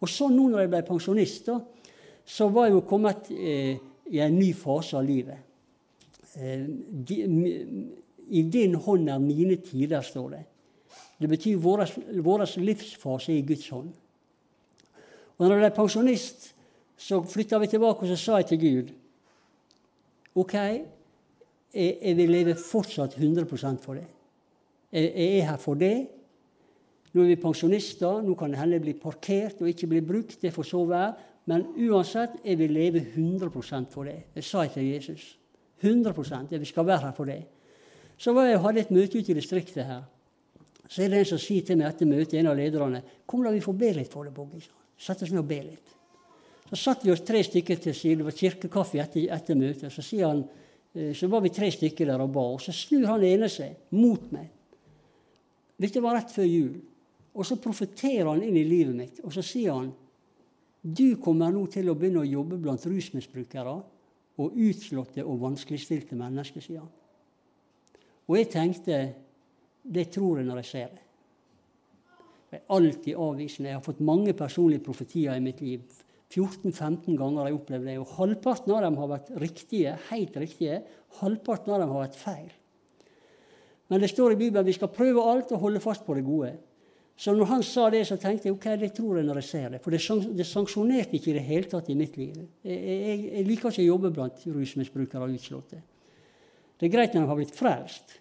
Og 0.03 0.11
så 0.11 0.29
nå 0.31 0.49
når 0.51 0.65
jeg 0.65 0.73
ble 0.73 0.83
pensjonist, 0.87 1.51
da, 1.51 1.59
så 2.25 2.49
var 2.51 2.69
jeg 2.69 2.77
jo 2.77 2.87
kommet 2.89 3.29
eh, 3.31 3.77
i 4.11 4.23
en 4.25 4.39
ny 4.39 4.51
fase 4.57 4.97
av 4.99 5.07
livet. 5.07 5.39
Eh, 6.39 6.65
de, 6.67 7.21
I 8.31 8.43
din 8.51 8.75
hånd 8.75 9.11
er 9.11 9.23
mine 9.23 9.59
tider, 9.63 10.03
står 10.03 10.31
det. 10.35 10.43
Det 11.21 11.31
betyr 11.31 11.61
vår 11.63 11.85
livsfase 12.59 13.33
er 13.33 13.39
i 13.39 13.47
Guds 13.47 13.69
hånd. 13.71 13.93
Og 15.35 15.45
når 15.45 15.55
jeg 15.55 15.63
ble 15.63 15.71
pensjonist, 15.77 16.54
så 16.97 17.21
flytta 17.27 17.59
vi 17.59 17.71
tilbake, 17.73 18.05
og 18.05 18.11
så 18.13 18.17
sa 18.17 18.41
jeg 18.41 18.53
til 18.53 18.61
Gud 18.61 18.93
OK, 20.35 20.55
jeg, 21.75 22.17
vil 22.17 22.31
leve 22.31 22.57
fortsatt 22.59 23.15
100 23.19 23.47
for 23.83 23.95
det. 23.95 24.07
Jeg, 24.93 25.13
jeg 25.15 25.39
er 25.39 25.49
her 25.51 25.61
for 25.63 25.79
det. 25.79 26.09
Nå 27.15 27.23
er 27.23 27.31
vi 27.31 27.37
pensjonister, 27.39 28.23
nå 28.23 28.35
kan 28.35 28.51
det 28.51 28.59
hende 28.59 28.81
bli 28.83 28.97
parkert 28.99 29.63
og 29.63 29.71
ikke 29.71 29.87
bli 29.93 30.01
brukt. 30.03 30.41
Det 30.43 30.51
får 30.55 30.67
så 30.67 30.83
være. 30.91 31.13
Men 31.47 31.67
uansett, 31.87 32.41
jeg 32.45 32.59
vil 32.59 32.75
leve 32.75 33.05
100% 33.15 33.91
for 33.93 34.11
det. 34.11 34.17
Det 34.35 34.45
sa 34.45 34.65
jeg 34.65 34.75
til 34.75 34.91
Jesus. 34.91 35.39
100 35.83 36.59
Vi 36.59 36.65
skal 36.65 36.87
være 36.87 36.99
her 36.99 37.13
for 37.13 37.25
det. 37.25 37.45
Så 38.17 38.33
var 38.33 38.47
jeg 38.47 38.57
og 38.57 38.63
hadde 38.63 38.81
et 38.81 38.91
møte 38.91 39.19
ute 39.19 39.33
i 39.33 39.35
distriktet 39.35 39.85
her. 39.85 40.03
Så 40.89 41.03
er 41.03 41.09
det 41.09 41.19
en 41.19 41.25
som 41.25 41.39
sier 41.39 41.63
til 41.63 41.79
meg 41.79 41.89
etter 41.89 42.07
møtet, 42.07 42.39
en 42.39 42.47
av 42.47 42.57
lederne, 42.57 43.03
'Kom, 43.27 43.43
la 43.43 43.51
vi 43.51 43.61
få 43.61 43.73
be 43.73 43.93
litt 43.93 44.13
for 44.13 44.25
deg, 44.25 44.35
Bogge.' 44.35 44.69
Sett 44.99 45.23
oss 45.23 45.31
ned 45.31 45.39
og 45.39 45.49
be 45.49 45.63
litt. 45.63 45.95
Så 46.71 46.81
satt 46.81 47.05
vi 47.05 47.13
oss 47.13 47.25
tre 47.27 47.43
stykker 47.45 47.81
til 47.81 47.95
side. 47.95 48.21
Det 48.21 48.29
var 48.29 48.39
kirkekaffe 48.39 49.01
etter, 49.03 49.27
etter 49.37 49.59
møtet. 49.59 49.93
Så, 49.93 50.05
han, 50.25 50.45
eh, 50.95 51.13
så 51.17 51.29
var 51.29 51.45
vi 51.45 51.53
tre 51.55 51.71
stykker 51.73 52.09
der 52.09 52.25
og 52.25 52.33
ba. 52.35 52.47
Og 52.57 52.63
så 52.65 52.73
snur 52.73 53.07
han 53.13 53.25
ene 53.27 53.51
seg 53.53 53.77
mot 53.97 54.31
meg. 54.33 54.49
Dette 55.81 56.01
var 56.01 56.17
rett 56.19 56.33
før 56.33 56.49
jul. 56.49 56.75
Og 57.35 57.47
så 57.47 57.59
profeterer 57.61 58.31
han 58.31 58.43
inn 58.47 58.57
i 58.57 58.67
livet 58.67 58.97
mitt. 58.97 59.21
Og 59.27 59.35
så 59.35 59.45
sier 59.45 59.75
han 59.75 59.93
du 60.85 61.17
kommer 61.17 61.53
nå 61.53 61.63
til 61.73 61.89
å 61.89 61.95
begynne 61.97 62.21
å 62.21 62.29
jobbe 62.29 62.59
blant 62.61 62.83
rusmisbrukere 62.85 63.73
og 64.37 64.59
utslåtte 64.67 65.23
og 65.25 65.41
vanskeligstilte 65.41 66.19
mennesker, 66.19 66.61
sier 66.61 66.83
han. 66.83 66.91
Og 68.29 68.37
jeg 68.37 68.51
tenkte 68.53 68.99
det 69.85 70.11
tror 70.13 70.41
jeg 70.41 70.49
når 70.49 70.61
jeg 70.61 70.69
ser 70.71 70.93
det. 70.93 71.03
Jeg 72.53 72.61
er 72.61 72.77
alltid 72.77 73.21
avvisende. 73.21 73.71
Jeg 73.71 73.79
har 73.79 73.85
fått 73.85 74.05
mange 74.05 74.35
personlige 74.37 74.85
profetier 74.85 75.35
i 75.35 75.43
mitt 75.43 75.61
liv. 75.65 75.83
14-15 76.35 77.15
ganger 77.19 77.43
har 77.43 77.51
jeg 77.51 77.59
opplevd 77.61 77.89
det. 77.89 77.97
Og 78.03 78.13
halvparten 78.19 78.75
av 78.75 78.85
dem 78.85 78.99
har 78.99 79.11
vært 79.15 79.33
riktige, 79.43 79.95
helt 80.11 80.37
riktige. 80.41 80.83
Halvparten 81.21 81.75
av 81.75 81.83
dem 81.85 81.95
har 81.95 82.07
vært 82.07 82.19
feil. 82.19 82.53
Men 83.93 84.03
det 84.03 84.11
står 84.11 84.35
i 84.35 84.39
Bibelen 84.41 84.67
vi 84.67 84.75
skal 84.75 84.93
prøve 84.93 85.23
alt 85.23 85.53
og 85.55 85.67
holde 85.67 85.83
fast 85.85 86.07
på 86.07 86.17
det 86.17 86.25
gode. 86.27 86.55
Så 87.17 87.31
når 87.31 87.47
han 87.47 87.63
sa 87.63 87.87
det, 87.95 88.03
så 88.09 88.17
tenkte 88.19 88.49
jeg 88.49 88.57
ok, 88.57 88.67
det 88.81 88.91
tror 88.97 89.21
jeg 89.21 89.27
når 89.29 89.39
jeg 89.39 89.47
ser 89.47 89.69
det. 89.77 89.81
For 89.85 89.95
det, 89.95 90.47
sanksjonerte 90.49 91.15
ikke 91.15 91.31
i 91.31 91.37
det 91.37 91.45
hele 91.47 91.71
tatt 91.71 91.91
i 91.93 91.99
mitt 91.99 92.17
liv. 92.19 92.41
Jeg, 92.67 92.75
jeg, 92.75 93.21
jeg 93.29 93.47
liker 93.47 93.71
ikke 93.71 93.85
å 93.85 93.93
jobbe 93.93 94.11
blant 94.17 94.43
rusmisbrukere 94.51 95.29
og 95.29 95.37
utslåtte. 95.37 95.79
Det 96.75 96.89
er 96.89 96.95
greit 96.97 97.15
når 97.15 97.23
de 97.23 97.31
har 97.31 97.39
blitt 97.39 97.55
frelst. 97.55 98.17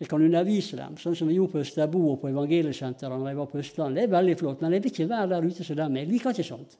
Jeg 0.00 0.08
kan 0.08 0.22
undervise 0.24 0.78
dem, 0.78 0.94
sånn 0.96 1.18
som 1.18 1.28
vi 1.28 1.36
gjorde 1.36 1.58
på 1.58 1.60
Østerbo 1.66 2.00
og 2.14 2.22
på 2.22 2.30
evangeliesenteret 2.30 3.20
når 3.20 3.28
jeg 3.28 3.38
var 3.42 3.50
på 3.50 3.60
Østlandet. 3.60 3.98
Det 3.98 4.06
er 4.06 4.14
veldig 4.14 4.36
flott, 4.40 4.62
men 4.64 4.72
jeg 4.72 4.84
vil 4.86 4.94
ikke 4.94 5.10
være 5.10 5.28
der 5.34 5.48
ute 5.50 5.66
som 5.66 5.76
dem. 5.82 5.98
Jeg 6.00 6.08
liker 6.08 6.32
ikke 6.32 6.46
sånt. 6.48 6.78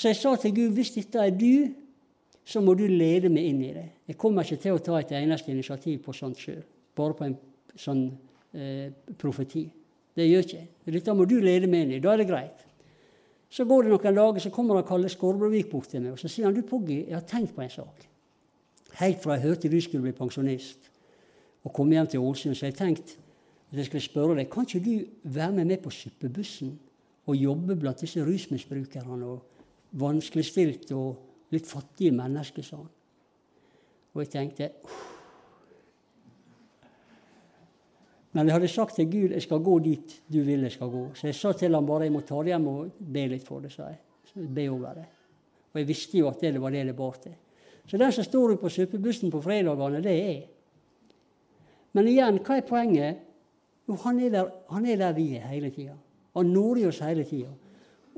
Så 0.00 0.08
jeg 0.08 0.16
sa 0.16 0.32
til 0.40 0.54
Gud 0.56 0.78
hvis 0.78 0.94
dette 0.94 1.20
er 1.20 1.34
du, 1.36 1.68
så 2.44 2.62
må 2.64 2.72
du 2.74 2.86
lede 2.88 3.28
meg 3.28 3.50
inn 3.50 3.58
i 3.66 3.72
det. 3.74 3.84
Jeg 4.08 4.16
kommer 4.20 4.46
ikke 4.46 4.62
til 4.62 4.78
å 4.78 4.80
ta 4.80 4.96
et 4.96 5.12
eneste 5.18 5.52
initiativ 5.52 5.98
på 6.06 6.14
sånt 6.16 6.40
sjøl. 6.40 6.62
Bare 6.96 7.16
på 7.18 7.26
en 7.26 7.36
sånn 7.78 8.06
eh, 8.56 8.88
profeti. 9.20 9.66
Det 10.16 10.24
gjør 10.26 10.46
ikke 10.46 10.92
Dette 10.96 11.14
må 11.14 11.26
du 11.28 11.36
lede 11.44 11.68
meg 11.70 11.84
inn 11.84 11.92
i. 11.98 12.00
Da 12.02 12.14
er 12.14 12.22
det 12.22 12.30
greit. 12.30 12.64
Så 13.52 13.66
går 13.68 13.84
det 13.84 13.92
noen 13.92 14.16
dager, 14.16 14.40
så 14.40 14.52
kommer 14.54 14.80
han 14.80 14.88
Kalle 14.88 15.10
Skorbrovik 15.12 15.68
bort 15.68 15.90
til 15.92 16.02
meg 16.04 16.14
og 16.14 16.22
så 16.22 16.30
sier 16.32 16.48
han, 16.48 16.56
du 16.56 16.64
Poggi, 16.66 17.02
jeg 17.02 17.18
har 17.18 17.26
tenkt 17.28 17.52
på 17.56 17.64
en 17.66 17.72
sak. 17.74 18.08
Helt 19.02 19.20
fra 19.20 19.36
jeg 19.36 19.44
hørte 19.44 19.70
du 19.70 19.78
skulle 19.82 20.06
bli 20.06 20.16
pensjonist 20.16 20.88
og 21.66 21.74
komme 21.76 21.98
hjem 21.98 22.08
til 22.08 22.24
Ålesund, 22.24 22.56
så 22.56 22.70
jeg 22.70 22.78
tenkt 22.78 23.16
at 23.68 23.76
jeg 23.76 23.90
skulle 23.90 24.06
spørre 24.06 24.38
deg, 24.38 24.48
kan 24.50 24.64
ikke 24.64 24.80
du 24.86 24.94
være 25.28 25.58
med 25.58 25.74
meg 25.74 25.82
på 25.84 25.92
suppebussen 25.92 26.72
og 27.28 27.36
jobbe 27.36 27.76
blant 27.78 28.00
disse 28.00 28.22
rusmisbrukerne 28.24 29.28
og 29.28 29.49
vanskeligstilte 29.98 30.96
og 30.96 31.52
litt 31.54 31.66
fattige 31.66 32.14
mennesker, 32.14 32.62
sa 32.62 32.78
han. 32.78 32.90
Og 34.14 34.24
jeg 34.24 34.30
tenkte 34.32 34.70
Men 38.30 38.46
jeg 38.46 38.54
hadde 38.54 38.68
sagt 38.70 38.94
til 38.94 39.08
Gud 39.10 39.32
jeg 39.34 39.42
skal 39.42 39.62
gå 39.66 39.72
dit 39.82 40.12
du 40.30 40.40
vil 40.46 40.62
jeg 40.62 40.72
skal 40.76 40.90
gå. 40.90 41.04
Så 41.18 41.26
jeg 41.26 41.34
sa 41.34 41.52
til 41.52 41.74
ham 41.74 41.86
bare 41.86 42.06
jeg 42.06 42.14
må 42.14 42.20
ta 42.26 42.38
det 42.42 42.52
hjem 42.52 42.68
og 42.70 42.92
be 42.98 43.24
litt 43.32 43.46
for 43.46 43.60
det. 43.60 43.72
sa 43.74 43.88
jeg. 43.90 43.98
Be 44.54 44.68
over 44.70 45.00
det. 45.00 45.06
Og 45.72 45.80
jeg 45.80 45.88
visste 45.88 46.18
jo 46.18 46.28
at 46.30 46.40
det 46.40 46.60
var 46.62 46.70
det 46.70 46.84
det 46.86 46.96
bar 46.96 47.18
til. 47.22 47.34
Så 47.86 47.98
den 47.98 48.12
som 48.12 48.24
står 48.24 48.54
på 48.56 48.68
suppebussen 48.70 49.30
på 49.30 49.40
fredagene, 49.42 50.02
det 50.02 50.12
er 50.12 50.28
jeg. 50.28 50.46
Men 51.92 52.06
igjen, 52.06 52.38
hva 52.38 52.56
er 52.56 52.66
poenget? 52.66 53.18
Jo, 53.88 53.96
han 54.04 54.20
er 54.22 54.30
der, 54.30 54.50
han 54.70 54.86
er 54.86 54.96
der 54.96 55.12
vi 55.16 55.34
er 55.34 55.48
hele 55.50 55.70
tida. 55.74 55.96
Han 56.36 56.54
i 56.78 56.86
oss 56.86 57.00
hele 57.02 57.24
tida. 57.24 57.50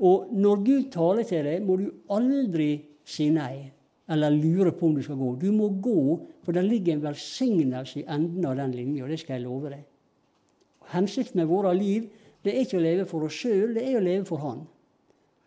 Og 0.03 0.33
når 0.35 0.65
Gud 0.65 0.89
taler 0.91 1.27
til 1.27 1.45
deg, 1.47 1.63
må 1.63 1.77
du 1.79 1.87
aldri 2.11 2.71
si 3.07 3.29
nei 3.31 3.69
eller 4.11 4.35
lure 4.35 4.73
på 4.75 4.89
om 4.89 4.97
du 4.97 5.03
skal 5.03 5.15
gå. 5.15 5.29
Du 5.39 5.47
må 5.55 5.69
gå, 5.81 6.17
for 6.43 6.55
det 6.55 6.65
ligger 6.67 6.97
en 6.97 7.05
velsignelse 7.05 8.01
i 8.01 8.05
enden 8.11 8.45
av 8.45 8.57
den 8.59 8.75
linja. 8.75 9.07
Det 9.07 9.21
skal 9.21 9.37
jeg 9.37 9.45
love 9.45 9.71
deg. 9.71 9.85
Hensikten 10.91 11.39
med 11.39 11.47
våre 11.47 11.71
liv 11.77 12.09
det 12.43 12.51
er 12.51 12.65
ikke 12.65 12.79
å 12.79 12.83
leve 12.83 13.05
for 13.07 13.23
oss 13.23 13.37
sjøl, 13.39 13.71
det 13.77 13.85
er 13.87 13.95
å 13.95 14.03
leve 14.03 14.25
for 14.27 14.43
Han. 14.43 14.65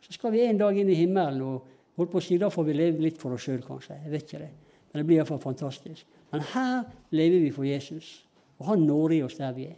Så 0.01 0.15
skal 0.17 0.33
vi 0.33 0.47
en 0.47 0.61
dag 0.61 0.79
inn 0.81 0.89
i 0.89 0.97
himmelen, 0.97 1.43
og 1.45 1.99
holdt 2.01 2.13
på 2.15 2.23
å 2.23 2.25
si, 2.25 2.39
da 2.41 2.49
får 2.53 2.65
vi 2.71 2.77
leve 2.77 3.05
litt 3.05 3.19
for 3.21 3.37
oss 3.37 3.45
sjøl, 3.45 3.61
kanskje. 3.65 3.99
Jeg 4.07 4.13
vet 4.15 4.25
ikke 4.25 4.41
det. 4.41 4.53
Men 4.89 5.03
det 5.03 5.07
blir 5.11 5.21
iallfall 5.21 5.43
fantastisk. 5.43 6.07
Men 6.33 6.47
her 6.55 6.87
lever 7.13 7.45
vi 7.45 7.51
for 7.53 7.69
Jesus, 7.69 8.15
og 8.57 8.71
Han 8.71 8.87
når 8.89 9.19
i 9.19 9.21
oss 9.27 9.37
der 9.37 9.53
vi 9.57 9.69
er. 9.69 9.77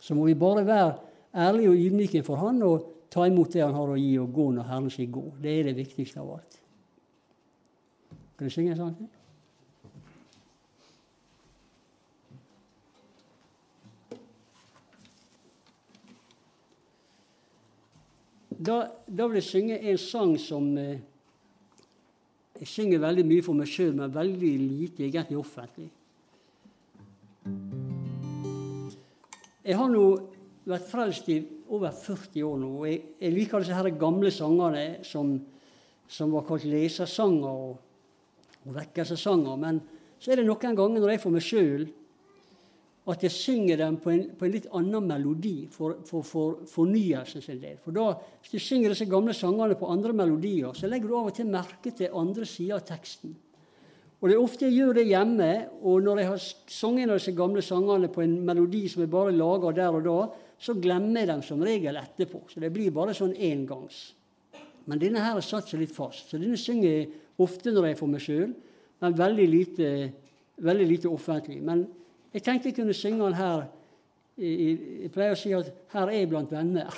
Så 0.00 0.16
må 0.16 0.24
vi 0.30 0.38
bare 0.38 0.64
være 0.64 0.94
ærlige 1.36 1.74
og 1.74 1.84
ydmyke 1.84 2.24
for 2.24 2.40
Han 2.40 2.62
og 2.64 2.88
ta 3.10 3.26
imot 3.26 3.52
det 3.52 3.64
Han 3.64 3.74
har 3.74 3.94
å 3.94 3.98
gi, 3.98 4.18
og 4.22 4.32
gå 4.34 4.50
når 4.54 4.68
Herren 4.70 4.90
sier 4.90 5.10
gå. 5.10 5.24
Det 5.42 5.54
er 5.58 5.70
det 5.70 5.78
viktigste 5.78 6.20
av 6.22 6.36
alt. 6.36 6.60
Kan 8.38 8.48
du 8.48 8.54
synge 8.54 8.72
en 8.72 8.78
sang 8.78 8.94
til? 8.98 9.10
da, 18.60 18.80
da, 19.06 19.26
vil 19.26 19.40
jeg 19.40 19.46
synge 19.46 19.78
en 19.78 19.98
sang 20.00 20.34
som 20.40 20.66
eh, 20.78 20.98
Jeg 22.60 22.68
synger 22.68 23.00
veldig 23.00 23.24
mye 23.24 23.44
for 23.44 23.56
meg 23.56 23.70
sjøl, 23.72 23.94
men 23.96 24.12
veldig 24.12 24.50
lite 24.60 25.06
egentlig 25.06 25.38
offentlig. 25.40 25.86
Jeg 29.64 29.78
har 29.80 29.88
nå 29.88 30.02
vært 30.68 30.90
frelst 30.90 31.30
i 31.32 31.38
over 31.70 31.94
40 31.94 32.42
år 32.46 32.58
nå. 32.60 32.72
Jeg, 32.88 33.00
jeg 33.22 33.34
liker 33.36 33.62
disse 33.62 33.76
her 33.76 33.88
gamle 34.00 34.32
sangene 34.34 34.84
som, 35.06 35.36
som 36.10 36.34
var 36.34 36.46
kalt 36.48 36.66
lesersanger 36.68 37.48
og, 37.48 37.78
og 38.66 38.76
vekkelsessanger. 38.76 39.56
Men 39.62 39.80
så 40.20 40.32
er 40.32 40.40
det 40.40 40.48
noen 40.48 40.76
ganger 40.76 41.00
når 41.00 41.14
jeg 41.14 41.22
for 41.22 41.36
meg 41.36 41.46
sjøl 41.46 41.88
at 43.10 43.22
jeg 43.24 43.32
synger 43.32 43.78
dem 43.80 43.96
på 43.98 44.10
en, 44.12 44.24
på 44.38 44.46
en 44.46 44.52
litt 44.54 44.66
annen 44.76 45.06
melodi 45.08 45.54
for, 45.72 45.96
for, 46.06 46.24
for 46.26 46.58
fornyelsen 46.68 47.42
sin 47.42 47.62
del. 47.62 47.78
For 47.82 47.96
da, 47.96 48.12
Hvis 48.42 48.52
du 48.52 48.62
synger 48.62 48.92
disse 48.92 49.08
gamle 49.10 49.34
sangene 49.34 49.78
på 49.78 49.88
andre 49.90 50.12
melodier, 50.14 50.74
så 50.76 50.90
legger 50.90 51.08
du 51.08 51.16
av 51.18 51.30
og 51.30 51.38
til 51.38 51.48
merke 51.50 51.94
til 51.96 52.12
andre 52.14 52.46
sider 52.46 52.76
av 52.78 52.84
teksten. 52.86 53.32
Og 54.20 54.28
det 54.28 54.36
er 54.36 54.42
ofte 54.42 54.68
jeg 54.68 54.76
gjør 54.76 54.98
det 54.98 55.06
hjemme, 55.08 55.50
og 55.80 56.04
når 56.04 56.20
jeg 56.20 56.28
har 56.28 56.46
sunget 56.68 57.12
disse 57.14 57.32
gamle 57.32 57.64
sangene 57.64 58.10
på 58.12 58.20
en 58.20 58.36
melodi 58.44 58.84
som 58.92 59.00
jeg 59.00 59.12
bare 59.12 59.32
lager 59.32 59.78
der 59.80 59.96
og 59.96 60.04
da, 60.04 60.18
så 60.60 60.74
glemmer 60.76 61.22
jeg 61.22 61.30
dem 61.30 61.42
som 61.44 61.62
regel 61.64 61.96
etterpå. 61.96 62.42
Så 62.50 62.60
det 62.60 62.72
blir 62.74 62.92
bare 62.92 63.14
sånn 63.16 63.32
engangs. 63.32 64.10
Men 64.84 65.00
denne 65.00 65.22
her 65.22 65.38
har 65.38 65.44
satt 65.44 65.70
seg 65.70 65.80
litt 65.80 65.94
fast. 65.94 66.28
Så 66.28 66.40
denne 66.40 66.58
synger 66.60 66.88
jeg 66.90 67.08
ofte 67.40 67.72
når 67.72 67.88
jeg 67.88 67.96
er 67.96 68.00
for 68.00 68.12
meg 68.12 68.24
sjøl, 68.24 68.52
men 69.00 69.16
veldig 69.16 69.46
lite, 69.48 69.88
veldig 70.60 70.88
lite 70.90 71.08
offentlig. 71.08 71.60
Men 71.64 71.86
jeg 72.34 72.44
tenkte 72.44 72.70
jeg 72.70 72.76
kunne 72.76 72.96
synge 72.96 73.24
den 73.24 73.38
her. 73.38 73.64
Jeg 74.40 75.10
pleier 75.12 75.34
å 75.34 75.40
si 75.40 75.52
at 75.56 75.72
'her 75.92 76.08
er 76.08 76.20
jeg 76.20 76.28
blant 76.28 76.52
venner'. 76.52 76.92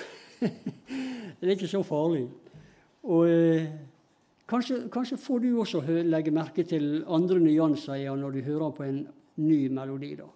det 1.38 1.46
er 1.46 1.54
ikke 1.54 1.70
så 1.70 1.82
farlig. 1.86 2.26
Og 3.02 3.28
eh, 3.28 3.66
kanskje, 4.46 4.88
kanskje, 4.90 5.18
får 5.18 5.38
du 5.42 5.58
også 5.58 5.82
legge 5.86 6.30
merke 6.30 6.62
til 6.62 7.04
andre 7.08 7.40
nyanser 7.40 8.10
når 8.16 8.30
du 8.30 8.40
hører 8.42 8.70
på 8.70 8.82
en 8.82 9.06
ny 9.36 9.68
melodi. 9.68 10.14
da. 10.16 10.28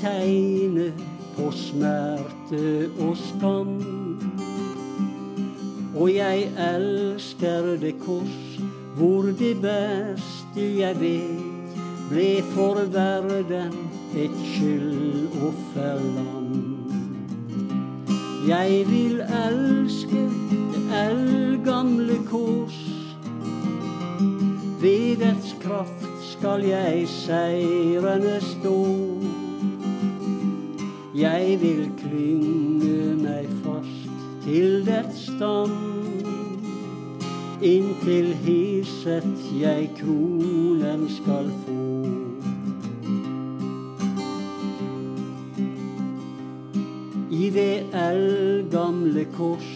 Tegnet 0.00 0.92
på 1.36 1.50
smerte 1.50 2.90
og 3.00 3.16
skam. 3.16 3.80
Og 5.96 6.14
jeg 6.14 6.52
elsker 6.74 7.76
det 7.80 7.94
kors, 8.04 8.60
hvor 8.96 9.22
det 9.22 9.56
beste 9.62 10.80
jeg 10.80 11.00
vet, 11.00 11.40
ble 12.10 12.42
for 12.52 12.74
verden 12.92 13.72
et 14.16 14.30
skyldofferland. 14.54 16.56
Jeg 18.48 18.84
vil 18.88 19.20
elske 19.20 20.30
det 20.72 21.10
eldgamle 21.10 22.18
kors. 22.30 22.80
Ved 24.80 25.16
dets 25.16 25.56
kraft 25.60 26.06
skal 26.22 26.64
jeg 26.64 27.08
seirende 27.08 28.40
stå. 28.40 28.95
Jeg 31.16 31.58
vil 31.60 31.86
klynge 31.96 33.14
meg 33.16 33.46
fast 33.64 34.08
til 34.44 34.82
dets 34.84 35.22
stam. 35.30 35.70
Inntil 37.64 38.34
hisset 38.44 39.46
jeg 39.56 39.88
kronen 39.96 41.06
skal 41.08 41.48
få. 41.62 41.76
I 47.32 47.48
det 47.54 47.86
eldgamle 47.96 49.24
kors 49.38 49.70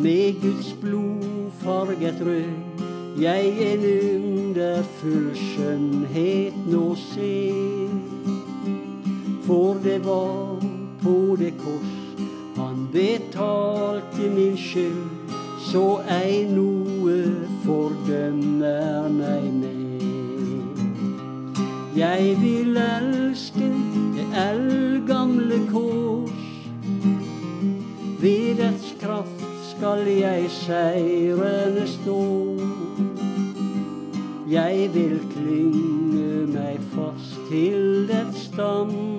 med 0.00 0.40
Guds 0.40 0.72
blod 0.80 1.50
farget 1.60 2.22
rød, 2.26 2.80
jeg 3.20 3.52
en 3.72 3.84
underfull 4.14 5.34
skjønnhet 5.36 6.56
nå 6.72 6.94
ser. 7.10 7.92
For 9.44 9.76
det 9.84 10.00
var 10.04 10.57
på 11.02 11.36
det 11.38 11.54
kors 11.60 11.98
han 12.58 12.88
betalte 12.92 14.30
min 14.34 14.56
skyld, 14.56 15.30
så 15.70 16.00
ei 16.10 16.42
noe 16.50 17.18
fordømmer 17.62 19.06
meg 19.14 19.44
med. 19.60 20.80
Jeg 21.98 22.34
vil 22.42 22.80
elske 22.82 23.68
det 24.16 24.26
eldgamle 24.42 25.60
kors. 25.70 26.42
Ved 28.18 28.58
dets 28.58 28.90
kraft 29.00 29.46
skal 29.70 30.02
jeg 30.06 30.50
seirende 30.50 31.86
stå. 31.86 32.24
Jeg 34.50 34.90
vil 34.94 35.20
klynge 35.36 36.46
meg 36.58 36.82
fast 36.94 37.38
til 37.52 38.06
dets 38.10 38.48
stam. 38.50 39.17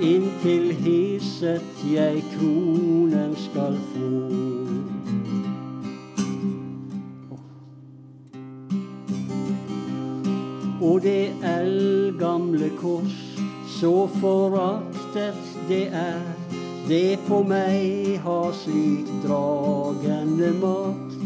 Inntil 0.00 0.70
hisset 0.80 1.82
jeg 1.84 2.22
kronen 2.32 3.34
skal 3.36 3.74
få. 3.92 4.10
Og 10.80 11.02
det 11.04 11.34
eldgamle 11.44 12.70
kors, 12.80 13.18
så 13.68 14.08
foraktet 14.16 15.36
det 15.68 15.86
er, 15.92 16.24
det 16.88 17.18
på 17.28 17.42
meg 17.44 18.16
har 18.24 18.56
slik 18.56 19.10
dragende 19.26 20.54
makt. 20.62 21.18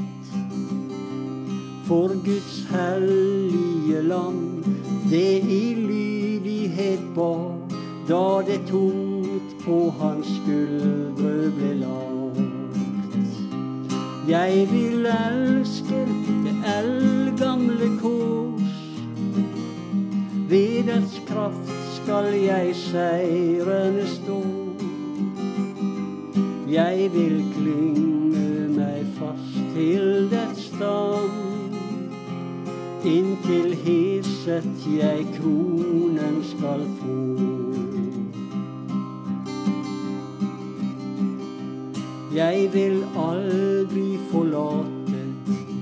For 1.86 2.16
Guds 2.26 2.64
hellige 2.74 4.02
land, 4.02 4.64
det 5.10 5.44
i 5.46 5.62
lydighet 5.78 7.06
bar, 7.14 7.63
da 8.08 8.42
det 8.46 8.66
tungt 8.68 9.64
på 9.64 9.94
hans 10.00 10.26
skuldre 10.26 11.50
ble 11.56 11.74
lagt. 11.80 11.94
Jeg 14.28 14.68
vil 14.72 15.06
elske 15.06 16.00
det 16.44 16.54
eldgamle 16.78 17.88
kors. 18.02 18.76
Ved 20.48 20.84
dets 20.88 21.16
kraft 21.26 21.72
skal 21.96 22.28
jeg 22.34 22.76
seirende 22.76 24.06
stå. 24.06 24.42
Jeg 26.68 27.10
vil 27.14 27.40
klynge 27.56 28.68
meg 28.76 29.08
fast 29.16 29.58
til 29.74 30.28
dets 30.32 30.68
stam. 30.68 31.32
Inntil 33.04 33.74
hisset 33.84 34.88
jeg 35.00 35.26
kronen 35.36 36.40
skal 36.52 36.88
få. 37.00 37.53
Jeg 42.34 42.70
vil 42.72 43.04
aldri 43.16 44.18
forlate 44.30 45.20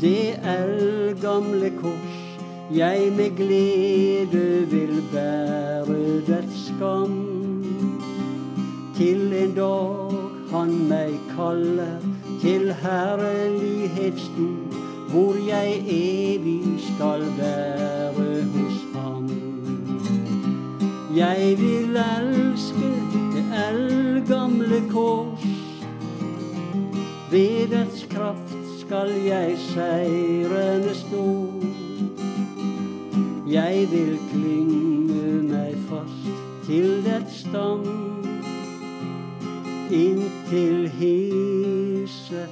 det 0.01 0.35
eldgamle 0.45 1.73
kors. 1.81 2.39
Jeg 2.75 3.13
med 3.17 3.37
glede 3.37 4.67
vil 4.71 5.03
bære 5.13 6.21
dets 6.27 6.67
skam. 6.67 7.15
Til 8.97 9.33
en 9.33 9.55
dag 9.57 10.13
han 10.51 10.89
meg 10.89 11.17
kaller 11.37 12.05
til 12.43 12.73
herlighetsstod 12.83 14.77
hvor 15.13 15.35
jeg 15.49 15.85
evig 15.89 16.81
skal 16.81 17.21
være 17.39 18.45
hos 18.53 18.79
ham. 18.95 19.29
Jeg 21.17 21.57
vil 21.59 21.97
elske 21.97 22.93
det 23.33 23.45
eldgamle 23.69 24.83
kors. 24.93 25.32
Ved 27.33 27.68
dets 27.68 28.07
kraft 28.11 28.57
skal 28.78 29.11
jeg 29.24 29.59
seirende 29.59 30.95
stå. 30.95 31.53
Jeg 33.51 33.89
vil 33.91 34.18
klynge 34.33 35.43
meg 35.49 35.76
fast 35.89 36.66
til 36.66 37.05
dets 37.05 37.39
stam. 37.41 37.87
Inntil 39.91 40.89
hiset 40.89 42.49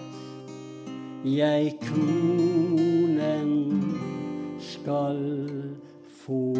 jeg 1.25 1.77
kronen 1.83 3.53
skal 4.59 5.21
få. 6.09 6.57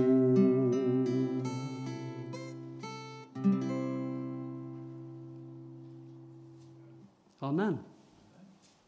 Amen. 7.41 7.90